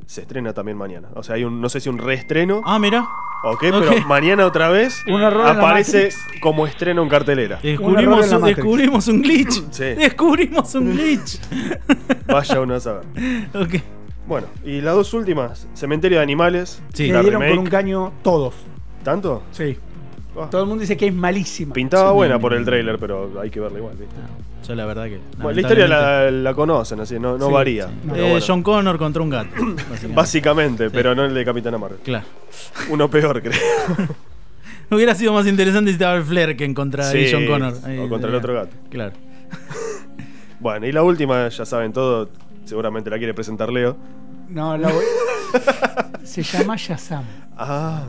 Se 0.05 0.21
estrena 0.21 0.53
también 0.53 0.77
mañana. 0.77 1.09
O 1.15 1.23
sea, 1.23 1.35
hay 1.35 1.43
un, 1.43 1.61
no 1.61 1.69
sé 1.69 1.79
si 1.79 1.87
un 1.89 1.97
reestreno 1.97 2.61
Ah, 2.65 2.79
mira. 2.79 3.07
ok. 3.43 3.59
pero 3.59 4.07
mañana 4.07 4.45
otra 4.45 4.69
vez 4.69 5.03
Un 5.07 5.21
error 5.21 5.47
aparece 5.47 6.09
como 6.41 6.65
estreno 6.67 7.01
en 7.03 7.09
cartelera. 7.09 7.59
Descubrimos, 7.61 8.31
un, 8.31 8.41
descubrimos 8.43 9.07
un 9.07 9.21
glitch. 9.21 9.63
Sí. 9.71 9.83
Descubrimos 9.95 10.73
un 10.75 10.91
glitch. 10.91 11.39
Vaya 12.27 12.61
uno 12.61 12.75
a 12.75 12.79
saber. 12.79 13.03
ok. 13.53 13.75
Bueno, 14.27 14.47
y 14.63 14.81
las 14.81 14.95
dos 14.95 15.13
últimas, 15.13 15.67
Cementerio 15.73 16.17
de 16.19 16.23
Animales. 16.23 16.81
Sí. 16.93 17.07
Le 17.07 17.13
la 17.13 17.21
dieron 17.21 17.41
remake. 17.41 17.55
por 17.57 17.63
un 17.65 17.69
caño 17.69 18.13
todos. 18.23 18.53
¿Tanto? 19.03 19.43
Sí. 19.51 19.77
Ah, 20.37 20.47
Todo 20.49 20.61
el 20.61 20.67
mundo 20.69 20.81
dice 20.81 20.95
que 20.95 21.07
es 21.07 21.13
malísima. 21.13 21.73
Pintaba 21.73 22.11
Sí. 22.11 22.15
buena 22.15 22.39
por 22.39 22.53
el 22.53 22.63
trailer, 22.63 22.97
pero 22.97 23.39
hay 23.41 23.49
que 23.49 23.59
verla 23.59 23.79
igual. 23.79 23.95
¿viste? 23.97 24.15
Yo 24.67 24.75
la 24.75 24.85
verdad 24.85 25.05
que. 25.05 25.19
Bueno, 25.37 25.51
la 25.51 25.61
historia 25.61 25.87
la, 25.87 26.31
la 26.31 26.53
conocen, 26.53 26.99
así, 27.01 27.19
no, 27.19 27.37
no 27.37 27.47
Sí, 27.47 27.53
varía. 27.53 27.87
Sí. 27.87 27.91
Eh, 28.15 28.21
bueno. 28.21 28.39
John 28.45 28.63
Connor 28.63 28.97
contra 28.97 29.21
un 29.21 29.29
gato. 29.29 29.49
básicamente. 29.59 30.07
Básicamente, 30.15 30.89
pero 30.89 31.13
no 31.15 31.25
el 31.25 31.33
de 31.33 31.43
Capitán 31.43 31.79
Marvel. 31.79 31.99
Claro. 32.03 32.25
Uno 32.89 33.09
peor, 33.09 33.41
creo. 33.41 33.53
Hubiera 34.91 35.15
sido 35.15 35.33
más 35.33 35.47
interesante 35.47 35.89
si 35.91 35.93
estaba 35.93 36.15
el 36.15 36.23
Flair 36.23 36.55
que 36.57 36.65
en 36.65 36.73
contra 36.73 37.07
de 37.09 37.29
John 37.31 37.45
Connor. 37.47 37.73
o 38.05 38.09
contra 38.09 38.29
el 38.29 38.35
otro 38.35 38.53
gato. 38.53 38.71
Claro. 38.89 39.13
Bueno, 40.59 40.85
y 40.85 40.91
la 40.91 41.01
última, 41.01 41.47
ya 41.49 41.65
saben 41.65 41.91
todo, 41.91 42.29
seguramente 42.65 43.09
la 43.09 43.17
quiere 43.17 43.33
presentar 43.33 43.71
Leo. 43.71 43.97
No, 44.47 44.77
la 44.77 44.89
voy- 44.89 45.03
Se 46.23 46.43
llama 46.43 46.75
Shazam. 46.77 47.23
Ah, 47.57 48.03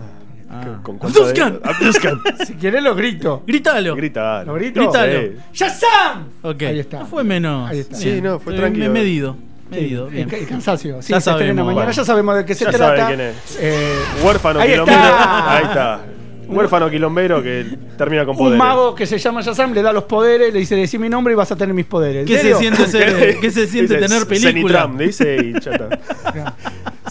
Ah. 0.52 0.80
¿con 0.82 0.98
cuánto 0.98 1.18
de- 1.20 1.24
Abduzcan. 1.40 1.60
Abduzcan. 1.64 2.20
Si 2.46 2.54
querés 2.54 2.82
lo 2.82 2.94
grito. 2.94 3.42
Grítalo. 3.46 3.96
Grita. 3.96 4.44
¿Lo 4.44 4.54
grito? 4.54 4.80
Grítalo. 4.82 5.20
Sí. 5.20 5.28
¡Shazam! 5.54 6.28
Ok. 6.42 6.62
Ahí 6.62 6.78
está. 6.80 6.98
No 7.00 7.06
fue 7.06 7.24
menos. 7.24 7.70
Ahí 7.70 7.80
está. 7.80 7.96
Sí, 7.96 8.10
Bien. 8.12 8.24
no, 8.24 8.38
fue 8.38 8.54
Eh, 8.54 8.58
tranquilo. 8.58 8.86
me- 8.86 9.00
Medido. 9.00 9.36
Medido. 9.70 10.06
Bien. 10.08 10.28
el, 10.28 10.34
el 10.34 10.46
cansancio. 10.46 11.00
Sí, 11.00 11.12
Ya 11.12 11.20
se 11.20 11.30
estrena 11.30 11.38
sabemos, 11.38 11.56
mañana, 11.64 11.74
bueno. 11.86 11.90
ya 11.92 12.04
sabemos 12.04 12.36
de 12.36 12.44
qué 12.44 12.54
se 12.54 12.64
Ya 12.66 12.70
trata. 12.72 12.96
saben 12.98 13.16
quién 13.16 13.28
es. 13.30 13.58
Eh, 13.58 13.94
Huérfano 14.22 14.60
Ahí 14.60 14.70
quilombero. 14.72 14.98
está. 14.98 15.56
Ahí 15.56 15.64
está. 15.64 16.00
Un 16.48 16.58
huérfano 16.58 16.90
quilombero 16.90 17.42
que 17.42 17.64
termina 17.96 18.26
con 18.26 18.32
un 18.32 18.38
poderes. 18.38 18.58
mago 18.58 18.94
que 18.94 19.06
se 19.06 19.16
llama 19.16 19.40
Shazam 19.40 19.72
le 19.72 19.80
da 19.80 19.90
los 19.90 20.04
poderes, 20.04 20.52
le 20.52 20.58
dice 20.58 20.76
decí 20.76 20.98
mi 20.98 21.08
nombre 21.08 21.32
y 21.32 21.36
vas 21.36 21.50
a 21.50 21.56
tener 21.56 21.72
mis 21.74 21.86
poderes. 21.86 22.22
¿En 22.22 22.26
¿Qué 22.26 22.34
se 22.36 22.40
serio? 22.42 22.58
siente 22.58 22.86
ser- 22.88 23.40
¿Qué 23.40 23.50
se 23.50 23.66
siente 23.66 23.94
Dice, 23.96 24.06
tener 24.08 24.26
película? 24.28 24.52
Cenitram, 24.52 24.98
le 24.98 25.06
dice 25.06 25.36
y 25.42 25.56
está. 25.56 25.88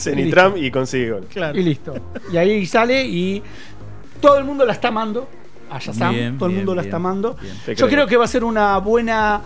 Cenitram 0.12 0.58
y 0.58 0.72
consigue 0.72 1.12
gol. 1.12 1.28
Claro. 1.32 1.58
Y 1.60 1.64
listo. 1.64 1.94
Y 2.32 2.38
ahí 2.38 2.66
sale 2.66 3.06
y 3.06 3.42
todo 4.20 4.38
el 4.38 4.44
mundo 4.44 4.66
la 4.66 4.74
está 4.74 4.90
amando. 4.90 5.28
A 5.70 5.80
Shazam, 5.80 6.14
Bien, 6.14 6.38
todo 6.38 6.48
el 6.50 6.56
bien, 6.56 6.66
mundo 6.66 6.76
la 6.76 6.82
está 6.82 6.98
amando. 6.98 7.38
Yo 7.68 7.76
creo. 7.76 7.88
creo 7.88 8.08
que 8.08 8.18
va 8.18 8.26
a 8.26 8.28
ser 8.28 8.44
una 8.44 8.78
buena 8.80 9.42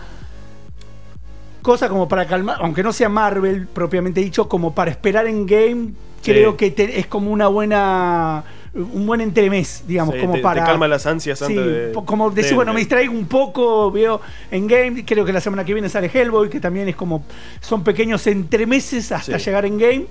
cosa 1.62 1.88
como 1.88 2.08
para 2.08 2.26
calmar, 2.26 2.58
aunque 2.60 2.82
no 2.82 2.92
sea 2.92 3.08
Marvel 3.08 3.66
propiamente 3.66 4.20
dicho, 4.20 4.48
como 4.48 4.74
para 4.74 4.90
esperar 4.90 5.26
en 5.26 5.46
game, 5.46 5.88
Sí. 6.22 6.32
creo 6.32 6.56
que 6.56 6.70
te- 6.70 6.98
es 6.98 7.06
como 7.06 7.30
una 7.30 7.48
buena 7.48 8.44
un 8.74 9.06
buen 9.06 9.22
entremés, 9.22 9.84
digamos, 9.88 10.14
Sí, 10.16 10.20
como 10.20 10.34
te- 10.34 10.38
te 10.40 10.42
para 10.42 10.62
calma 10.62 10.86
las 10.86 11.06
ansias 11.06 11.38
Sí, 11.38 11.44
antes 11.46 11.64
de- 11.66 11.88
po- 11.94 12.04
como 12.04 12.28
decir, 12.30 12.50
de 12.50 12.56
bueno, 12.56 12.74
me 12.74 12.80
distraigo 12.80 13.10
un 13.14 13.26
poco, 13.26 13.90
veo 13.90 14.20
en 14.50 14.66
game, 14.66 15.02
creo 15.06 15.24
que 15.24 15.32
la 15.32 15.40
semana 15.40 15.64
que 15.64 15.72
viene 15.72 15.88
sale 15.88 16.10
Hellboy, 16.12 16.50
que 16.50 16.60
también 16.60 16.86
es 16.86 16.94
como 16.94 17.24
son 17.60 17.82
pequeños 17.82 18.26
entremeses 18.26 19.10
hasta 19.12 19.38
Sí. 19.38 19.44
llegar 19.46 19.64
en 19.64 19.78
game 19.78 20.06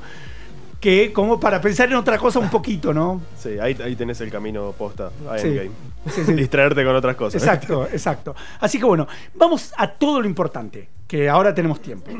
que 0.85 1.11
como 1.11 1.39
para 1.39 1.59
pensar 1.59 1.89
en 1.89 1.95
otra 1.95 2.19
cosa 2.19 2.37
un 2.37 2.47
poquito, 2.47 2.93
¿no? 2.93 3.19
Sí, 3.35 3.57
ahí, 3.59 3.75
ahí 3.83 3.95
tenés 3.95 4.21
el 4.21 4.29
camino 4.29 4.71
posta 4.77 5.09
a 5.27 5.39
Sí. 5.39 5.47
Endgame. 5.47 5.71
Sí, 6.11 6.23
sí. 6.23 6.33
Distraerte 6.35 6.85
con 6.85 6.95
otras 6.95 7.15
cosas. 7.15 7.41
Exacto, 7.41 7.87
exacto. 7.91 8.35
Así 8.59 8.77
que 8.77 8.85
bueno, 8.85 9.07
vamos 9.33 9.73
a 9.77 9.87
todo 9.87 10.21
lo 10.21 10.27
importante, 10.27 10.87
que 11.07 11.27
ahora 11.27 11.55
tenemos 11.55 11.81
tiempo. 11.81 12.11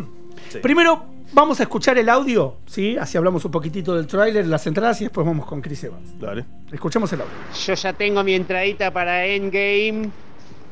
Sí. 0.50 0.58
Primero, 0.64 1.06
vamos 1.32 1.60
a 1.60 1.64
escuchar 1.64 2.00
el 2.00 2.10
audio, 2.10 2.56
¿sí? 2.66 2.98
Así 2.98 3.20
hablamos 3.20 3.46
un 3.46 3.52
poquitito 3.52 3.96
del 3.96 4.08
tráiler, 4.08 4.48
las 4.48 4.66
entradas 4.66 5.00
y 5.02 5.04
después 5.04 5.28
vamos 5.28 5.46
con 5.46 5.62
Chris 5.62 5.84
Evans. 5.84 6.20
Dale. 6.20 6.44
Escuchemos 6.72 7.14
el 7.14 7.22
audio. 7.22 7.34
Yo 7.68 7.76
ya 7.76 7.94
tengo 7.94 8.24
mi 8.24 8.34
entradita 8.34 8.90
para 8.90 9.28
Endgame 9.28 10.10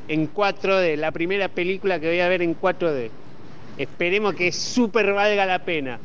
en 0.08 0.34
4D, 0.34 0.96
la 0.96 1.12
primera 1.12 1.48
película 1.48 2.00
que 2.00 2.08
voy 2.08 2.22
a 2.22 2.28
ver 2.28 2.41
en 2.41 2.60
4D. 2.60 3.12
Esperemos 3.78 4.34
que 4.34 4.52
súper 4.52 5.14
valga 5.14 5.46
la 5.46 5.60
pena. 5.60 6.00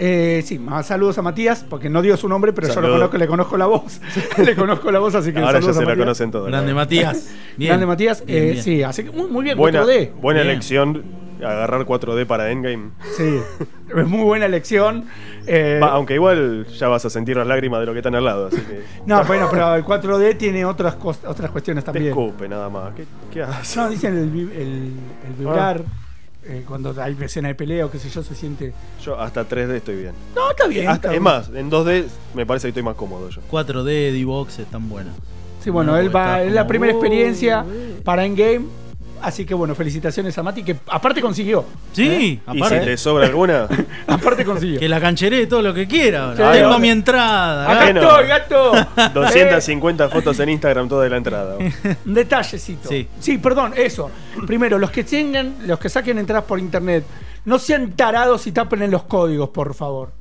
Eh, 0.00 0.42
sí, 0.46 0.58
más 0.60 0.86
saludos 0.86 1.18
a 1.18 1.22
Matías, 1.22 1.64
porque 1.68 1.90
no 1.90 2.00
dio 2.02 2.16
su 2.16 2.28
nombre, 2.28 2.52
pero 2.52 2.68
yo 2.72 2.80
lo 2.80 2.88
conozco, 2.92 3.16
le 3.18 3.26
conozco 3.26 3.56
la 3.56 3.66
voz. 3.66 4.00
le 4.38 4.54
conozco 4.54 4.90
la 4.92 5.00
voz, 5.00 5.14
así 5.16 5.32
que 5.32 5.40
Ahora 5.40 5.54
ya 5.54 5.60
saludos 5.60 5.76
se 5.76 5.82
a 5.82 5.84
la 5.84 5.88
Matías. 5.90 6.04
conocen 6.04 6.30
todos. 6.30 6.46
Grande. 6.46 6.74
Matías. 6.74 7.28
Bien. 7.56 7.68
Grande 7.70 7.86
Matías, 7.86 8.24
Bien, 8.24 8.38
eh, 8.44 8.50
bien. 8.52 8.62
sí, 8.62 8.82
así 8.84 9.04
que 9.04 9.10
muy, 9.10 9.28
muy 9.28 9.42
bien, 9.44 9.58
Buena, 9.58 9.82
4D. 9.84 10.12
buena 10.20 10.40
Bien. 10.42 10.52
elección 10.52 11.02
agarrar 11.40 11.84
4D 11.84 12.26
para 12.26 12.50
Endgame. 12.50 12.90
Sí, 13.16 13.38
es 13.96 14.06
muy 14.06 14.22
buena 14.24 14.46
elección. 14.46 15.04
Eh, 15.46 15.78
Va, 15.82 15.88
aunque 15.88 16.14
igual 16.14 16.66
ya 16.66 16.88
vas 16.88 17.04
a 17.04 17.10
sentir 17.10 17.36
las 17.36 17.46
lágrimas 17.46 17.80
de 17.80 17.86
lo 17.86 17.92
que 17.92 17.98
están 17.98 18.14
al 18.14 18.24
lado, 18.24 18.46
así 18.48 18.56
que. 18.60 18.82
no, 19.06 19.24
bueno, 19.24 19.48
pero 19.50 19.74
el 19.74 19.84
4D 19.84 20.36
tiene 20.36 20.64
otras, 20.64 20.96
otras 21.02 21.50
cuestiones 21.50 21.84
Te 21.84 21.92
también. 21.92 22.08
escupe 22.10 22.48
nada 22.48 22.68
más. 22.68 22.92
¿Qué, 22.94 23.04
qué 23.32 23.42
haces? 23.42 23.76
No, 23.76 23.88
dicen 23.88 24.16
el, 24.16 24.22
el, 24.22 24.92
el 25.26 25.32
vibrar, 25.38 25.82
Ah. 25.84 26.04
Eh, 26.48 26.64
cuando 26.66 26.94
hay 27.00 27.16
escena 27.20 27.48
de 27.48 27.54
pelea 27.54 27.86
o 27.86 27.90
qué 27.90 27.98
sé 27.98 28.08
yo, 28.10 28.22
se 28.22 28.34
siente... 28.34 28.72
Yo 29.04 29.18
hasta 29.20 29.46
3D 29.48 29.76
estoy 29.76 29.96
bien. 29.96 30.12
No, 30.34 30.50
está 30.50 30.66
bien. 30.66 30.88
Hasta- 30.88 30.96
está 30.96 31.08
es 31.08 31.12
bien. 31.12 31.22
más, 31.22 31.48
en 31.54 31.70
2D 31.70 32.06
me 32.34 32.46
parece 32.46 32.64
que 32.66 32.68
estoy 32.70 32.82
más 32.82 32.96
cómodo 32.96 33.28
yo. 33.30 33.40
4D, 33.50 34.12
D-Box 34.12 34.58
están 34.60 34.88
buenas. 34.88 35.14
Sí, 35.62 35.70
bueno, 35.70 35.92
No, 35.92 35.98
él 35.98 36.14
va, 36.14 36.42
es 36.42 36.52
la 36.52 36.66
primera 36.66 36.92
"Oh, 36.92 36.96
experiencia 36.96 37.64
eh". 37.70 38.00
para 38.04 38.24
Endgame. 38.24 38.62
Así 39.22 39.44
que 39.44 39.54
bueno, 39.54 39.74
felicitaciones 39.74 40.36
a 40.38 40.42
Mati, 40.42 40.62
que 40.62 40.76
aparte 40.88 41.20
consiguió. 41.20 41.64
Sí, 41.92 42.08
¿Eh? 42.08 42.20
Y 42.22 42.40
si 42.52 42.58
aparte. 42.58 42.80
te 42.80 42.96
sobra 42.96 43.26
alguna, 43.26 43.66
Aparte 44.06 44.44
consiguió. 44.44 44.78
Que 44.80 44.88
la 44.88 45.00
cancheré 45.00 45.46
todo 45.46 45.62
lo 45.62 45.74
que 45.74 45.86
quiera. 45.86 46.30
ahora. 46.30 46.52
Sí. 46.52 46.58
Tengo 46.60 46.78
mi 46.78 46.90
entrada. 46.90 47.70
Acá 47.70 47.88
estoy, 47.88 48.26
gato. 48.26 48.72
250 49.14 50.08
fotos 50.08 50.38
en 50.40 50.48
Instagram 50.50 50.88
toda 50.88 51.04
de 51.04 51.10
la 51.10 51.16
entrada. 51.16 51.56
Un 51.58 51.72
detallecito. 52.14 52.88
Sí. 52.88 53.38
perdón, 53.38 53.72
eso. 53.76 54.10
Primero, 54.46 54.78
los 54.78 54.90
que 54.90 55.04
tengan, 55.04 55.56
los 55.66 55.78
que 55.78 55.88
saquen 55.88 56.18
entradas 56.18 56.44
por 56.44 56.58
internet, 56.58 57.04
no 57.44 57.58
sean 57.58 57.92
tarados 57.92 58.46
y 58.46 58.52
tapen 58.52 58.82
en 58.82 58.90
los 58.90 59.04
códigos, 59.04 59.50
por 59.50 59.74
favor. 59.74 60.12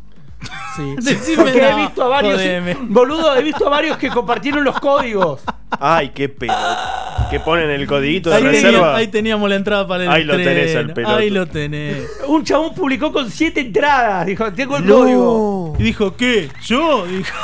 Sí. 0.76 0.96
Decime 1.02 1.44
Porque 1.44 1.58
he 1.68 1.72
no, 1.72 1.78
visto 1.78 2.04
a 2.04 2.08
varios. 2.08 2.34
jodeme. 2.36 2.78
Boludo, 2.82 3.36
he 3.36 3.42
visto 3.44 3.66
a 3.66 3.70
varios 3.70 3.98
que 3.98 4.10
compartieron 4.10 4.64
los 4.64 4.80
códigos. 4.80 5.42
Ay, 5.80 6.10
qué 6.10 6.30
pena. 6.30 7.28
que 7.30 7.40
ponen 7.40 7.70
el 7.70 7.86
codiguito 7.88 8.30
de 8.30 8.36
Ahí, 8.38 8.44
reserva. 8.44 8.96
ahí 8.96 9.08
teníamos 9.08 9.50
la 9.50 9.56
entrada 9.56 9.88
para 9.88 10.04
el 10.04 10.10
Ahí 10.10 10.24
lo 10.24 10.36
tenés 10.38 10.76
al 10.76 10.94
peloto. 10.94 11.16
Ahí 11.16 11.30
lo 11.30 11.46
tenés. 11.48 12.08
Un 12.28 12.44
chabón 12.44 12.74
publicó 12.76 13.12
con 13.12 13.30
siete 13.32 13.62
entradas. 13.62 14.26
Dijo, 14.28 14.52
tengo 14.54 14.78
el 14.78 14.86
No. 14.86 14.96
código. 15.00 15.76
Y 15.80 15.84
dijo, 15.84 16.16
¿qué? 16.16 16.50
¿Yo? 16.66 17.06
Dijo, 17.06 17.36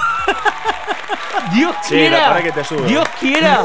Dios 1.53 1.75
Sí, 1.83 1.95
quiera. 1.95 2.19
la 2.27 2.33
verdad 2.33 2.53
que 2.55 2.61
te. 2.75 2.83
Dios 2.87 3.07
quiera 3.19 3.61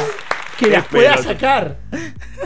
que 0.58 0.64
Qué 0.66 0.70
las 0.72 0.86
pueda 0.86 1.16
sacar. 1.18 1.76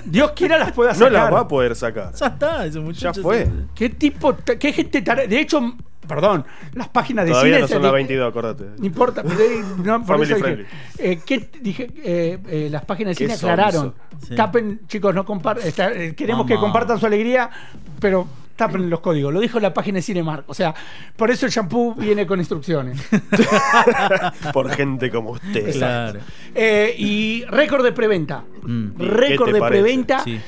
Dios 0.05 0.33
quiera 0.33 0.59
las 0.59 0.73
pueda 0.73 0.93
No 0.93 0.99
sacar. 0.99 1.13
la 1.13 1.31
va 1.31 1.41
a 1.41 1.49
poder 1.49 1.75
sacar. 1.75 2.13
ya 2.15 2.27
está, 2.27 2.67
ese 2.67 2.79
muchacho. 2.81 3.13
Ya 3.21 3.23
fue. 3.23 3.49
¿Qué 3.75 3.89
tipo, 3.89 4.37
qué 4.59 4.73
gente 4.73 5.01
De 5.01 5.41
hecho, 5.41 5.77
perdón, 6.07 6.45
las 6.75 6.89
páginas 6.89 7.25
de 7.25 7.31
Todavía 7.33 7.55
cine. 7.57 7.61
no 7.63 7.69
son 7.69 7.83
las 7.83 7.93
di- 7.93 7.95
22, 7.97 8.29
acordate. 8.29 8.65
No 8.79 8.87
importa, 8.87 9.23
pero, 9.23 9.39
no, 9.85 9.99
por 10.05 10.17
Family 10.19 10.25
eso 10.33 10.35
dije, 10.37 10.41
friendly. 10.41 10.67
eh, 10.99 11.21
¿qué 11.25 11.49
dije? 11.61 11.91
Eh, 12.05 12.39
eh, 12.49 12.69
las 12.71 12.85
páginas 12.85 13.11
de 13.17 13.25
cine 13.25 13.35
aclararon. 13.35 13.95
Sí. 14.27 14.35
Tapen, 14.35 14.81
chicos, 14.87 15.15
no 15.15 15.25
compartan. 15.25 15.73
queremos 16.15 16.47
que 16.47 16.57
compartan 16.57 16.99
su 17.01 17.07
alegría, 17.07 17.51
pero 18.01 18.27
tapen 18.55 18.89
los 18.91 19.01
códigos. 19.01 19.33
Lo 19.33 19.41
dijo 19.41 19.59
la 19.59 19.73
página 19.75 19.97
de 19.97 20.03
Cinemark. 20.03 20.45
O 20.47 20.55
sea, 20.55 20.75
por 21.17 21.31
eso 21.31 21.47
el 21.47 21.53
shampoo 21.53 21.95
viene 21.95 22.27
con 22.27 22.39
instrucciones. 22.39 23.01
Por 24.53 24.71
gente 24.71 25.11
como 25.11 25.31
usted. 25.31 25.73
Claro. 25.73 26.21
Eh, 26.55 26.95
y 26.99 27.45
récord 27.47 27.83
de 27.83 27.93
preventa. 27.93 28.45
Mm. 28.63 28.89
¿Y 29.01 29.05
Récord 29.07 29.47
qué 29.47 29.53
te 29.53 29.55
de 29.55 29.61
parece? 29.61 29.83
preventa. 29.83 30.19
Sí. 30.25 30.41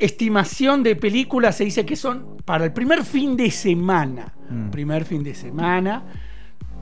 Estimación 0.00 0.82
de 0.82 0.96
películas 0.96 1.56
se 1.56 1.64
dice 1.64 1.84
que 1.84 1.94
son 1.94 2.36
para 2.44 2.64
el 2.64 2.72
primer 2.72 3.04
fin 3.04 3.36
de 3.36 3.50
semana. 3.50 4.32
Mm. 4.48 4.70
Primer 4.70 5.04
fin 5.04 5.22
de 5.22 5.34
semana. 5.34 6.02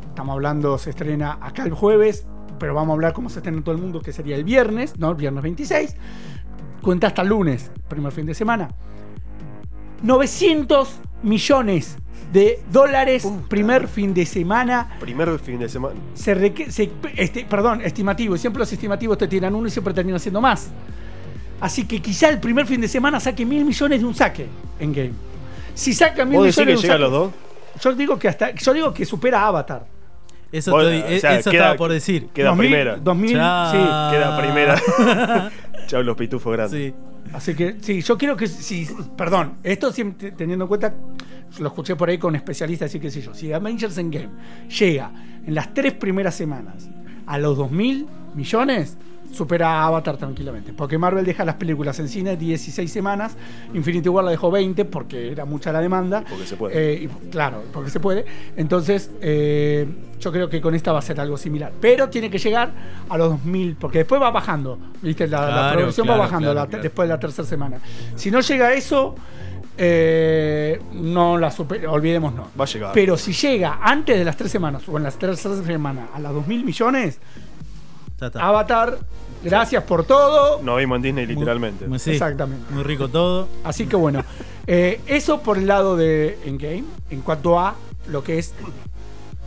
Estamos 0.08 0.34
hablando, 0.34 0.78
se 0.78 0.90
estrena 0.90 1.38
acá 1.40 1.64
el 1.64 1.72
jueves, 1.72 2.26
pero 2.58 2.74
vamos 2.74 2.90
a 2.90 2.94
hablar 2.94 3.12
cómo 3.12 3.28
se 3.28 3.40
estrena 3.40 3.58
en 3.58 3.64
todo 3.64 3.74
el 3.74 3.80
mundo, 3.80 4.00
que 4.00 4.12
sería 4.12 4.36
el 4.36 4.44
viernes, 4.44 4.98
¿no? 4.98 5.10
El 5.10 5.16
viernes 5.16 5.42
26. 5.42 5.96
Cuenta 6.80 7.08
hasta 7.08 7.22
el 7.22 7.28
lunes, 7.28 7.70
primer 7.88 8.12
fin 8.12 8.24
de 8.24 8.34
semana. 8.34 8.68
900 10.02 11.00
millones 11.22 11.96
de 12.32 12.60
dólares, 12.70 13.26
primer 13.48 13.88
fin 13.88 14.14
de 14.14 14.26
semana. 14.26 14.96
Primer 15.00 15.38
fin 15.38 15.58
de 15.58 15.68
semana. 15.68 15.94
Se 16.14 16.70
se- 16.70 16.90
este, 17.16 17.44
perdón, 17.44 17.80
estimativo. 17.80 18.36
Y 18.36 18.38
siempre 18.38 18.60
los 18.60 18.72
estimativos 18.72 19.18
te 19.18 19.26
tiran 19.26 19.54
uno 19.54 19.66
y 19.66 19.70
siempre 19.70 19.92
terminan 19.94 20.20
siendo 20.20 20.40
más. 20.40 20.70
Así 21.61 21.86
que 21.86 22.00
quizá 22.00 22.28
el 22.28 22.38
primer 22.40 22.66
fin 22.66 22.80
de 22.80 22.88
semana 22.88 23.18
saque 23.20 23.44
mil 23.44 23.64
millones 23.64 24.00
de 24.00 24.06
un 24.06 24.14
saque 24.14 24.46
en 24.78 24.92
game. 24.92 25.12
Si 25.74 25.92
saca 25.92 26.24
mil 26.24 26.36
¿Vos 26.38 26.46
millones 26.46 26.56
de 26.56 26.64
que 26.64 26.76
un 26.76 26.82
llega 26.82 26.94
a 26.94 26.96
saque, 26.96 27.02
los 27.02 27.12
dos? 27.12 27.32
Yo 27.82 27.94
digo 27.94 28.18
que 28.18 28.28
hasta. 28.28 28.54
Yo 28.54 28.72
digo 28.74 28.92
que 28.94 29.04
supera 29.04 29.42
a 29.42 29.46
Avatar. 29.48 29.86
Eso, 30.50 30.70
Vos- 30.70 30.84
estoy- 30.84 31.16
o 31.16 31.20
sea, 31.20 31.34
eso 31.38 31.50
queda- 31.50 31.61
estaba 31.62 31.76
por 31.76 31.92
decir. 31.92 32.28
Queda 32.32 32.48
2000, 32.50 32.68
primera. 32.70 32.96
2000, 32.96 33.32
Chao. 33.36 33.70
sí. 33.70 33.76
Queda 34.16 34.38
primera. 34.40 35.50
Chau, 35.86 36.02
los 36.02 36.16
pitufos 36.16 36.52
grandes. 36.52 36.92
Sí. 36.92 36.94
Así 37.32 37.54
que 37.54 37.76
sí, 37.82 38.00
yo 38.00 38.16
creo 38.16 38.36
que 38.36 38.46
sí, 38.46 38.88
perdón, 39.14 39.54
esto 39.62 39.92
siempre 39.92 40.32
teniendo 40.32 40.64
en 40.64 40.68
cuenta, 40.68 40.94
lo 41.59 41.68
escuché 41.68 41.94
por 41.94 42.09
ahí 42.09 42.16
con 42.16 42.34
especialistas 42.34 42.94
y 42.94 43.00
qué 43.00 43.11
sé 43.11 43.20
yo, 43.20 43.34
si 43.34 43.52
Avengers 43.52 43.98
Endgame 43.98 44.30
llega 44.70 45.11
en 45.46 45.54
las 45.54 45.74
tres 45.74 45.92
primeras 45.92 46.34
semanas 46.34 46.88
a 47.26 47.36
los 47.36 47.59
2.000 47.59 48.06
millones, 48.34 48.96
supera 49.32 49.82
a 49.82 49.86
Avatar 49.86 50.16
tranquilamente, 50.16 50.72
porque 50.72 50.98
Marvel 50.98 51.24
deja 51.24 51.44
las 51.44 51.54
películas 51.56 51.98
en 52.00 52.08
cine 52.08 52.36
16 52.36 52.90
semanas, 52.90 53.36
Infinity 53.74 54.08
War 54.08 54.24
la 54.24 54.30
dejó 54.30 54.50
20 54.50 54.84
porque 54.86 55.30
era 55.32 55.44
mucha 55.44 55.70
la 55.72 55.80
demanda. 55.80 56.24
Porque 56.28 56.46
se 56.46 56.56
puede. 56.56 56.92
Eh, 56.94 57.02
y, 57.04 57.28
claro, 57.30 57.62
porque 57.72 57.90
se 57.90 58.00
puede. 58.00 58.24
Entonces, 58.56 59.10
eh, 59.20 59.86
yo 60.20 60.32
creo 60.32 60.48
que 60.48 60.60
con 60.60 60.74
esta 60.74 60.92
va 60.92 60.98
a 60.98 61.02
ser 61.02 61.20
algo 61.20 61.36
similar. 61.36 61.72
Pero 61.80 62.08
tiene 62.08 62.30
que 62.30 62.38
llegar 62.38 62.72
a 63.08 63.16
los 63.18 63.30
2000, 63.30 63.76
porque 63.76 63.98
después 63.98 64.20
va 64.20 64.30
bajando. 64.30 64.78
¿Viste? 65.02 65.28
La, 65.28 65.40
la 65.42 65.46
Claro, 65.48 65.76
progresión 65.76 66.06
claro, 66.06 66.18
va 66.20 66.24
bajando 66.26 66.44
claro, 66.46 66.60
la- 66.60 66.66
claro. 66.68 66.82
después 66.82 67.08
de 67.08 67.14
la 67.14 67.20
tercera 67.20 67.46
semana. 67.46 67.78
Si 68.16 68.30
no 68.30 68.40
llega 68.40 68.66
a 68.68 68.72
eso, 68.74 69.14
eh, 69.76 70.80
no 70.94 71.38
la 71.38 71.50
super- 71.50 71.86
olvidemos 71.86 72.34
no. 72.34 72.48
Va 72.58 72.64
a 72.64 72.66
llegar. 72.66 72.90
Pero 72.92 73.16
si 73.16 73.32
llega 73.32 73.78
antes 73.82 74.18
de 74.18 74.24
las 74.24 74.36
tres 74.36 74.50
semanas 74.50 74.88
o 74.88 74.96
en 74.96 75.04
las 75.04 75.16
terceras 75.18 75.64
semanas 75.64 76.08
a 76.14 76.18
las 76.18 76.32
2.000 76.32 76.64
millones. 76.64 77.20
Avatar, 78.20 78.98
gracias 79.42 79.82
por 79.84 80.04
todo. 80.04 80.60
Nos 80.62 80.78
vimos 80.78 80.96
en 80.96 81.02
Disney 81.02 81.26
literalmente. 81.26 81.86
Muy- 81.86 81.98
sí, 81.98 82.12
Exactamente. 82.12 82.72
Muy 82.72 82.82
rico 82.82 83.08
todo. 83.08 83.48
Así 83.64 83.86
que 83.86 83.96
bueno, 83.96 84.24
eh, 84.66 85.00
eso 85.06 85.40
por 85.40 85.58
el 85.58 85.66
lado 85.66 85.96
de 85.96 86.38
Endgame, 86.44 86.84
en 87.10 87.20
cuanto 87.22 87.58
a 87.58 87.74
lo 88.08 88.22
que 88.24 88.38
es 88.38 88.54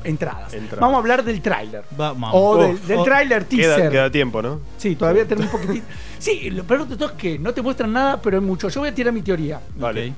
entradas. 0.04 0.54
Entradas. 0.54 0.80
Vamos 0.80 0.96
a 0.96 1.00
hablar 1.00 1.24
del 1.24 1.42
tráiler. 1.42 1.84
Vamos. 1.98 2.32
O 2.34 2.58
del, 2.58 2.72
Uf, 2.76 2.88
del 2.88 3.04
tráiler 3.04 3.46
Queda, 3.46 3.76
teaser. 3.76 3.92
queda 3.92 4.10
tiempo, 4.12 4.42
¿no? 4.42 4.60
Sí, 4.78 4.96
todavía 4.96 5.28
tenemos 5.28 5.54
un 5.54 5.60
poquitito. 5.62 5.86
Sí, 6.18 6.50
lo 6.52 6.64
peor 6.64 6.88
de 6.88 6.96
todo 6.96 7.10
es 7.10 7.16
que 7.16 7.38
no 7.40 7.54
te 7.54 7.62
muestran 7.62 7.92
nada, 7.94 8.22
pero 8.22 8.38
hay 8.38 8.44
mucho. 8.44 8.70
Yo 8.70 8.80
voy 8.82 8.90
a 8.90 8.96
tirar 8.96 9.14
mi 9.14 9.22
teoría. 9.22 9.60
Vale. 9.76 10.10
Ok. 10.10 10.16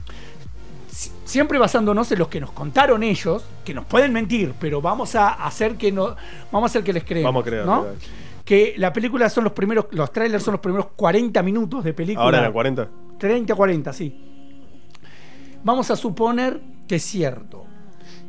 Si- 0.92 1.12
Siempre 1.26 1.58
basándonos 1.58 2.12
en 2.12 2.20
los 2.20 2.28
que 2.28 2.40
nos 2.40 2.52
contaron 2.52 3.02
ellos, 3.02 3.44
que 3.66 3.74
nos 3.74 3.86
pueden 3.86 4.14
mentir, 4.14 4.54
pero 4.60 4.80
vamos 4.82 5.16
a 5.16 5.30
hacer 5.30 5.76
que 5.76 5.92
no, 5.92 6.16
vamos 6.52 6.70
a 6.70 6.72
hacer 6.72 6.84
que 6.84 6.94
les 6.94 7.04
creemos. 7.04 7.30
Vamos 7.30 7.42
a 7.42 7.46
creer, 7.46 7.66
¿no? 7.66 7.82
creer. 7.82 7.96
Que 8.44 8.76
la 8.78 8.92
película 8.92 9.30
son 9.30 9.46
los 9.46 9.54
primeros, 9.54 9.88
los 9.92 10.12
trailers 10.12 10.44
son 10.44 10.54
los 10.54 10.62
primeros 10.62 10.88
40 10.96 11.42
minutos 11.44 11.84
de 11.84 11.94
película. 11.94 12.26
Ahora 12.26 12.38
en 12.40 12.44
la 12.44 12.52
40. 12.52 12.90
30, 13.18 13.56
40, 13.56 13.94
sí. 13.94 14.34
Vamos 15.64 15.90
a 15.92 15.96
suponer 15.96 16.60
que 16.88 16.96
es 16.96 17.04
cierto. 17.04 17.63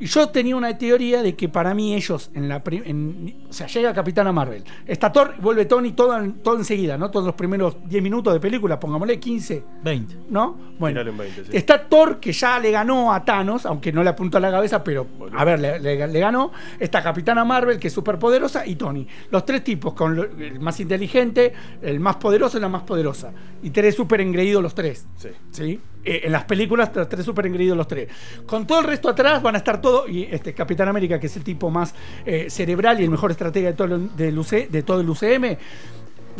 Y 0.00 0.06
yo 0.06 0.28
tenía 0.30 0.56
una 0.56 0.76
teoría 0.76 1.22
de 1.22 1.36
que 1.36 1.48
para 1.48 1.72
mí 1.72 1.94
ellos, 1.94 2.30
en 2.34 2.48
la 2.48 2.62
en- 2.66 3.44
o 3.48 3.52
sea, 3.52 3.68
llega 3.68 3.94
Capitana 3.94 4.32
Marvel, 4.32 4.64
está 4.86 5.12
Thor, 5.12 5.34
vuelve 5.40 5.66
Tony 5.66 5.92
todo, 5.92 6.18
en- 6.18 6.34
todo 6.42 6.56
enseguida, 6.56 6.98
¿no? 6.98 7.10
Todos 7.12 7.26
los 7.26 7.34
primeros 7.36 7.76
10 7.88 8.02
minutos 8.02 8.34
de 8.34 8.40
película, 8.40 8.80
pongámosle 8.80 9.20
15, 9.20 9.62
20. 9.84 10.16
¿no? 10.30 10.56
Bueno, 10.78 10.94
Tirale 11.00 11.10
en 11.10 11.16
20, 11.18 11.44
sí. 11.44 11.50
está 11.56 11.84
Thor 11.88 12.18
que 12.18 12.32
ya 12.32 12.58
le 12.58 12.72
ganó 12.72 13.12
a 13.12 13.24
Thanos, 13.24 13.66
aunque 13.66 13.92
no 13.92 14.02
le 14.02 14.10
apuntó 14.10 14.38
a 14.38 14.40
la 14.40 14.50
cabeza, 14.50 14.82
pero 14.82 15.04
Bueno. 15.04 15.38
a 15.38 15.44
ver, 15.44 15.60
le, 15.60 15.78
le- 15.78 16.08
le 16.08 16.18
ganó. 16.20 16.50
Está 16.80 17.02
Capitana 17.02 17.44
Marvel, 17.44 17.78
que 17.78 17.86
es 17.88 17.94
súper 17.94 18.18
poderosa, 18.18 18.66
y 18.66 18.74
Tony. 18.74 19.06
Los 19.30 19.44
tres 19.46 19.62
tipos, 19.62 19.94
con 19.94 20.16
lo- 20.16 20.24
el 20.24 20.58
más 20.58 20.80
inteligente, 20.80 21.52
el 21.82 22.00
más 22.00 22.16
poderoso 22.16 22.58
y 22.58 22.60
la 22.60 22.68
más 22.68 22.82
poderosa. 22.82 23.32
Y 23.62 23.70
tres 23.70 23.94
súper 23.94 24.20
engreídos 24.20 24.62
los 24.62 24.74
tres. 24.74 25.06
Sí. 25.16 25.28
¿Sí? 25.52 25.80
Eh, 26.04 26.22
en 26.24 26.32
las 26.32 26.44
películas, 26.44 26.90
los 26.94 27.08
tres 27.08 27.24
súper 27.24 27.46
engreídos 27.46 27.76
los 27.76 27.88
tres. 27.88 28.08
Con 28.46 28.66
todo 28.66 28.80
el 28.80 28.86
resto 28.86 29.08
atrás 29.08 29.42
van 29.42 29.54
a 29.54 29.58
estar 29.58 29.80
todos. 29.80 30.08
Y 30.08 30.24
este 30.30 30.52
Capitán 30.52 30.88
América, 30.88 31.18
que 31.18 31.26
es 31.26 31.36
el 31.36 31.44
tipo 31.44 31.70
más 31.70 31.94
eh, 32.26 32.46
cerebral 32.50 33.00
y 33.00 33.04
el 33.04 33.10
mejor 33.10 33.30
estratega 33.30 33.68
de 33.70 33.74
todo, 33.74 33.94
el, 34.18 34.38
UC 34.38 34.68
de 34.68 34.82
todo 34.82 35.00
el 35.00 35.08
UCM. 35.08 35.56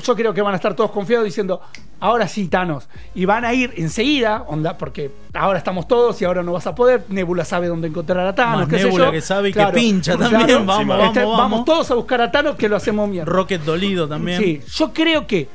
Yo 0.02 0.16
creo 0.16 0.34
que 0.34 0.42
van 0.42 0.52
a 0.54 0.56
estar 0.56 0.74
todos 0.74 0.90
confiados 0.90 1.24
diciendo, 1.24 1.60
ahora 2.00 2.26
sí, 2.26 2.48
Thanos. 2.48 2.88
Y 3.14 3.26
van 3.26 3.44
a 3.44 3.54
ir 3.54 3.72
enseguida, 3.76 4.42
onda, 4.48 4.76
porque 4.76 5.12
ahora 5.32 5.56
estamos 5.56 5.86
todos 5.86 6.20
y 6.20 6.24
ahora 6.24 6.42
no 6.42 6.52
vas 6.52 6.66
a 6.66 6.74
poder. 6.74 7.04
Nebula 7.08 7.44
sabe 7.44 7.68
dónde 7.68 7.88
encontrar 7.88 8.26
a 8.26 8.34
Thanos. 8.34 8.62
Más 8.62 8.68
qué 8.68 8.78
sé 8.78 8.84
Nebula 8.86 9.06
yo. 9.06 9.12
que 9.12 9.20
sabe 9.20 9.50
y 9.50 9.52
que 9.52 9.64
pincha 9.72 10.16
también. 10.16 10.66
Vamos, 10.66 10.80
Encima. 10.80 10.96
vamos, 10.96 11.16
Este, 11.16 11.24
vamos. 11.24 11.64
todos 11.64 11.90
a 11.92 11.94
buscar 11.94 12.20
a 12.20 12.30
Thanos 12.30 12.56
que 12.56 12.68
lo 12.68 12.74
hacemos 12.76 13.08
mierda. 13.08 13.32
Rocket 13.32 13.62
dolido 13.62 14.08
también. 14.08 14.42
Sí, 14.42 14.60
yo 14.74 14.92
creo 14.92 15.28
que 15.28 15.48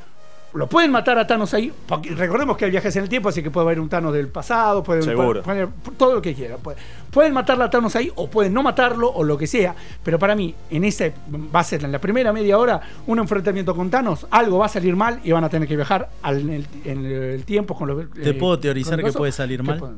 lo 0.53 0.67
pueden 0.67 0.91
matar 0.91 1.17
a 1.19 1.27
Thanos 1.27 1.53
ahí. 1.53 1.71
Porque 1.87 2.11
recordemos 2.15 2.57
que 2.57 2.65
hay 2.65 2.71
viajes 2.71 2.95
en 2.95 3.03
el 3.03 3.09
tiempo, 3.09 3.29
así 3.29 3.43
que 3.43 3.51
puede 3.51 3.65
haber 3.67 3.79
un 3.79 3.89
Thanos 3.89 4.13
del 4.13 4.27
pasado, 4.29 4.83
puede 4.83 5.01
Seguro. 5.03 5.43
puede- 5.43 5.67
puede- 5.67 5.95
todo 5.97 6.15
lo 6.15 6.21
que 6.21 6.33
quiera. 6.33 6.57
Puede- 6.57 6.77
pueden 7.11 7.33
matarla 7.33 7.65
a 7.65 7.69
Thanos 7.69 7.95
ahí 7.95 8.11
o 8.15 8.29
pueden 8.29 8.53
no 8.53 8.63
matarlo 8.63 9.09
o 9.11 9.23
lo 9.23 9.37
que 9.37 9.47
sea. 9.47 9.75
Pero 10.03 10.17
para 10.19 10.35
mí, 10.35 10.55
en 10.69 10.83
ese 10.83 11.13
va 11.53 11.59
a 11.59 11.63
ser 11.63 11.83
en 11.83 11.91
la 11.91 11.99
primera 11.99 12.33
media 12.33 12.57
hora 12.57 12.81
un 13.07 13.19
enfrentamiento 13.19 13.75
con 13.75 13.89
Thanos. 13.89 14.27
Algo 14.31 14.57
va 14.59 14.65
a 14.65 14.69
salir 14.69 14.95
mal 14.95 15.19
y 15.23 15.31
van 15.31 15.43
a 15.43 15.49
tener 15.49 15.67
que 15.67 15.75
viajar 15.75 16.09
al- 16.21 16.39
en, 16.41 16.49
el, 16.49 16.67
en 16.85 17.05
el 17.05 17.43
tiempo 17.45 17.75
con 17.75 17.87
los. 17.87 18.09
Te 18.11 18.33
puedo 18.33 18.57
teorizar 18.59 19.03
que 19.03 19.11
puede 19.11 19.31
salir 19.31 19.63
mal. 19.63 19.77
pueden- 19.79 19.97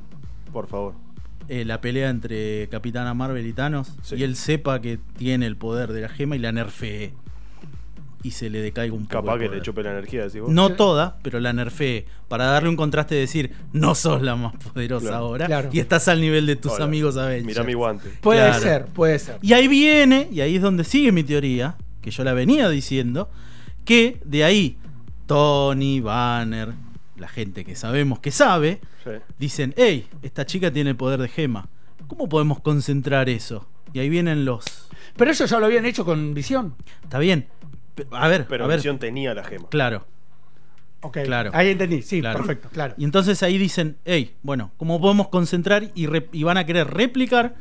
Por 0.52 0.68
favor. 0.68 0.94
Eh, 1.48 1.66
la 1.66 1.82
pelea 1.82 2.10
entre 2.10 2.70
Capitana 2.70 3.14
Marvel 3.14 3.46
y 3.46 3.52
Thanos. 3.52 3.94
Sí. 4.04 4.16
Y 4.16 4.24
él 4.24 4.36
sepa 4.38 4.80
que 4.80 5.00
tiene 5.18 5.46
el 5.48 5.58
poder 5.58 5.92
de 5.92 6.02
la 6.02 6.08
gema 6.10 6.36
y 6.36 6.40
la 6.40 6.52
nerfee. 6.54 7.14
Y 8.24 8.32
se 8.32 8.50
le 8.50 8.62
decaiga 8.62 8.94
un 8.94 9.08
poco. 9.08 9.24
Capaz 9.24 9.34
el 9.36 9.50
que 9.50 9.56
le 9.56 9.62
chupe 9.62 9.82
la 9.82 9.92
energía, 9.92 10.24
decís 10.26 10.42
vos. 10.42 10.50
No 10.52 10.70
toda, 10.74 11.18
pero 11.24 11.40
la 11.40 11.54
nerfee. 11.54 12.06
Para 12.28 12.46
darle 12.46 12.70
un 12.70 12.76
contraste 12.76 13.16
de 13.16 13.22
decir, 13.22 13.52
no 13.74 13.96
sos 13.96 14.22
la 14.22 14.36
más 14.36 14.54
poderosa 14.56 15.08
Claro. 15.08 15.26
ahora. 15.26 15.46
Claro. 15.48 15.70
Y 15.74 15.80
estás 15.80 16.08
al 16.08 16.22
nivel 16.22 16.46
de 16.46 16.56
tus 16.56 16.74
Hola. 16.74 16.86
amigos 16.86 17.18
Avengers. 17.18 17.46
Mirá 17.46 17.64
mi 17.64 17.74
guante. 17.74 18.10
Puede 18.22 18.40
Claro. 18.46 18.62
ser, 18.62 18.86
puede 18.86 19.18
ser. 19.20 19.38
Y 19.42 19.54
ahí 19.54 19.68
viene, 19.68 20.28
y 20.32 20.42
ahí 20.42 20.56
es 20.58 20.62
donde 20.62 20.84
sigue 20.84 21.12
mi 21.12 21.24
teoría, 21.24 21.76
que 22.02 22.12
yo 22.12 22.24
la 22.24 22.34
venía 22.34 22.70
diciendo, 22.70 23.30
que 23.86 24.20
de 24.24 24.44
ahí 24.44 24.78
Tony, 25.26 26.00
Banner, 26.00 26.70
la 27.18 27.28
gente 27.28 27.64
que 27.66 27.76
sabemos 27.76 28.20
que 28.20 28.32
sabe, 28.32 28.82
Sí. 29.04 29.12
dicen, 29.40 29.74
hey, 29.78 30.08
esta 30.22 30.46
chica 30.46 30.72
tiene 30.72 30.92
el 30.92 30.96
poder 30.96 31.20
de 31.22 31.28
gema. 31.28 31.68
¿Cómo 32.08 32.30
podemos 32.30 32.60
concentrar 32.60 33.30
eso? 33.30 33.68
Y 33.94 34.00
ahí 34.00 34.10
vienen 34.10 34.46
los... 34.46 34.64
Pero 35.18 35.32
ellos 35.32 35.50
ya 35.50 35.60
lo 35.60 35.66
habían 35.66 35.86
hecho 35.86 36.06
con 36.06 36.34
visión. 36.34 36.76
Está 37.04 37.18
bien. 37.20 37.48
A 38.12 38.28
ver, 38.28 38.46
Pero 38.48 38.66
a 38.66 38.68
ver. 38.68 38.78
Visión 38.78 39.00
tenía 39.00 39.34
la 39.34 39.44
gema. 39.44 39.68
Claro. 39.70 40.06
Ok, 41.02 41.18
Claro. 41.24 41.50
ahí 41.54 41.70
entendí. 41.70 42.02
Sí, 42.04 42.20
Claro. 42.22 42.38
perfecto, 42.40 42.70
claro. 42.72 42.94
Y 42.98 43.04
entonces 43.06 43.42
ahí 43.44 43.58
dicen, 43.58 43.98
hey, 44.06 44.36
bueno, 44.44 44.72
¿cómo 44.78 45.02
podemos 45.02 45.30
concentrar 45.30 45.86
y, 45.96 46.06
re- 46.06 46.30
y 46.32 46.44
van 46.44 46.58
a 46.58 46.66
querer 46.66 46.88
replicar 46.88 47.56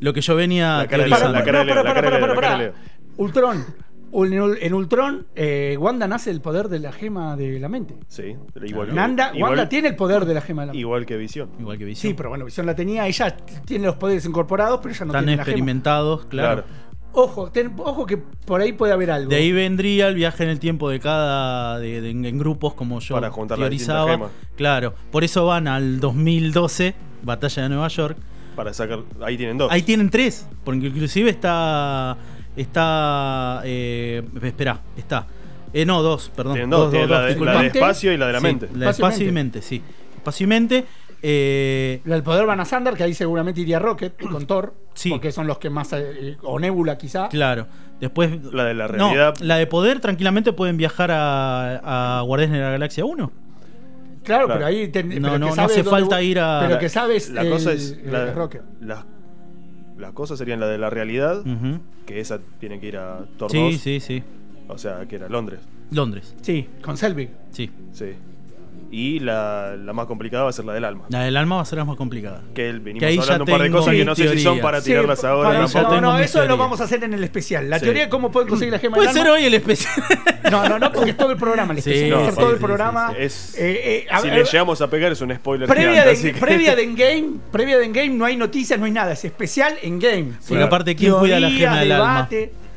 lo 0.00 0.12
que 0.12 0.20
yo 0.20 0.36
venía 0.36 0.86
teorizando? 0.88 1.38
Ultron, 3.16 3.64
En, 4.10 4.32
Ul- 4.40 4.58
en 4.60 4.72
Ultron, 4.74 5.26
eh, 5.34 5.76
Wanda 5.78 6.06
nace 6.08 6.30
el 6.30 6.40
poder 6.40 6.68
de 6.68 6.78
la 6.78 6.92
gema 6.92 7.36
de 7.36 7.58
la 7.58 7.68
mente. 7.68 7.94
Sí, 8.08 8.36
igual, 8.64 8.94
Nanda, 8.94 9.32
igual, 9.34 9.50
Wanda 9.52 9.68
tiene 9.68 9.88
el 9.88 9.96
poder 9.96 10.24
de 10.24 10.32
la 10.34 10.40
gema 10.40 10.62
de 10.62 10.66
la 10.68 10.72
mente. 10.72 10.80
igual 10.80 11.04
que 11.04 11.16
Visión. 11.18 11.50
Igual 11.58 11.76
que 11.78 11.84
Visión. 11.84 12.10
Sí, 12.12 12.14
pero 12.16 12.30
bueno, 12.30 12.44
Visión 12.46 12.64
la 12.64 12.74
tenía, 12.74 13.06
ella 13.06 13.36
tiene 13.66 13.86
los 13.86 13.96
poderes 13.96 14.24
incorporados, 14.24 14.80
pero 14.82 14.94
ella 14.94 15.04
no 15.04 15.10
Están 15.12 15.24
tiene 15.24 15.36
la 15.36 15.44
gema. 15.44 15.52
experimentados, 15.52 16.24
claro. 16.26 16.64
Ojo, 17.20 17.50
ten- 17.50 17.72
ojo 17.78 18.06
que 18.06 18.16
por 18.16 18.60
ahí 18.60 18.72
puede 18.72 18.92
haber 18.92 19.10
algo. 19.10 19.28
De 19.30 19.36
ahí 19.36 19.50
vendría 19.50 20.06
el 20.08 20.14
viaje 20.14 20.44
en 20.44 20.50
el 20.50 20.60
tiempo 20.60 20.88
de 20.88 21.00
cada. 21.00 21.78
de- 21.80 22.00
de- 22.00 22.10
en 22.10 22.38
grupos, 22.38 22.74
como 22.74 23.00
yo 23.00 23.14
Para 23.16 23.30
juntar 23.30 23.58
teorizaba. 23.58 24.12
gemas. 24.12 24.30
Claro, 24.56 24.94
por 25.10 25.24
eso 25.24 25.44
van 25.46 25.66
al 25.66 25.98
2012, 26.00 26.94
Batalla 27.22 27.64
de 27.64 27.68
Nueva 27.70 27.88
York. 27.88 28.16
Para 28.54 28.72
sacar. 28.72 29.00
Ahí 29.20 29.36
tienen 29.36 29.58
dos. 29.58 29.70
Ahí 29.72 29.82
tienen 29.82 30.10
tres, 30.10 30.46
porque 30.64 30.86
inclusive 30.86 31.30
está. 31.30 32.16
Está. 32.56 33.62
Eh, 33.64 34.22
espera, 34.42 34.80
está. 34.96 35.26
Eh, 35.72 35.84
no, 35.84 36.02
dos, 36.02 36.30
perdón. 36.34 36.54
Tienen 36.54 36.70
dos, 36.70 36.90
tienen 36.90 37.10
la, 37.10 37.16
de, 37.16 37.20
la 37.20 37.26
de 37.26 37.34
disculpame. 37.34 37.66
espacio 37.66 38.12
y 38.12 38.16
la 38.16 38.26
de 38.28 38.32
la 38.32 38.38
Sí, 38.38 38.44
mente. 38.44 38.68
La 38.74 38.84
de 38.86 38.90
espacio 38.90 39.28
y 39.28 39.32
mente, 39.32 39.62
sí. 39.62 39.82
Espacio 40.16 40.44
y 40.44 40.46
mente. 40.48 40.84
Eh, 41.22 42.00
El 42.04 42.22
poder 42.22 42.46
Van 42.46 42.60
a 42.60 42.64
Sander, 42.64 42.94
que 42.94 43.02
ahí 43.04 43.14
seguramente 43.14 43.60
iría 43.60 43.78
Rocket 43.78 44.16
con 44.30 44.46
Thor. 44.46 44.74
Sí. 44.94 45.10
Porque 45.10 45.32
son 45.32 45.46
los 45.46 45.58
que 45.58 45.70
más. 45.70 45.92
eh, 45.92 46.36
o 46.42 46.58
Nebula, 46.58 46.98
quizá. 46.98 47.28
claro. 47.28 47.66
Después. 48.00 48.30
La 48.52 48.64
de 48.64 48.74
la 48.74 48.86
no, 48.88 48.92
realidad. 49.10 49.34
la 49.40 49.56
de 49.56 49.66
poder 49.66 50.00
tranquilamente 50.00 50.52
pueden 50.52 50.76
viajar 50.76 51.10
a, 51.10 52.18
a 52.18 52.22
Guardianes 52.22 52.58
de 52.58 52.64
la 52.64 52.70
Galaxia 52.70 53.04
1. 53.04 53.32
Claro, 54.24 54.46
Claro. 54.46 54.58
pero 54.60 54.66
ahí. 54.66 54.88
ten- 54.88 55.08
No, 55.08 55.14
pero 55.28 55.38
no, 55.38 55.46
no 55.54 55.62
hace 55.62 55.82
dónde- 55.82 55.90
falta 55.90 56.22
ir 56.22 56.38
a- 56.38 56.60
Pero 56.66 56.78
que 56.78 56.88
sabes. 56.88 57.30
La 57.30 57.42
el- 57.42 57.50
cosa 57.50 57.72
es. 57.72 57.92
el 58.04 58.12
La, 58.12 58.32
Rocket. 58.32 58.62
las, 58.80 59.04
las 59.96 60.12
cosas 60.12 60.38
serían 60.38 60.60
la 60.60 60.66
de 60.68 60.78
la 60.78 60.90
realidad. 60.90 61.42
Que 62.06 62.20
esa 62.20 62.38
tiene 62.60 62.78
que 62.80 62.86
ir 62.88 62.96
a 62.98 63.24
Thor 63.36 63.50
Sí, 63.50 63.58
2. 63.72 63.80
sí, 63.80 64.00
sí. 64.00 64.22
O 64.68 64.78
sea, 64.78 65.06
que 65.08 65.16
era 65.16 65.28
Londres. 65.28 65.60
Londres, 65.90 66.34
Sí, 66.42 66.68
con 66.82 66.96
Selvig. 66.98 67.30
sí. 67.50 67.70
Sí. 67.92 68.12
Y 68.90 69.18
la, 69.20 69.76
la 69.76 69.92
más 69.92 70.06
complicada 70.06 70.44
va 70.44 70.50
a 70.50 70.52
ser 70.52 70.64
la 70.64 70.72
del 70.72 70.84
alma. 70.84 71.04
La 71.10 71.20
del 71.24 71.36
alma 71.36 71.56
va 71.56 71.62
a 71.62 71.64
ser 71.66 71.78
la 71.78 71.84
más 71.84 71.96
complicada. 71.96 72.42
Que 72.54 72.70
él 72.70 72.80
venimos 72.80 73.00
Que 73.00 73.06
ahí 73.06 73.16
ya 73.16 73.22
hablando 73.22 73.44
un 73.44 73.50
par 73.50 73.60
de 73.62 73.70
cosas 73.70 73.94
que 73.94 74.04
no 74.04 74.14
sé 74.14 74.28
si 74.36 74.42
son 74.42 74.60
para 74.60 74.80
Sí, 74.80 74.86
tirarlas 74.90 75.20
para- 75.20 75.32
ahora. 75.34 75.66
ya 75.66 75.82
no, 75.82 76.00
no, 76.00 76.18
eso 76.18 76.44
lo 76.46 76.56
vamos 76.56 76.80
a 76.80 76.84
hacer 76.84 77.04
en 77.04 77.12
el 77.12 77.22
especial. 77.22 77.68
La 77.68 77.78
Sí. 77.78 77.84
teoría 77.84 78.04
de 78.04 78.08
cómo 78.08 78.30
pueden 78.30 78.48
conseguir 78.48 78.72
la 78.72 78.78
gema 78.78 78.94
Puede 78.94 79.08
del 79.08 79.16
ser 79.16 79.26
alma. 79.26 79.34
hoy 79.38 79.44
el 79.44 79.54
especial. 79.54 79.94
No, 80.50 80.66
no, 80.66 80.78
no, 80.78 80.90
porque 80.92 81.10
es 81.10 81.16
todo 81.18 81.30
el 81.32 81.36
programa 81.36 81.74
el 81.74 81.82
Sí, 81.82 81.90
especial. 81.90 82.10
no, 82.22 82.30
sí, 82.30 82.36
todo 82.38 82.50
el 82.52 82.56
programa. 82.56 83.08
sí, 83.10 83.16
sí. 83.18 83.22
Es- 83.24 83.54
Eh, 83.58 83.80
eh, 83.84 84.06
a 84.10 84.20
si 84.20 84.28
le 84.30 84.44
llegamos 84.44 84.80
a 84.80 84.88
pegar 84.88 85.12
es 85.12 85.20
un 85.20 85.34
spoiler 85.34 85.68
Previa 85.68 85.90
gigante, 85.90 86.08
de, 86.08 86.14
así 86.16 86.32
que- 86.32 86.40
previa 86.40 86.74
de 86.74 86.82
Endgame, 86.84 87.28
previa 87.52 87.76
de 87.78 87.84
Endgame 87.84 88.08
no 88.10 88.24
hay 88.24 88.36
noticias, 88.38 88.78
no 88.78 88.86
hay 88.86 88.92
nada, 88.92 89.12
es 89.12 89.22
especial 89.26 89.74
Endgame. 89.82 90.32
Porque 90.48 90.62
aparte, 90.62 90.96
¿quién 90.96 91.12
cuida 91.12 91.38
la 91.38 91.50
gema 91.50 91.80
del 91.80 91.92
alma? 91.92 92.28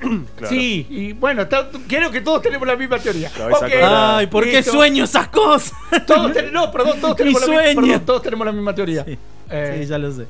Claro. 0.36 0.50
Sí, 0.56 0.88
y 0.90 1.14
bueno, 1.14 1.48
creo 1.88 2.10
que 2.12 2.22
todos 2.22 2.42
tenemos 2.42 2.68
la 2.68 2.76
misma 2.76 2.98
teoría. 3.00 3.32
Ay, 4.18 4.28
¿por 4.28 4.44
qué 4.46 4.58
listo. 4.58 4.72
sueño 4.72 5.04
esas 5.04 5.28
cosas? 5.28 5.74
Todos 6.08 6.34
ten- 6.34 6.52
no, 6.52 6.72
perdón, 6.72 7.00
todos 7.00 7.16
tenemos, 7.18 7.42
la, 7.48 7.56
perdón, 7.76 8.06
todos 8.06 8.22
tenemos 8.24 8.46
la 8.46 8.52
misma 8.52 8.74
teoría. 8.76 9.04
Sí. 9.06 9.18
Eh, 9.54 9.80
Sí, 9.82 9.88
ya 9.88 9.98
lo 9.98 10.12
sé. 10.12 10.26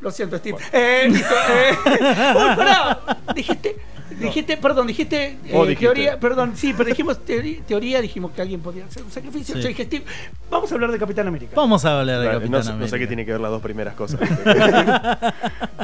Lo 0.00 0.10
siento, 0.10 0.36
Steve. 0.38 0.58
Eh, 0.72 1.06
listo, 1.08 1.34
eh. 1.50 1.70
Uy, 2.34 2.56
pará. 2.56 2.98
Dijiste, 3.34 3.76
dijiste, 4.18 4.56
perdón, 4.56 4.86
dijiste 4.86 5.24
eh, 5.26 5.38
dijiste. 5.44 5.76
teoría, 5.76 6.18
perdón, 6.20 6.52
sí, 6.56 6.74
pero 6.76 6.88
dijimos 6.88 7.24
teoría, 7.24 7.60
teoría, 7.66 8.00
dijimos 8.00 8.32
que 8.32 8.42
alguien 8.42 8.60
podía 8.60 8.84
hacer 8.86 9.02
un 9.02 9.10
sacrificio. 9.10 9.54
Sí. 9.56 9.62
Yo 9.62 9.68
dije, 9.68 9.84
Steve, 9.84 10.04
vamos 10.50 10.70
a 10.70 10.74
hablar 10.74 10.90
de 10.92 10.98
Capitán 10.98 11.26
América. 11.28 11.52
Vamos 11.56 11.84
a 11.84 12.00
hablar 12.00 12.18
de 12.20 12.26
Dale, 12.26 12.38
Capitán 12.38 12.50
no, 12.52 12.62
sé- 12.62 12.68
no 12.70 12.74
América. 12.76 12.96
sé 12.96 12.98
qué 13.00 13.06
tiene 13.06 13.24
que 13.26 13.32
ver 13.32 13.40
las 13.40 13.50
dos 13.50 13.62
primeras 13.62 13.94
cosas. 13.94 14.20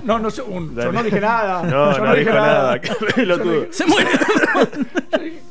No, 0.04 0.18
no, 0.18 0.28
yo, 0.28 0.44
un- 0.46 0.70
yo 0.70 0.74
Dale. 0.82 0.92
no 0.92 1.02
dije 1.02 1.20
nada. 1.20 1.62
No, 1.62 1.96
yo 1.96 2.04
no, 2.04 2.14
dijo 2.14 2.30
nada. 2.30 2.80
Qué 2.80 2.90
pelotudo. 3.14 3.66
Se 3.70 3.86
muere. 3.86 4.10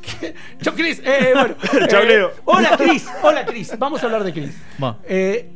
Yo, 0.61 0.73
Chris, 0.75 1.01
eh, 1.03 1.31
bueno. 1.33 1.55
Chao, 1.87 2.01
eh, 2.01 2.05
Leo. 2.05 2.31
Hola, 2.45 2.77
Chris. 2.77 3.05
Hola, 3.21 3.45
Chris. 3.45 3.77
Vamos 3.77 4.01
a 4.01 4.05
hablar 4.05 4.23
de. 4.23 4.49
Eh, 5.07 5.49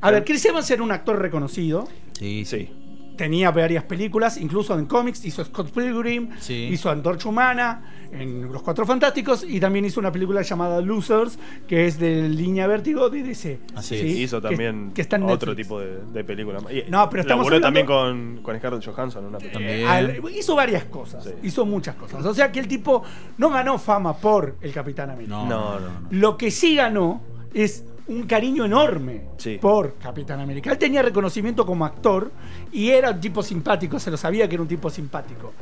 a 0.00 0.10
ver, 0.10 0.24
Chris 0.24 0.44
Evans 0.46 0.70
era 0.70 0.82
un 0.82 0.92
actor 0.92 1.18
reconocido. 1.20 1.88
Sí, 2.18 2.44
sí. 2.44 2.70
Tenía 3.16 3.50
varias 3.52 3.84
películas, 3.84 4.36
incluso 4.38 4.76
en 4.78 4.86
cómics. 4.86 5.24
Hizo 5.24 5.44
Scott 5.44 5.70
Pilgrim, 5.70 6.30
Sí. 6.40 6.68
hizo 6.72 6.90
Antorcha 6.90 7.28
Humana, 7.28 8.08
en 8.10 8.52
Los 8.52 8.62
Cuatro 8.62 8.84
Fantásticos. 8.84 9.44
Y 9.48 9.60
también 9.60 9.84
hizo 9.84 10.00
una 10.00 10.10
película 10.10 10.42
llamada 10.42 10.80
Losers, 10.80 11.38
que 11.68 11.86
es 11.86 11.98
de 11.98 12.28
línea 12.28 12.66
vértigo 12.66 13.08
de 13.10 13.22
DC. 13.22 13.60
Así 13.76 13.98
¿sí? 13.98 14.22
Hizo 14.22 14.40
también 14.42 14.90
que 14.92 15.02
está 15.02 15.14
en 15.16 15.24
otro 15.24 15.54
tipo 15.54 15.78
de, 15.80 16.00
de 16.12 16.24
película. 16.24 16.58
Y 16.72 16.90
No, 16.90 17.08
pero 17.08 17.20
estamos 17.22 17.46
hablando- 17.46 17.66
también 17.66 17.86
con, 17.86 18.40
con 18.42 18.56
Scarlett 18.58 18.84
Johansson 18.84 19.24
una 19.26 19.38
película. 19.38 19.92
Al- 19.96 20.20
hizo 20.36 20.56
varias 20.56 20.84
cosas, 20.84 21.22
Sí. 21.24 21.30
hizo 21.44 21.64
muchas 21.64 21.94
cosas. 21.94 22.24
O 22.26 22.34
sea 22.34 22.50
que 22.50 22.58
el 22.60 22.66
tipo 22.68 23.02
no 23.38 23.50
ganó 23.50 23.78
fama 23.78 24.16
por 24.16 24.56
el 24.60 24.72
Capitán 24.72 25.10
América. 25.10 25.34
No, 25.36 25.46
no. 25.46 25.78
no. 25.80 25.88
Lo 26.10 26.36
que 26.36 26.50
sí 26.50 26.74
ganó 26.74 27.20
es 27.52 27.84
un 28.06 28.24
cariño 28.24 28.64
enorme 28.66 29.22
Sí. 29.38 29.58
por 29.60 29.94
Capitán 29.94 30.40
América. 30.40 30.70
Él 30.70 30.78
tenía 30.78 31.02
reconocimiento 31.02 31.64
como 31.64 31.84
actor 31.84 32.30
y 32.72 32.90
era 32.90 33.10
un 33.10 33.20
tipo 33.20 33.42
simpático, 33.42 33.98
se 33.98 34.10
lo 34.10 34.16
sabía 34.16 34.48
que 34.48 34.54
era 34.56 34.62
un 34.62 34.68
tipo 34.68 34.90
simpático. 34.90 35.52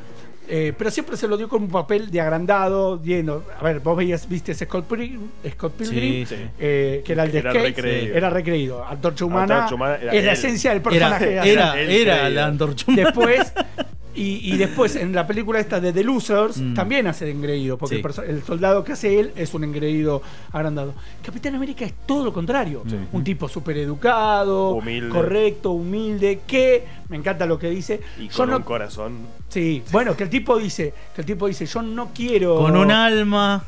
Eh, 0.49 0.73
pero 0.77 0.91
siempre 0.91 1.17
se 1.17 1.29
lo 1.29 1.37
dio 1.37 1.49
con 1.49 1.63
un 1.63 1.69
papel 1.69 2.11
de 2.11 2.21
agrandado, 2.21 3.01
yendo. 3.03 3.45
A 3.59 3.63
ver, 3.63 3.79
vos 3.79 3.97
veías, 3.97 4.29
viste 4.29 4.53
Scott 4.53 4.85
Pilgrim, 4.87 5.21
Scott 5.53 5.73
Pilgrim 5.75 6.27
Sí, 6.27 6.37
sí. 6.37 6.43
eh, 6.59 7.01
que 7.05 7.13
era 7.13 7.23
el 7.25 7.33
de 7.33 7.39
Era 7.39 7.51
skate, 7.53 7.65
recreído. 7.77 8.15
era 8.17 8.29
recreído. 8.31 8.85
Antorcha 8.85 9.25
Humana, 9.25 9.55
Antorcha 9.55 9.75
Humana 9.77 9.95
era 10.03 10.13
es 10.13 10.25
la 10.25 10.33
esencia 10.33 10.71
del 10.71 10.81
Era, 10.81 10.91
personaje. 10.91 11.27
de 11.27 11.53
era, 11.53 11.81
él 11.81 11.91
era 11.91 12.15
creía. 12.19 12.29
la 12.31 12.47
antorcha 12.47 12.85
humana. 12.89 13.03
Después, 13.05 13.53
y, 14.15 14.53
y 14.53 14.57
después 14.57 14.97
en 14.97 15.13
la 15.15 15.27
película 15.27 15.59
esta 15.61 15.81
de 15.81 15.93
The 15.93 16.05
Losers, 16.05 16.59
Mm. 16.59 16.75
también 16.75 17.07
hace 17.07 17.25
de 17.25 17.31
engreído, 17.31 17.79
porque 17.79 17.97
Sí. 17.97 18.21
el, 18.29 18.43
soldado 18.43 18.85
que 18.85 18.93
hace 18.93 19.19
él 19.19 19.33
es 19.37 19.55
un 19.55 19.65
engreído 19.65 20.23
agrandado. 20.53 20.95
Capitán 21.25 21.55
América 21.55 21.85
es 21.85 21.95
todo 22.07 22.25
lo 22.25 22.33
contrario. 22.33 22.83
Sí. 22.89 22.97
Un 23.13 23.25
tipo 23.25 23.49
súper 23.49 23.79
educado, 23.79 24.71
Humilde. 24.75 25.09
correcto, 25.09 25.71
humilde, 25.73 26.41
que 26.47 26.85
me 27.09 27.17
encanta 27.17 27.47
lo 27.47 27.59
que 27.59 27.71
dice. 27.71 28.01
Y 28.19 28.29
con 28.29 28.51
no- 28.51 28.57
un 28.59 28.63
corazón. 28.63 29.19
Sí, 29.49 29.83
bueno, 29.93 30.17
que 30.17 30.25
el 30.25 30.31
tipo 30.31 30.59
dice, 30.59 30.93
que 31.15 31.21
el 31.23 31.27
tipo 31.27 31.47
dice, 31.47 31.67
yo 31.67 31.83
no 31.83 32.11
quiero. 32.15 32.57
Con 32.59 32.77
un 32.77 32.91
alma. 32.91 33.65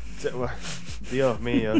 Dios 1.11 1.39
mío. 1.41 1.73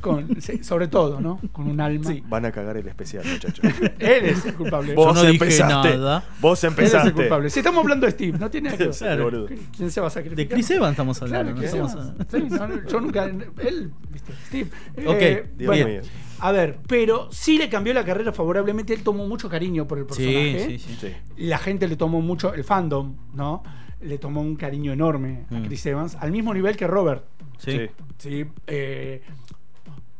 con- 0.00 0.40
sí, 0.40 0.62
sobre 0.64 0.88
todo, 0.88 1.20
¿no? 1.20 1.40
Con 1.52 1.68
un 1.68 1.80
alma. 1.80 2.10
Van 2.28 2.44
a 2.44 2.52
cagar 2.52 2.76
el 2.76 2.86
especial, 2.88 3.24
muchachos. 3.24 3.64
Él 3.98 4.24
es 4.26 4.44
el 4.46 4.54
culpable. 4.54 4.94
Vos- 4.94 5.06
Vos 5.06 5.14
no 5.16 5.20
dije 5.22 5.32
empezaste. 5.44 5.96
nada. 5.96 6.24
Vos 6.40 6.62
Él 6.64 6.70
es 6.70 6.78
el 6.78 6.84
empezaste. 6.84 7.12
culpable. 7.12 7.50
Si 7.50 7.60
estamos 7.60 7.82
hablando 7.82 8.06
de 8.06 8.12
Steve, 8.12 8.38
no 8.38 8.50
tiene 8.50 8.66
nada 8.68 8.78
que 8.78 8.84
ver. 8.84 8.94
Sí, 8.94 9.04
Claro. 9.04 9.46
¿Quién 9.76 9.90
se 9.90 10.00
va 10.00 10.06
a 10.08 10.10
sacrificar? 10.10 10.36
De 10.48 10.48
Chris 10.54 10.70
Evans 10.70 10.90
estamos 10.92 11.22
hablando. 11.22 11.52
Claro, 11.52 11.54
no 11.54 11.60
Chris 11.60 11.72
estamos 11.72 11.92
Evans. 11.92 12.20
a- 12.20 12.30
Sí, 12.30 12.44
no, 12.50 12.68
no, 12.82 12.88
yo 12.88 13.00
nunca. 13.00 13.24
Él, 13.24 13.92
viste, 14.10 14.32
Steve. 14.48 14.70
Ok, 15.06 15.16
Eh, 15.20 15.46
Dios 15.56 15.66
bueno, 15.68 15.86
mío. 15.88 16.00
A 16.46 16.52
ver, 16.52 16.78
pero 16.86 17.28
sí 17.32 17.56
le 17.56 17.68
cambió 17.70 17.94
la 17.94 18.04
carrera 18.04 18.32
favorablemente. 18.32 18.92
Él 18.92 19.02
tomó 19.02 19.26
mucho 19.26 19.48
cariño 19.48 19.86
por 19.88 19.98
el 19.98 20.04
personaje. 20.06 20.66
sí, 20.68 20.78
sí. 20.78 20.96
Sí. 21.00 21.08
La 21.38 21.56
gente 21.58 21.88
le 21.88 21.96
tomó 21.96 22.20
mucho, 22.20 22.52
el 22.52 22.64
fandom, 22.64 23.16
¿no? 23.32 23.62
Le 24.02 24.18
tomó 24.18 24.42
un 24.42 24.54
cariño 24.56 24.92
enorme 24.92 25.46
a 25.50 25.54
Mm. 25.54 25.64
Chris 25.64 25.86
Evans, 25.86 26.16
al 26.16 26.30
mismo 26.32 26.52
nivel 26.52 26.76
que 26.76 26.86
Robert. 26.86 27.24
Sí. 27.56 27.72
Sí. 27.72 27.88
¿sí? 28.18 28.44
Eh, 28.66 29.22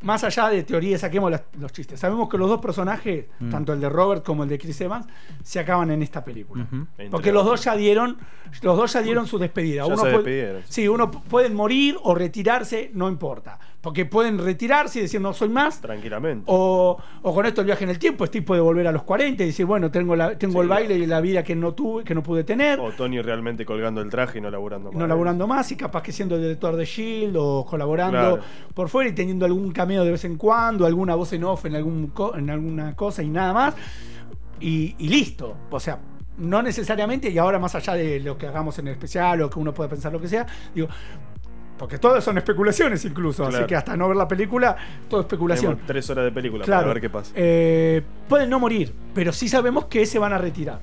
más 0.05 0.23
allá 0.25 0.49
de 0.51 0.63
teoría, 0.63 0.97
saquemos 0.99 1.33
los 1.59 1.73
chistes. 1.73 1.99
Sabemos 1.99 2.29
que 2.29 2.39
los 2.39 2.49
dos 2.49 2.61
personajes, 2.61 3.27
Mm. 3.41 3.51
tanto 3.51 3.73
el 3.73 3.81
de 3.81 3.89
Robert 3.89 4.25
como 4.25 4.45
el 4.45 4.49
de 4.49 4.59
Chris 4.59 4.81
Evans, 4.81 5.07
se 5.43 5.59
acaban 5.61 5.91
en 5.91 6.03
esta 6.03 6.25
película. 6.25 6.67
Porque 7.11 7.33
los 7.33 7.45
dos 7.45 7.65
ya 7.65 7.75
dieron, 7.77 8.19
los 8.63 8.77
dos 8.77 8.93
ya 8.93 9.03
dieron 9.03 9.27
su 9.27 9.39
despedida. 9.39 9.83
Ya 9.83 9.87
uno 9.87 9.97
se 9.97 10.11
puede, 10.19 10.63
sí, 10.69 10.87
uno 10.89 11.11
pueden 11.11 11.55
morir 11.55 11.97
o 12.03 12.15
retirarse, 12.15 12.91
no 12.95 13.09
importa. 13.09 13.59
Porque 13.81 14.07
pueden 14.07 14.39
retirarse 14.39 14.99
y 14.99 15.03
decir 15.03 15.21
no 15.21 15.35
soy 15.35 15.51
más. 15.51 15.83
Tranquilamente. 15.83 16.45
O, 16.47 16.97
o 17.21 17.35
con 17.35 17.45
esto 17.45 17.61
el 17.61 17.67
viaje 17.67 17.85
en 17.85 17.91
el 17.91 17.99
tiempo, 17.99 18.25
Steve 18.25 18.43
puede 18.47 18.63
volver 18.63 18.87
a 18.87 18.93
los 18.93 19.03
40 19.03 19.43
y 19.43 19.47
decir, 19.49 19.67
bueno, 19.67 19.91
tengo, 19.91 20.17
la, 20.17 20.39
tengo 20.39 20.55
Sí. 20.55 20.59
el 20.61 20.69
baile 20.69 20.95
y 20.95 21.05
la 21.05 21.21
vida 21.21 21.43
que 21.43 21.55
no 21.55 21.75
tuve, 21.75 22.03
que 22.03 22.15
no 22.15 22.23
pude 22.23 22.45
tener, 22.45 22.81
O 22.81 22.93
Tony 22.93 23.21
realmente 23.21 23.67
colgando 23.67 24.01
el 24.01 24.09
traje 24.09 24.39
y 24.39 24.41
no 24.41 24.51
laburando 24.51 24.91
más. 24.91 24.99
no 24.99 25.07
laburando 25.07 25.47
más 25.47 25.71
y 25.71 25.77
capaz 25.77 26.03
que 26.03 26.13
siendo 26.13 26.37
el 26.37 26.41
director 26.41 26.77
de 26.77 26.87
Shield 26.87 27.37
o 27.39 27.67
colaborando 27.69 28.19
Claro. 28.19 28.41
por 28.73 28.89
fuera 28.89 29.11
y 29.11 29.13
teniendo 29.13 29.45
algún 29.45 29.71
cameo 29.71 29.94
de 30.03 30.11
vez 30.11 30.25
en 30.25 30.37
cuando, 30.39 30.87
alguna 30.87 31.15
voz 31.15 31.33
en 31.35 31.45
off 31.45 31.67
en, 31.67 31.77
algún 31.77 32.07
co- 32.09 32.35
en 32.37 32.49
alguna 32.51 32.97
cosa 32.97 33.23
y 33.23 33.29
nada 33.29 33.53
más. 33.53 33.75
Y, 34.61 34.95
y 34.99 35.09
listo. 35.09 35.55
O 35.71 35.79
sea, 35.79 35.99
no 36.39 36.63
necesariamente, 36.63 37.29
y 37.31 37.39
ahora 37.39 37.59
más 37.59 37.75
allá 37.75 37.93
de 37.95 38.19
lo 38.19 38.37
que 38.39 38.47
hagamos 38.47 38.79
en 38.79 38.89
el 38.89 38.95
especial 38.95 39.43
o 39.43 39.51
que 39.51 39.59
uno 39.59 39.73
pueda 39.75 39.91
pensar 39.91 40.13
lo 40.13 40.21
que 40.21 40.27
sea, 40.29 40.47
digo, 40.75 40.89
porque 41.79 41.99
todas 41.99 42.23
son 42.23 42.39
especulaciones 42.39 43.05
incluso, 43.05 43.45
así 43.47 43.65
que 43.67 43.75
hasta 43.75 43.97
no 43.97 44.07
ver 44.09 44.17
la 44.17 44.29
película, 44.29 44.77
todo 45.09 45.21
especulación. 45.23 45.73
Tenemos 45.73 45.87
tres 45.89 46.11
horas 46.11 46.25
de 46.25 46.31
película 46.33 46.65
Claro. 46.65 46.83
para 46.83 46.95
ver 46.95 47.01
qué 47.01 47.11
pasa. 47.11 47.33
Eh, 47.35 48.01
pueden 48.29 48.49
no 48.49 48.61
morir, 48.61 48.93
pero 49.13 49.33
sí 49.33 49.49
sabemos 49.49 49.87
que 49.87 50.07
se 50.07 50.19
van 50.21 50.33
a 50.33 50.39
retirar. 50.39 50.81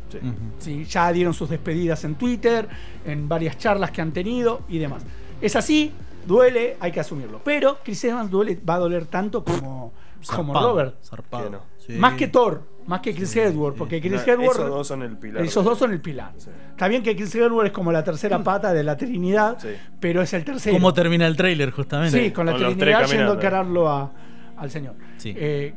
Sí, 0.59 0.83
ya 0.85 1.11
dieron 1.13 1.33
sus 1.33 1.49
despedidas 1.49 2.03
en 2.03 2.15
Twitter, 2.15 2.67
en 3.05 3.27
varias 3.29 3.57
charlas 3.57 3.91
que 3.91 4.01
han 4.01 4.11
tenido 4.11 4.61
y 4.67 4.79
demás. 4.79 5.03
Es 5.39 5.55
así, 5.55 5.91
duele, 6.25 6.77
hay 6.79 6.91
que 6.91 6.99
asumirlo. 6.99 7.41
Pero 7.43 7.79
Chris 7.83 8.03
Evans 8.03 8.29
duele, 8.29 8.59
va 8.67 8.75
a 8.75 8.79
doler 8.79 9.05
tanto 9.05 9.43
como, 9.43 9.93
como 10.35 10.53
Robert. 10.53 10.95
zarpado. 11.03 11.43
Que 11.45 11.49
no. 11.49 11.61
Sí. 11.77 11.93
Más 11.93 12.13
que 12.13 12.27
Thor, 12.27 12.63
más 12.85 13.01
que 13.01 13.13
Chris 13.13 13.35
Edward, 13.35 13.75
porque 13.75 13.99
Chris 13.99 14.25
No, 14.27 14.33
Edward. 14.33 14.51
esos 14.55 14.69
dos 14.69 14.87
son 14.87 15.01
el 15.03 15.17
pilar. 15.17 15.43
Esos 15.43 15.65
dos 15.65 15.77
son 15.77 15.91
el 15.91 15.99
pilar. 16.01 16.33
Está 16.37 16.87
bien 16.87 17.01
que 17.03 17.15
Chris 17.15 17.33
Edward 17.35 17.67
es 17.67 17.71
como 17.71 17.91
la 17.91 18.03
tercera 18.03 18.43
pata 18.43 18.71
de 18.73 18.83
la 18.83 18.95
Trinidad, 18.97 19.57
Sí. 19.59 19.69
pero 19.99 20.21
es 20.21 20.31
el 20.33 20.43
tercero. 20.45 20.75
¿Cómo 20.75 20.93
termina 20.93 21.25
el 21.27 21.35
tráiler, 21.35 21.71
justamente? 21.71 22.21
Sí, 22.23 22.31
con 22.31 22.45
la 22.45 22.53
Con 22.53 22.77
Trinidad 22.77 23.07
yendo 23.07 23.31
a 23.31 23.35
encararlo 23.35 23.89
a- 23.89 24.11
al 24.57 24.69
señor. 24.69 24.93
Sí. 25.17 25.33
Eh, 25.35 25.73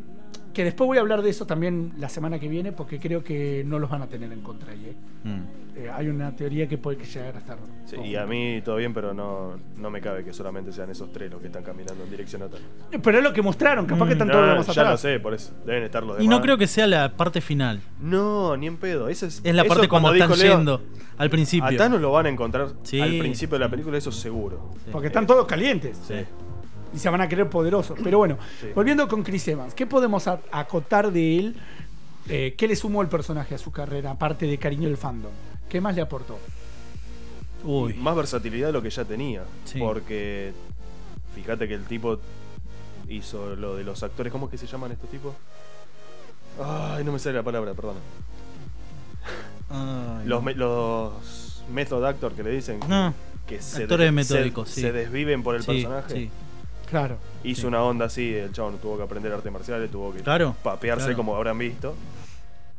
que 0.54 0.64
después 0.64 0.86
voy 0.86 0.96
a 0.96 1.00
hablar 1.02 1.20
de 1.22 1.28
eso 1.30 1.46
también 1.46 1.92
la 1.98 2.08
semana 2.08 2.38
que 2.38 2.48
viene, 2.48 2.72
porque 2.72 2.98
creo 2.98 3.22
que 3.22 3.62
no 3.66 3.78
los 3.78 3.90
van 3.90 4.00
a 4.02 4.06
tener 4.06 4.32
en 4.32 4.40
contra 4.40 4.72
ahí. 4.72 4.86
¿eh? 4.86 4.94
Mm. 5.28 5.42
Eh, 5.76 5.90
hay 5.92 6.08
una 6.08 6.34
teoría 6.36 6.68
que 6.68 6.78
puede 6.78 6.96
que 6.96 7.04
llegar 7.04 7.34
a 7.34 7.38
estar. 7.40 7.58
Sí, 7.84 7.96
y 7.96 8.14
a 8.16 8.24
mí 8.26 8.62
todo 8.64 8.76
bien, 8.76 8.94
pero 8.94 9.12
no, 9.12 9.58
no 9.76 9.90
me 9.90 10.00
cabe 10.00 10.24
que 10.24 10.32
solamente 10.32 10.72
sean 10.72 10.88
esos 10.90 11.12
tres 11.12 11.30
los 11.30 11.40
que 11.40 11.48
están 11.48 11.64
caminando 11.64 12.04
en 12.04 12.10
dirección 12.10 12.42
a 12.42 12.48
tal. 12.48 12.60
Pero 13.02 13.18
es 13.18 13.24
lo 13.24 13.32
que 13.32 13.42
mostraron, 13.42 13.84
capaz 13.84 14.06
que 14.06 14.12
están 14.12 14.28
No, 14.28 14.34
todos 14.34 14.46
los 14.56 14.66
más 14.68 14.76
ya 14.76 14.90
lo 14.90 14.96
sé, 14.96 15.18
por 15.20 15.34
eso. 15.34 15.52
Deben 15.66 15.82
estar 15.82 16.02
los 16.04 16.16
Y 16.18 16.22
demás. 16.22 16.36
no 16.38 16.42
creo 16.42 16.56
que 16.56 16.66
sea 16.68 16.86
la 16.86 17.16
parte 17.16 17.40
final. 17.40 17.80
No, 18.00 18.56
ni 18.56 18.68
en 18.68 18.76
pedo. 18.76 19.08
Eso 19.08 19.26
es, 19.26 19.40
Es 19.44 19.54
la 19.54 19.64
parte 19.64 19.88
cuando 19.88 20.10
como 20.10 20.22
están 20.22 20.38
Leo, 20.38 20.56
yendo 20.56 20.80
al 21.18 21.28
principio. 21.30 21.66
A 21.68 21.76
Thanos 21.76 22.00
lo 22.00 22.12
van 22.12 22.26
a 22.26 22.28
encontrar 22.28 22.68
Sí. 22.84 23.00
al 23.00 23.18
principio 23.18 23.56
de 23.58 23.64
la 23.64 23.70
película, 23.70 23.98
eso 23.98 24.12
seguro. 24.12 24.70
Porque 24.92 25.08
están 25.08 25.26
todos 25.26 25.44
calientes. 25.46 26.00
Sí. 26.06 26.14
Y 26.94 26.98
se 26.98 27.08
van 27.10 27.20
a 27.20 27.28
creer 27.28 27.48
poderosos. 27.50 27.98
Pero 28.02 28.18
bueno, 28.18 28.38
Sí. 28.60 28.68
volviendo 28.74 29.08
con 29.08 29.22
Chris 29.22 29.46
Evans, 29.48 29.74
¿qué 29.74 29.86
podemos 29.86 30.26
acotar 30.28 31.10
de 31.12 31.38
él? 31.38 31.56
Eh, 32.28 32.54
¿Qué 32.56 32.66
le 32.68 32.76
sumó 32.76 33.02
el 33.02 33.08
personaje 33.08 33.54
a 33.54 33.58
su 33.58 33.70
carrera, 33.70 34.12
aparte 34.12 34.46
de 34.46 34.56
cariño 34.58 34.88
del 34.88 34.96
fandom? 34.96 35.32
¿Qué 35.68 35.80
más 35.80 35.94
le 35.94 36.02
aportó? 36.02 36.38
Uy. 37.64 37.94
Más 37.94 38.14
versatilidad 38.16 38.68
de 38.68 38.72
lo 38.72 38.82
que 38.82 38.90
ya 38.90 39.04
tenía. 39.04 39.42
Sí. 39.64 39.78
Porque 39.78 40.52
fíjate 41.34 41.66
que 41.68 41.74
el 41.74 41.84
tipo 41.84 42.18
hizo 43.08 43.56
lo 43.56 43.76
de 43.76 43.84
los 43.84 44.02
actores. 44.02 44.30
¿Cómo 44.32 44.46
es 44.46 44.50
que 44.52 44.58
se 44.58 44.66
llaman 44.66 44.92
estos 44.92 45.10
tipos? 45.10 45.34
Ay, 46.62 47.04
no 47.04 47.12
me 47.12 47.18
sale 47.18 47.34
la 47.36 47.42
palabra, 47.42 47.74
perdón. 47.74 47.96
Ay, 49.70 50.26
Los, 50.26 50.42
me- 50.42 50.54
los 50.54 51.62
method 51.72 52.04
actor 52.04 52.32
que 52.32 52.42
le 52.42 52.50
dicen. 52.50 52.80
No. 52.88 53.12
Que 53.46 53.60
se, 53.60 53.82
Actores 53.82 54.12
metódicos, 54.12 54.70
sí. 54.70 54.80
se 54.80 54.92
desviven 54.92 55.42
por 55.42 55.54
el 55.56 55.62
Sí, 55.62 55.66
personaje. 55.66 56.14
sí. 56.14 56.30
Claro. 56.94 57.16
Hizo 57.42 57.62
Sí. 57.62 57.66
una 57.66 57.82
onda 57.82 58.04
así, 58.04 58.32
el 58.36 58.52
chabón 58.52 58.78
tuvo 58.78 58.96
que 58.96 59.02
aprender 59.02 59.32
artes 59.32 59.50
marciales, 59.50 59.90
tuvo 59.90 60.12
que 60.12 60.20
Claro, 60.20 60.54
papearse 60.62 61.06
claro. 61.06 61.16
como 61.16 61.34
habrán 61.34 61.58
visto. 61.58 61.96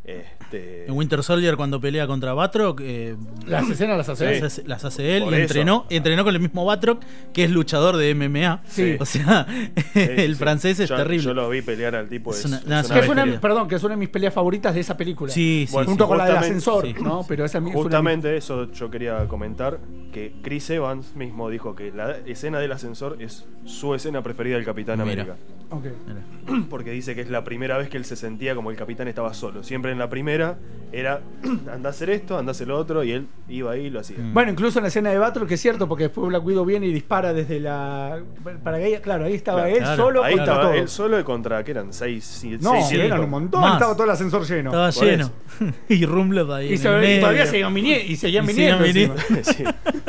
Este, 0.07 0.85
En 0.85 0.91
Winter 0.93 1.23
Soldier 1.23 1.55
cuando 1.57 1.81
pelea 1.81 2.05
contra 2.05 2.33
Batroc, 2.33 2.79
eh, 2.83 3.15
Las 3.47 3.67
escenas 3.69 3.97
las 3.97 4.07
hace. 4.09 4.27
Sí. 4.49 4.61
él. 4.61 4.67
las, 4.67 4.85
hace, 4.85 5.17
él 5.17 5.23
y 5.31 5.33
entrenó, 5.33 5.85
entrenó 5.89 6.23
con 6.23 6.35
el 6.35 6.39
mismo 6.41 6.63
Batroc, 6.63 7.01
que 7.33 7.43
es 7.45 7.49
luchador 7.51 7.97
de 7.97 8.13
MMA. 8.13 8.61
Sí. 8.67 8.97
O 8.99 9.05
sea, 9.05 9.47
sí, 9.49 9.71
el 9.99 10.33
sí. 10.33 10.39
francés 10.39 10.79
es 10.79 10.89
Yo- 10.89 10.95
terrible. 10.97 11.25
Yo 11.25 11.33
lo 11.33 11.49
vi 11.49 11.61
pelear 11.63 11.95
al 11.95 12.07
tipo. 12.07 12.31
Es 12.31 12.45
una- 12.45 12.57
es 12.57 12.65
no, 12.67 12.79
es 12.79 12.85
una 12.85 12.93
Que 12.93 12.99
una 12.99 13.05
fue 13.05 13.13
una- 13.13 13.23
bestia. 13.23 13.41
perdón, 13.41 13.67
que 13.67 13.75
es 13.75 13.83
una 13.83 13.93
de 13.95 13.99
mis 13.99 14.09
peleas 14.09 14.33
favoritas 14.33 14.75
de 14.75 14.81
esa 14.81 14.95
película. 14.95 15.31
Sí, 15.33 15.65
sí, 15.67 15.73
Bueno, 15.73 15.85
sí. 15.85 15.89
Junto 15.89 16.07
con 16.07 16.17
la 16.19 16.25
del 16.25 16.37
ascensor, 16.37 16.85
sí. 16.85 16.95
¿no? 17.01 17.25
Pero 17.27 17.43
esa 17.45 17.57
una 17.59 17.71
Justamente 17.73 18.37
eso 18.37 18.71
yo 18.71 18.91
quería 18.91 19.27
comentar, 19.27 19.79
que 20.13 20.33
Chris 20.43 20.69
Evans 20.69 21.15
mismo 21.15 21.49
dijo 21.49 21.75
que 21.75 21.91
la 21.91 22.17
escena 22.27 22.59
del 22.59 22.71
ascensor 22.71 23.17
es 23.19 23.45
su 23.65 23.95
escena 23.95 24.21
preferida 24.21 24.55
del 24.55 24.65
Capitán 24.65 24.99
Mira. 24.99 25.23
América. 25.23 25.35
Ok. 25.71 25.85
Mira. 26.07 26.65
Porque 26.69 26.91
dice 26.91 27.15
que 27.15 27.21
es 27.21 27.29
la 27.31 27.43
primera 27.43 27.77
vez 27.77 27.89
que 27.89 27.97
él 27.97 28.05
se 28.05 28.15
sentía 28.15 28.53
como 28.55 28.69
el 28.69 28.77
capitán 28.77 29.07
estaba 29.07 29.33
solo. 29.33 29.63
Siempre 29.63 29.94
en 29.95 29.99
la 29.99 30.09
primera 30.09 30.57
era, 30.91 31.19
anda 31.73 31.89
a 31.89 31.91
hacer 31.91 32.09
esto, 32.09 32.37
anda 32.37 32.51
a 32.51 32.53
hacer 32.53 32.67
lo 32.67 32.77
otro, 32.77 33.03
y 33.03 33.11
él 33.11 33.27
iba 33.49 33.71
ahí 33.71 33.87
y 33.87 33.89
lo 33.89 33.99
hacía. 33.99 34.15
Bueno, 34.33 34.51
incluso 34.51 34.79
en 34.79 34.83
la 34.83 34.87
escena 34.87 35.09
de 35.09 35.17
Battle, 35.17 35.45
que 35.45 35.55
es 35.55 35.61
cierto, 35.61 35.89
porque 35.89 36.03
después 36.05 36.27
Black 36.29 36.45
Widow 36.45 36.63
viene 36.63 36.85
y 36.87 36.93
dispara 36.93 37.33
desde 37.33 37.59
la. 37.59 38.19
Para 38.63 38.77
que 38.77 38.87
ella- 38.87 39.01
claro, 39.01 39.25
ahí 39.25 39.33
estaba 39.33 39.63
Claro, 39.63 39.75
él 39.75 39.81
claro. 39.81 40.03
solo 40.03 40.23
Ahí 40.23 40.35
contra 40.37 40.61
todos. 40.61 40.75
él 40.75 40.87
solo 40.87 41.19
y 41.19 41.23
contra, 41.23 41.63
que 41.65 41.71
eran? 41.71 41.91
Seis, 41.91 42.23
siete, 42.39 42.63
No, 42.63 42.71
seis, 42.87 42.91
eran 43.01 43.19
un 43.21 43.29
montón, 43.29 43.59
Más. 43.61 43.73
estaba 43.73 43.93
todo 43.93 44.05
el 44.05 44.11
ascensor 44.11 44.45
lleno. 44.47 44.69
Estaba 44.69 44.89
lleno. 44.91 45.31
y 45.89 46.05
Rumble 46.05 46.45
ahí. 46.53 46.73
y, 46.73 46.77
se- 46.77 47.15
y 47.17 47.19
todavía 47.19 47.45
seguían 47.45 47.73
viniendo. 47.73 48.05
Y 48.11 48.15
seguían 48.15 48.45
viniendo. 48.45 49.15
Sí. 49.43 49.63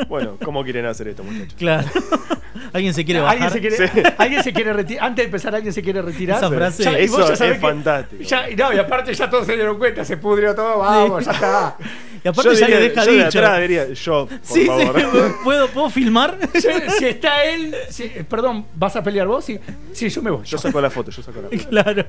Bueno, 0.07 0.37
¿cómo 0.43 0.63
quieren 0.63 0.85
hacer 0.85 1.09
esto, 1.09 1.23
muchachos? 1.23 1.55
Claro. 1.57 1.87
¿Alguien 2.73 2.93
se 2.93 3.05
quiere 3.05 3.21
bajar? 3.21 3.35
¿Alguien 3.43 3.51
se 3.51 3.59
quiere, 3.61 3.87
Sí. 4.07 4.13
alguien 4.17 4.43
se 4.43 4.53
quiere 4.53 4.73
retirar. 4.73 5.05
Antes 5.05 5.23
de 5.23 5.25
empezar, 5.25 5.55
alguien 5.55 5.73
se 5.73 5.81
quiere 5.81 6.01
retirar. 6.01 6.37
Esa 6.37 6.49
frase- 6.49 6.83
Ya- 6.83 6.99
y 6.99 7.03
Eso 7.05 7.27
ya 7.27 7.33
es 7.33 7.39
que- 7.53 7.55
fantástico. 7.59 8.23
ya- 8.23 8.49
y 8.49 8.55
no, 8.55 8.73
y 8.73 8.77
aparte 8.77 9.13
ya 9.13 9.29
todos 9.29 9.45
se 9.45 9.55
dieron 9.55 9.76
cuenta, 9.77 10.03
se 10.05 10.17
pudrió 10.17 10.53
todo, 10.55 10.79
vamos, 10.79 11.25
ya 11.25 11.31
está. 11.31 11.77
Y 12.23 12.27
aparte 12.29 12.49
yo 12.49 12.59
ya 12.59 12.65
diría- 12.65 12.79
le 12.79 12.89
deja 12.89 13.05
yo 13.05 13.11
de 13.11 13.17
dicho. 13.25 13.39
atrás 13.39 13.61
diría, 13.61 13.93
yo, 13.93 14.27
por 14.27 14.39
sí, 14.41 14.65
favor. 14.65 14.99
sí, 15.01 15.07
¿puedo, 15.43 15.67
¿puedo 15.69 15.89
filmar? 15.89 16.37
Si, 16.53 16.67
si 16.97 17.05
está 17.05 17.43
él, 17.45 17.75
si- 17.89 18.09
perdón, 18.27 18.65
¿vas 18.75 18.95
a 18.95 19.03
pelear 19.03 19.27
vos? 19.27 19.45
Sí, 19.45 19.59
sí 19.93 20.09
yo 20.09 20.21
me 20.23 20.31
voy. 20.31 20.43
Yo 20.43 20.57
saco 20.57 20.81
la 20.81 20.89
foto, 20.89 21.11
yo 21.11 21.21
saco 21.21 21.41
la 21.41 21.49
foto. 21.49 21.69
claro. 21.69 22.05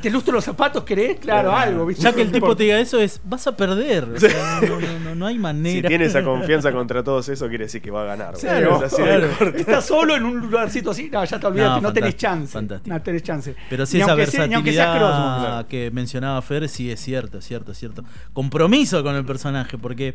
¿Te 0.00 0.10
lustro 0.10 0.32
los 0.34 0.44
zapatos, 0.44 0.84
querés? 0.84 1.18
Claro, 1.20 1.52
algo, 1.52 1.86
¿viste? 1.86 2.02
Ya 2.02 2.12
que 2.12 2.22
el 2.22 2.30
tipo 2.32 2.54
te 2.56 2.64
diga 2.64 2.78
eso 2.78 2.98
es, 3.00 3.20
vas 3.24 3.46
a 3.46 3.56
perder. 3.56 4.04
O 4.04 4.20
sea, 4.20 4.60
no, 4.62 4.80
no, 4.80 4.98
no, 5.00 5.14
no 5.14 5.26
hay 5.26 5.34
Si 5.34 5.40
manera. 5.40 5.88
tiene 5.88 6.04
esa 6.06 6.22
confianza 6.22 6.72
contra 6.72 7.02
todos 7.02 7.28
eso, 7.28 7.48
quiere 7.48 7.64
decir 7.64 7.80
que 7.82 7.90
va 7.90 8.02
a 8.02 8.06
ganar. 8.06 8.34
Claro, 8.34 8.82
claro. 8.88 9.26
Estás 9.56 9.86
solo 9.86 10.16
en 10.16 10.24
un 10.24 10.38
lugarcito 10.40 10.90
así, 10.90 11.08
no, 11.10 11.24
ya 11.24 11.38
te 11.40 11.46
olvidaste, 11.46 11.80
no, 11.82 11.88
No, 11.88 11.92
tenés 11.92 12.16
chance. 12.16 12.52
fantástico. 12.52 12.94
No 12.94 13.02
tenés 13.02 13.22
chance. 13.22 13.54
Pero 13.70 13.86
sí, 13.86 13.96
Ni 13.96 14.02
esa 14.02 14.06
sea- 14.08 14.14
versatilidad 14.14 15.66
que 15.66 15.90
mencionaba 15.90 16.40
Fer, 16.42 16.68
sí 16.68 16.90
es 16.90 17.00
cierto, 17.00 17.38
es 17.38 17.44
cierto, 17.44 17.72
es 17.72 17.78
cierto. 17.78 18.04
Compromiso 18.32 19.02
con 19.02 19.14
el 19.14 19.24
personaje, 19.24 19.78
porque 19.78 20.14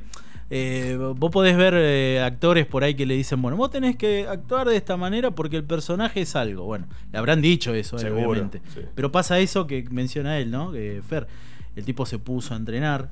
eh, 0.49 0.97
vos 1.15 1.31
podés 1.31 1.55
ver 1.55 1.73
eh, 1.77 2.21
actores 2.21 2.65
por 2.65 2.83
ahí 2.83 2.93
que 2.95 3.05
le 3.05 3.13
dicen, 3.15 3.41
bueno, 3.41 3.55
vos 3.57 3.69
tenés 3.71 3.95
que 3.95 4.27
actuar 4.27 4.67
de 4.67 4.75
esta 4.75 4.97
manera 4.97 5.31
porque 5.31 5.55
el 5.57 5.63
personaje 5.63 6.21
es 6.21 6.35
algo. 6.35 6.65
Bueno, 6.65 6.87
le 7.11 7.17
habrán 7.17 7.41
dicho 7.41 7.73
eso, 7.73 7.95
eh, 7.95 7.99
Seguro, 7.99 8.29
obviamente. 8.31 8.61
sí. 8.73 8.81
Pero 8.93 9.11
pasa 9.11 9.39
eso 9.41 9.67
que 9.67 9.83
menciona 9.91 10.37
él, 10.39 10.49
¿no? 10.51 10.71
Que 10.71 11.01
Fer, 11.07 11.27
el 11.75 11.83
tipo 11.85 12.05
se 12.05 12.19
puso 12.19 12.53
a 12.53 12.57
entrenar, 12.57 13.09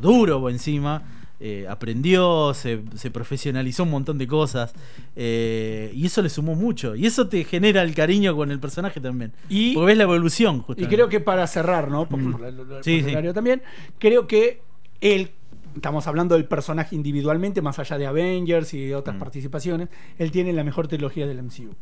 duro 0.00 0.48
encima. 0.50 1.02
eh, 1.38 1.66
aprendió, 1.68 2.54
se, 2.54 2.80
se 2.94 3.10
profesionalizó 3.10 3.82
un 3.82 3.90
montón 3.90 4.16
de 4.16 4.26
cosas 4.26 4.72
eh, 5.16 5.92
y 5.94 6.06
eso 6.06 6.22
le 6.22 6.30
sumó 6.30 6.54
mucho 6.54 6.96
y 6.96 7.04
eso 7.04 7.28
te 7.28 7.44
genera 7.44 7.82
el 7.82 7.94
cariño 7.94 8.34
con 8.34 8.50
el 8.50 8.58
personaje 8.58 9.00
también 9.00 9.32
Y- 9.50 9.74
porque 9.74 9.88
ves 9.88 9.96
la 9.98 10.04
evolución 10.04 10.56
Y 10.56 10.60
justamente. 10.60 10.94
creo 10.96 11.08
que 11.10 11.20
para 11.20 11.46
cerrar, 11.46 11.90
¿no? 11.90 12.08
Porque 12.08 12.24
Mm. 12.24 12.32
por 12.32 12.40
por 12.66 12.82
Sí, 12.84 13.02
sí. 13.06 13.12
también, 13.34 13.60
creo 13.98 14.26
que 14.26 14.62
él, 15.02 15.30
estamos 15.74 16.06
hablando 16.06 16.36
del 16.36 16.46
personaje 16.46 16.96
individualmente, 16.96 17.60
más 17.60 17.78
allá 17.78 17.98
de 17.98 18.06
Avengers 18.06 18.72
y 18.72 18.86
de 18.86 18.94
otras 18.94 19.16
Mm. 19.16 19.18
participaciones, 19.18 19.88
él 20.18 20.30
tiene 20.30 20.54
la 20.54 20.64
mejor 20.64 20.88
trilogía 20.88 21.26
del 21.26 21.38
MCU. 21.40 21.74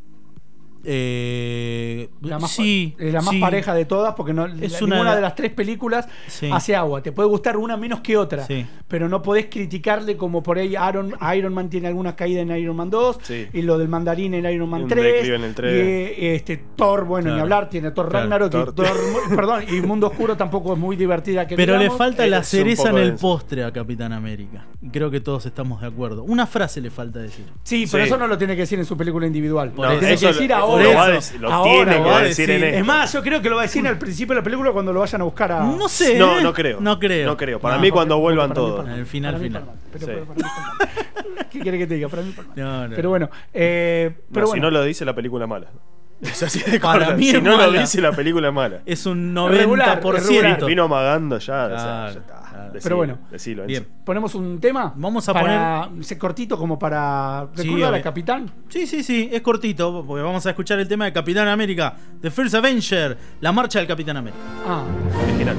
Eh, 0.87 2.09
La 2.23 2.39
más, 2.39 2.51
sí, 2.51 2.95
la 2.99 3.21
más 3.21 3.31
sí. 3.35 3.41
pareja 3.41 3.75
de 3.75 3.85
todas, 3.85 4.15
porque 4.15 4.33
no, 4.33 4.47
Es 4.47 4.73
la- 4.73 4.79
una- 4.87 4.97
ninguna 4.97 5.15
de 5.17 5.21
las 5.23 5.35
tres 5.35 5.53
películas 5.53 6.07
Sí. 6.27 6.49
hace 6.53 6.75
agua. 6.77 7.03
Te 7.03 7.13
puede 7.13 7.29
gustar 7.29 7.57
una 7.57 7.77
menos 7.77 8.01
que 8.01 8.17
otra, 8.17 8.45
Sí. 8.47 8.67
pero 8.89 9.09
no 9.09 9.23
podés 9.23 9.47
criticarle 9.47 10.17
como 10.17 10.43
por 10.43 10.59
ahí 10.59 10.75
Iron, 10.89 11.15
Iron 11.37 11.55
Man 11.55 11.69
tiene 11.71 11.89
alguna 11.89 12.17
caída 12.17 12.41
en 12.41 12.51
Iron 12.57 12.77
Man 12.77 12.91
2, 12.91 13.19
Sí. 13.23 13.47
y 13.53 13.63
lo 13.63 13.79
del 13.79 13.89
mandarín 13.89 14.35
en 14.35 14.45
Iron 14.53 14.69
Y 14.69 14.71
Man 14.71 14.83
un 14.85 14.89
3, 14.89 15.05
declive 15.15 15.37
en 15.37 15.45
el 15.45 15.55
3. 15.55 16.19
y 16.19 16.27
este, 16.27 16.63
Thor, 16.77 17.05
bueno, 17.05 17.35
ni 17.35 17.41
hablar, 17.41 17.69
tiene 17.69 17.91
Thor 17.91 18.09
Claro, 18.09 18.25
Ragnarok, 18.25 18.49
y 18.49 18.57
Thor- 18.57 18.75
Thor- 18.75 19.37
perdón, 19.37 19.65
y 19.69 19.81
Mundo 19.81 20.09
Oscuro 20.09 20.37
tampoco 20.37 20.73
es 20.75 20.79
muy 20.79 20.97
divertida 20.97 21.47
que 21.47 21.57
Pero 21.57 21.77
le 21.77 21.91
falta 21.91 22.27
la 22.27 22.43
cereza 22.43 22.91
en 22.91 22.99
el 22.99 23.15
postre 23.15 23.65
a 23.65 23.73
Capitán 23.73 24.13
América. 24.13 24.67
Y 24.83 24.89
creo 24.91 25.11
que 25.11 25.21
todos 25.21 25.47
estamos 25.47 25.81
de 25.81 25.87
acuerdo. 25.87 26.23
Una 26.25 26.47
frase 26.47 26.81
le 26.81 26.91
falta 26.91 27.19
decir. 27.19 27.45
Sí, 27.63 27.87
pero 27.91 28.05
Sí. 28.05 28.09
eso 28.11 28.19
no 28.19 28.27
lo 28.27 28.37
tiene 28.39 28.55
que 28.55 28.63
decir 28.63 28.79
en 28.79 28.85
su 28.85 28.97
película 28.97 29.27
individual. 29.27 29.73
Eso. 29.75 29.99
tiene 29.99 30.17
que 30.17 30.27
decir 30.27 30.51
lo- 30.51 30.57
ahora. 30.75 30.85
lo 30.91 30.95
va 30.95 31.05
a 31.05 31.11
decir- 31.11 31.41
lo 31.41 31.53
Ahora, 31.53 31.71
tiene 31.71 31.93
que 31.93 31.99
lo 31.99 32.05
va 32.11 32.19
a 32.19 32.23
decir 32.23 32.51
en 32.51 32.65
esto. 32.65 32.79
Es 32.79 32.85
más, 32.85 33.13
yo 33.13 33.23
creo 33.23 33.43
que 33.43 33.51
lo 33.51 33.57
va 33.57 33.63
a 33.63 33.65
decir 33.67 33.87
al 33.87 33.99
principio 33.99 34.35
de 34.35 34.41
la 34.41 34.45
película 34.45 34.73
cuando 34.73 34.93
lo 34.93 35.01
vayan 35.01 35.21
a 35.21 35.25
buscar 35.25 35.53
a. 35.53 35.61
No 35.65 35.89
sé. 35.89 36.19
No, 36.19 36.39
¿eh? 36.39 36.43
no 36.43 36.53
creo. 36.53 36.81
No 36.81 36.99
creo. 36.99 37.27
No 37.27 37.37
creo. 37.37 37.61
Para 37.61 37.77
No. 37.77 37.83
mí 37.83 37.91
cuando 37.91 38.19
vuelvan 38.19 38.51
para 38.51 38.61
mí 38.61 38.67
todos. 38.69 38.87
En 38.87 38.93
el 38.95 39.07
final, 39.07 39.33
Para 39.35 39.43
mí 39.43 39.49
final. 39.49 39.65
Sí. 39.99 40.07
para 40.07 40.35
mí. 40.35 41.45
¿Qué 41.51 41.61
quiere 41.61 41.79
que 41.79 41.87
te 41.87 41.95
diga? 41.95 42.09
Para 42.09 42.23
mí. 42.23 42.35
No, 42.57 42.89
no. 42.89 42.97
Pero 42.97 43.09
bueno, 43.11 43.31
eh, 43.53 44.11
pero 44.33 44.47
No, 44.47 44.51
bueno. 44.51 44.55
Si 44.55 44.61
no 44.61 44.71
lo 44.71 44.83
dice, 44.85 45.05
la 45.05 45.15
película 45.15 45.45
es 45.45 45.49
mala. 45.49 45.67
Es 46.21 46.43
así 46.43 46.61
de 46.71 46.81
Para 46.81 47.07
corta. 47.07 47.17
mí 47.17 47.25
si 47.31 47.37
es 47.37 47.43
no 47.43 47.57
mala. 47.57 47.67
lo 47.69 47.79
dice, 47.81 48.01
la 48.01 48.13
película 48.13 48.49
es 48.49 48.55
mala. 48.55 48.81
Es 48.87 49.05
un 49.07 49.35
Regular, 49.35 50.01
90%. 50.03 50.13
regular. 50.13 50.65
Vino 50.65 50.85
amagando 50.85 51.39
ya. 51.39 51.65
o 51.67 51.69
sea, 51.69 51.77
ya 51.77 52.09
está. 52.09 52.23
claro. 52.23 52.45
Decilo, 52.73 52.83
Pero 52.83 52.97
bueno. 52.97 53.19
decilo, 53.31 53.67
Bien. 53.67 53.87
Ponemos 54.05 54.35
un 54.35 54.59
tema. 54.59 54.93
Vamos 54.97 55.29
a 55.29 55.33
para, 55.33 55.89
ese 56.01 56.19
cortito 56.19 56.57
como 56.59 56.79
para 56.79 57.47
Sí, 57.55 57.63
recordar 57.65 57.95
al 57.95 58.03
capitán. 58.03 58.51
Sí, 58.69 58.87
sí, 58.87 59.03
sí, 59.03 59.29
es 59.33 59.43
cortito, 59.43 60.05
porque 60.07 60.23
vamos 60.23 60.45
a 60.47 60.51
escuchar 60.51 60.79
el 60.81 60.89
tema 60.89 61.05
de 61.05 61.13
Capitán 61.13 61.47
América, 61.49 61.95
The 62.21 62.31
First 62.31 62.55
Avenger, 62.55 63.17
la 63.41 63.53
marcha 63.53 63.79
del 63.79 63.87
Capitán 63.89 64.17
América. 64.17 64.41
Ah, 64.67 64.83
Original. 65.25 65.57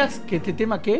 Decías 0.00 0.20
que 0.26 0.36
este 0.36 0.52
tema 0.52 0.80
qué? 0.82 0.94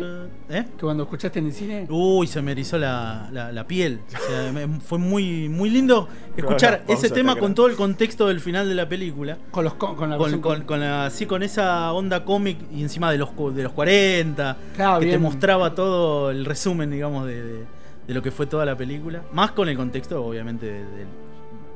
¿Eh? 0.49 0.65
Que 0.77 0.81
cuando 0.81 1.03
escuchaste 1.03 1.39
en 1.39 1.47
el 1.47 1.53
cine. 1.53 1.87
Uy, 1.89 2.27
se 2.27 2.41
me 2.41 2.51
erizó 2.51 2.77
la, 2.77 3.29
la- 3.31 3.51
la 3.51 3.65
piel. 3.67 3.99
O 4.07 4.11
sea, 4.31 4.51
me- 4.51 4.79
fue 4.79 4.97
muy, 4.99 5.49
muy 5.49 5.69
lindo 5.69 6.07
escuchar 6.37 6.83
ese 6.87 7.09
tema 7.09 7.35
con 7.35 7.53
todo 7.55 7.67
el 7.67 7.75
contexto 7.75 8.27
del 8.27 8.39
final 8.39 8.67
de 8.69 8.75
la 8.75 8.87
película. 8.87 9.37
Con 9.51 9.63
los 9.63 9.73
con, 9.75 9.95
con 9.95 10.09
la 10.09 10.17
Con, 10.17 10.23
versión 10.25 10.41
con, 10.41 10.57
con- 10.59 10.65
con 10.65 10.79
la- 10.79 11.05
así, 11.07 11.25
con 11.25 11.43
esa 11.43 11.91
onda 11.93 12.23
cómic 12.25 12.57
y 12.73 12.81
encima 12.83 13.11
de 13.11 13.17
los, 13.17 13.29
cu- 13.31 13.51
de 13.51 13.63
los 13.63 13.71
40, 13.73 14.57
Claro, 14.75 14.99
que 14.99 15.05
te 15.05 15.09
bien. 15.11 15.21
mostraba 15.21 15.73
todo 15.75 16.31
el 16.31 16.45
resumen, 16.45 16.91
digamos, 16.91 17.25
de, 17.27 17.41
de- 17.43 17.63
de 18.07 18.13
lo 18.13 18.21
que 18.21 18.31
fue 18.31 18.45
toda 18.45 18.65
la 18.65 18.75
película. 18.77 19.23
Más 19.33 19.51
con 19.51 19.67
el 19.67 19.75
contexto, 19.75 20.23
obviamente, 20.23 20.65
de- 20.67 20.79
del, 20.85 21.07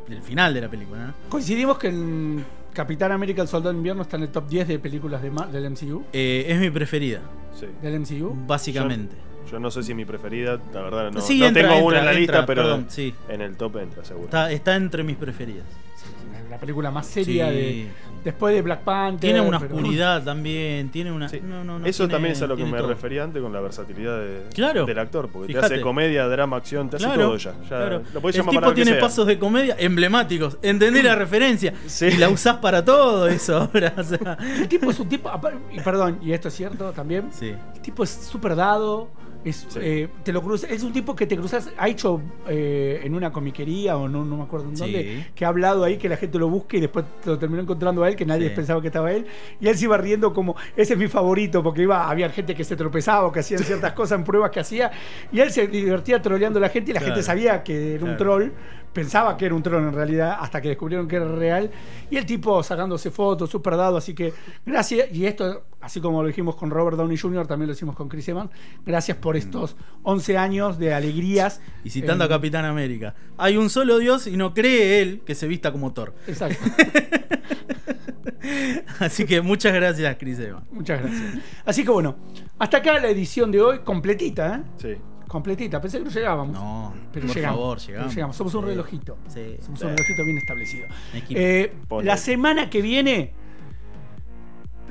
del 0.09 0.21
final 0.21 0.53
de 0.53 0.61
la 0.61 0.69
película. 0.69 1.07
¿no? 1.07 1.13
Coincidimos 1.29 1.77
que 1.79 1.87
en 1.87 2.45
Capitán 2.79 3.11
América 3.11 3.41
el 3.41 3.49
Soldado 3.49 3.73
de 3.73 3.77
Invierno 3.77 4.03
está 4.03 4.15
en 4.15 4.23
el 4.23 4.29
top 4.29 4.47
10 4.47 4.65
de 4.69 4.79
películas 4.79 5.21
de 5.21 5.29
Mar- 5.29 5.51
del 5.51 5.65
MCU. 5.69 6.01
Eh, 6.13 6.45
es 6.47 6.57
mi 6.61 6.69
preferida, 6.69 7.19
Sí. 7.53 7.65
Del 7.81 7.99
MCU. 7.99 8.33
básicamente. 8.47 9.17
Yo 9.51 9.59
no 9.59 9.69
sé 9.69 9.83
si 9.83 9.91
es 9.91 9.97
mi 9.97 10.05
preferida, 10.05 10.57
la 10.73 10.81
verdad 10.83 11.11
no, 11.11 11.19
Sí, 11.19 11.39
no 11.41 11.47
entra, 11.47 11.61
tengo 11.63 11.85
una 11.85 11.97
en 11.97 12.03
entra, 12.03 12.13
la 12.13 12.17
lista, 12.17 12.33
entra, 12.39 12.45
pero 12.45 12.61
perdón, 12.63 12.85
sí. 12.87 13.13
en 13.27 13.41
el 13.41 13.57
top 13.57 13.75
entra, 13.79 14.05
seguro. 14.05 14.27
Está, 14.27 14.49
está 14.49 14.75
entre 14.77 15.03
mis 15.03 15.17
preferidas. 15.17 15.65
La 16.49 16.57
película 16.57 16.89
más 16.89 17.05
seria 17.05 17.49
Sí, 17.49 17.53
de. 17.55 17.87
Después 18.23 18.53
de 18.53 18.61
Black 18.61 18.81
Panther. 18.81 19.21
Tiene 19.21 19.41
una 19.41 19.59
pero- 19.59 19.75
oscuridad 19.75 20.23
también, 20.25 20.89
tiene 20.89 21.11
una... 21.11 21.29
Sí. 21.29 21.39
no, 21.43 21.63
no, 21.63 21.79
no, 21.79 21.85
Eso 21.85 22.03
tiene- 22.03 22.13
también 22.13 22.31
es 22.33 22.41
a 22.41 22.47
lo 22.47 22.57
que 22.57 22.65
me 22.65 22.77
todo. 22.77 22.89
refería 22.89 23.23
antes 23.23 23.41
con 23.41 23.53
la 23.53 23.61
versatilidad 23.61 24.17
de- 24.19 24.43
Claro. 24.53 24.85
del 24.85 24.99
actor, 24.99 25.29
porque 25.31 25.53
te 25.53 25.59
hace 25.59 25.81
comedia, 25.81 26.27
drama, 26.27 26.57
acción, 26.57 26.89
te 26.89 26.97
hace 26.97 27.05
todo 27.07 27.37
ya. 27.37 27.53
ya 27.61 27.67
claro. 27.67 28.01
Lo 28.13 28.21
podés 28.21 28.35
El 28.35 28.41
llamar 28.41 28.51
tipo 28.51 28.61
para 28.61 28.73
tiene 28.75 28.93
pasos 28.95 29.25
de 29.27 29.39
comedia 29.39 29.75
emblemáticos. 29.79 30.57
Entendí 30.61 31.01
la 31.01 31.15
referencia. 31.15 31.73
Sí. 31.85 32.05
Y 32.07 32.17
la 32.17 32.29
usás 32.29 32.57
para 32.57 32.83
todo 32.83 33.27
eso 33.27 33.57
ahora. 33.73 33.93
o 33.97 34.03
sea. 34.03 34.37
El 34.57 34.67
tipo 34.67 34.91
es 34.91 34.99
un 34.99 35.07
tipo. 35.09 35.31
Y 35.71 35.79
perdón, 35.79 36.19
y 36.21 36.33
esto 36.33 36.47
es 36.49 36.53
cierto 36.55 36.91
también. 36.91 37.29
Sí. 37.31 37.53
El 37.75 37.81
tipo 37.81 38.03
es 38.03 38.09
súper 38.09 38.55
dado. 38.55 39.07
Es, 39.45 39.65
Sí. 39.69 39.79
eh, 39.81 40.07
te 40.23 40.33
lo 40.33 40.41
es 40.53 40.83
un 40.83 40.91
tipo 40.91 41.15
que 41.15 41.25
te 41.25 41.37
cruzas, 41.37 41.69
ha 41.77 41.87
hecho 41.87 42.21
eh, 42.47 42.99
en 43.03 43.15
una 43.15 43.31
comiquería 43.31 43.95
o 43.95 44.09
no, 44.09 44.25
no 44.25 44.35
me 44.37 44.43
acuerdo 44.43 44.67
en 44.67 44.75
Sí. 44.75 44.83
dónde, 44.83 45.27
que 45.33 45.45
ha 45.45 45.47
hablado 45.47 45.85
ahí 45.85 45.97
que 45.97 46.09
la 46.09 46.17
gente 46.17 46.37
lo 46.37 46.49
busque 46.49 46.77
y 46.77 46.81
después 46.81 47.05
lo 47.25 47.39
terminó 47.39 47.61
encontrando 47.61 48.03
a 48.03 48.09
él, 48.09 48.17
que 48.17 48.25
nadie 48.25 48.49
Sí. 48.49 48.55
pensaba 48.55 48.81
que 48.81 48.87
estaba 48.87 49.13
él. 49.13 49.25
Y 49.61 49.67
él 49.69 49.77
se 49.77 49.85
iba 49.85 49.97
riendo 49.97 50.33
como, 50.33 50.55
ese 50.75 50.93
es 50.93 50.99
mi 50.99 51.07
favorito, 51.07 51.63
porque 51.63 51.83
iba, 51.83 52.09
había 52.09 52.29
gente 52.29 52.53
que 52.53 52.63
se 52.65 52.75
tropezaba 52.75 53.27
o 53.27 53.31
que 53.31 53.39
hacían 53.39 53.63
ciertas 53.63 53.93
cosas 53.93 54.19
en 54.19 54.25
pruebas 54.25 54.51
que 54.51 54.59
hacía. 54.59 54.91
Y 55.31 55.39
él 55.39 55.51
se 55.51 55.67
divertía 55.67 56.21
troleando 56.21 56.59
a 56.59 56.61
la 56.63 56.69
gente 56.69 56.91
y 56.91 56.93
la 56.93 56.99
Claro. 56.99 57.15
gente 57.15 57.23
sabía 57.25 57.63
que 57.63 57.95
era 57.95 58.03
un 58.05 58.17
troll. 58.17 58.49
Pensaba 58.93 59.37
que 59.37 59.45
era 59.45 59.55
un 59.55 59.63
troll 59.63 59.83
en 59.83 59.93
realidad, 59.93 60.37
hasta 60.39 60.61
que 60.61 60.69
descubrieron 60.69 61.07
que 61.07 61.15
era 61.17 61.27
real. 61.27 61.69
Y 62.09 62.17
el 62.17 62.25
tipo 62.25 62.61
sacándose 62.63 63.11
fotos, 63.11 63.49
súper 63.49 63.77
dado. 63.77 63.97
Así 63.97 64.13
que 64.13 64.33
gracias. 64.65 65.11
Y 65.13 65.25
esto, 65.25 65.63
así 65.79 66.01
como 66.01 66.21
lo 66.21 66.27
dijimos 66.27 66.55
con 66.55 66.69
Robert 66.71 66.97
Downey 66.97 67.17
Jr., 67.17 67.47
también 67.47 67.67
lo 67.67 67.73
hicimos 67.73 67.95
con 67.95 68.09
Chris 68.09 68.27
Evans. 68.29 68.49
Gracias 68.85 69.17
por 69.17 69.37
estos 69.37 69.75
11 70.03 70.37
años 70.37 70.79
de 70.79 70.93
alegrías. 70.93 71.61
Y 71.83 71.89
citando 71.91 72.23
Eh, 72.23 72.27
a 72.27 72.29
Capitán 72.29 72.65
América. 72.65 73.13
Hay 73.37 73.57
un 73.57 73.69
solo 73.69 73.97
Dios 73.99 74.27
y 74.27 74.37
no 74.37 74.53
cree 74.53 75.01
él 75.01 75.21
que 75.25 75.35
se 75.35 75.47
vista 75.47 75.71
como 75.71 75.93
Thor. 75.93 76.13
Exacto. 76.27 76.57
Así 78.99 79.25
que 79.25 79.41
muchas 79.41 79.73
gracias, 79.73 80.15
Chris 80.19 80.39
Evans. 80.39 80.65
Muchas 80.71 81.01
gracias. 81.01 81.33
Así 81.65 81.83
que 81.83 81.91
bueno, 81.91 82.15
hasta 82.57 82.77
acá 82.77 82.99
la 82.99 83.09
edición 83.09 83.51
de 83.51 83.61
hoy, 83.61 83.79
completita, 83.79 84.55
¿eh? 84.55 84.63
Sí. 84.77 84.95
Completita. 85.29 85.79
Pensé 85.79 85.99
que 85.99 86.05
no 86.05 86.09
llegábamos. 86.09 86.53
No, 86.53 86.93
Pero 87.13 87.27
por 87.27 87.35
llegamos, 87.35 87.59
favor, 87.59 87.77
pero 87.85 88.09
llegamos. 88.09 88.35
Somos 88.35 88.53
un 88.55 88.65
relojito. 88.65 89.17
Sí. 89.27 89.57
Somos 89.61 89.81
un 89.81 89.89
relojito 89.89 90.25
bien 90.25 90.37
establecido. 90.39 90.87
Eh, 91.29 91.73
la 92.03 92.17
semana 92.17 92.69
que 92.69 92.81
viene 92.81 93.31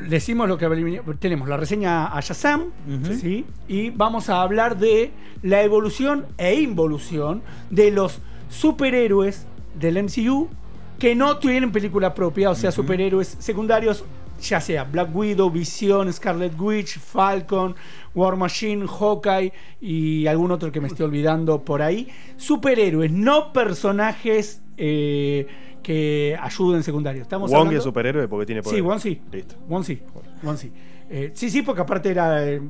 decimos 0.06 0.48
lo 0.48 0.56
que 0.56 1.02
tenemos 1.18 1.48
la 1.48 1.56
reseña 1.56 2.06
a 2.06 2.20
Shazam. 2.20 2.70
Y 3.66 3.90
vamos 3.90 4.30
a 4.30 4.42
hablar 4.42 4.78
de 4.78 5.10
la 5.42 5.62
evolución 5.62 6.26
e 6.38 6.54
involución 6.60 7.42
de 7.70 7.90
los 7.90 8.20
superhéroes 8.48 9.46
del 9.74 10.02
MCU 10.04 10.48
que 10.98 11.14
no 11.14 11.38
tienen 11.38 11.70
película 11.70 12.14
propia, 12.14 12.50
o 12.50 12.54
sea, 12.54 12.72
superhéroes 12.72 13.36
secundarios, 13.38 14.04
ya 14.40 14.60
sea 14.60 14.84
Black 14.84 15.14
Widow, 15.14 15.50
Visión, 15.50 16.12
Scarlet 16.12 16.58
Witch, 16.58 16.98
Falcon, 16.98 17.74
War 18.18 18.36
Machine, 18.36 18.86
Hawkeye 18.86 19.52
y 19.80 20.26
algún 20.26 20.50
otro 20.50 20.70
que 20.72 20.80
me 20.80 20.88
estoy 20.88 21.06
olvidando 21.06 21.64
por 21.64 21.82
ahí. 21.82 22.08
Superhéroes, 22.36 23.10
no 23.12 23.52
personajes 23.52 24.62
eh, 24.76 25.46
que 25.82 26.36
ayuden 26.40 26.82
secundarios. 26.82 27.22
Estamos 27.22 27.50
Wong 27.50 27.58
hablando- 27.60 27.78
es 27.78 27.84
superhéroe 27.84 28.28
porque 28.28 28.46
tiene 28.46 28.62
poder. 28.62 28.76
Sí, 28.76 28.80
Wong 28.82 28.98
sí. 29.00 29.20
Listo. 29.32 29.54
Wong 29.68 29.84
sí. 29.84 30.00
Wong 30.42 30.56
sí. 30.56 30.72
Eh, 31.10 31.30
sí, 31.34 31.48
sí, 31.48 31.62
porque 31.62 31.80
aparte 31.80 32.10
era, 32.10 32.46
eh, 32.46 32.60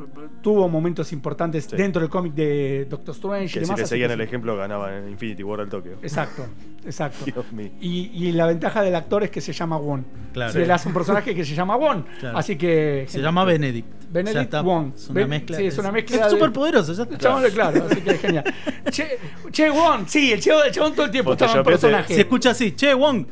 tuvo 0.41 0.69
momentos 0.69 1.13
importantes 1.13 1.65
Sí. 1.65 1.77
dentro 1.77 2.01
del 2.01 2.09
cómic 2.09 2.35
de 2.35 2.87
Doctor 2.89 3.13
Strange 3.15 3.45
y 3.45 3.47
Que 3.47 3.51
si 3.51 3.61
demás. 3.61 3.79
le 3.79 3.83
así 3.83 3.91
seguían 3.91 4.09
que 4.11 4.13
el 4.15 4.21
sí. 4.21 4.25
ejemplo 4.25 4.57
ganaba 4.57 4.97
en 4.97 5.09
Infinity 5.09 5.43
War 5.43 5.61
al 5.61 5.69
Tokio. 5.69 5.95
Exacto, 6.03 6.47
exacto. 6.85 7.25
Dios 7.25 7.53
mío. 7.53 7.71
Y, 7.81 8.11
y 8.15 8.31
la 8.33 8.47
ventaja 8.47 8.83
del 8.83 8.95
actor 8.95 9.25
es 9.25 9.31
que 9.31 9.41
se 9.41 9.53
llama 9.53 9.77
Wong. 9.79 10.03
Claro. 10.33 10.53
Se 10.53 10.65
le 10.65 10.73
hace 10.73 10.87
un 10.89 10.95
personaje 10.95 11.35
que 11.35 11.45
se 11.45 11.55
llama 11.55 11.75
Wong. 11.77 12.05
Claro. 12.21 12.39
Así 12.39 12.55
que. 12.57 13.07
Se 13.09 13.21
llama 13.21 13.45
Benedict. 13.45 13.89
Benedict 14.11 14.35
Ya 14.37 14.43
está. 14.43 14.61
Wong. 14.63 14.93
Es 14.95 15.09
una 15.09 15.21
Ben- 15.21 15.29
mezcla. 15.31 15.57
sí, 15.57 15.67
es 15.67 15.77
una 15.79 15.91
mezcla 15.93 16.27
Es 16.27 16.33
súper 16.33 16.53
poderoso, 16.53 16.93
ya 16.93 17.03
está. 17.03 17.19
Chabón, 17.19 17.43
claro, 17.53 17.87
así 17.91 18.01
que 18.01 18.15
genial. 18.19 18.45
Che, 18.91 19.19
che 19.51 19.69
Wong, 19.69 20.05
sí, 20.07 20.33
el 20.33 20.41
chabón, 20.41 20.95
todo 20.95 21.05
el 21.07 21.11
tiempo 21.11 21.33
estaba 21.33 21.51
en 21.53 21.57
Photoshopeate. 21.59 21.71
personaje. 21.89 22.15
Se 22.15 22.21
escucha 22.21 22.51
así, 22.51 22.73
che, 22.73 22.95
Wong. 22.95 23.27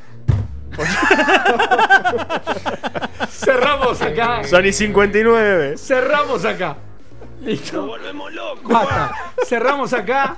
Cerramos 3.31 4.03
acá. 4.03 4.45
Sony 4.45 4.73
59. 4.73 5.79
Cerramos 5.79 6.45
acá. 6.45 6.77
Listo. 7.41 7.87
volvemos 7.87 8.33
locos. 8.33 8.77
Cerramos 9.47 9.93
acá. 9.93 10.37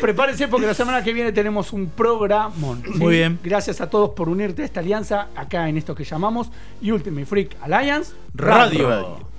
Prepárense 0.00 0.48
porque 0.48 0.66
la 0.66 0.74
semana 0.74 1.04
que 1.04 1.12
viene 1.12 1.32
tenemos 1.32 1.72
un 1.72 1.90
programón. 1.90 2.82
¿sí? 2.82 2.98
Muy 2.98 3.16
bien. 3.16 3.38
Gracias 3.42 3.80
a 3.80 3.90
todos 3.90 4.10
por 4.10 4.28
unirte 4.28 4.62
a 4.62 4.64
esta 4.64 4.80
alianza 4.80 5.28
acá 5.36 5.68
en 5.68 5.76
esto 5.76 5.94
que 5.94 6.04
llamamos 6.04 6.50
Ultimate 6.82 7.26
Freak 7.26 7.56
Alliance 7.60 8.14
Radio. 8.34 9.35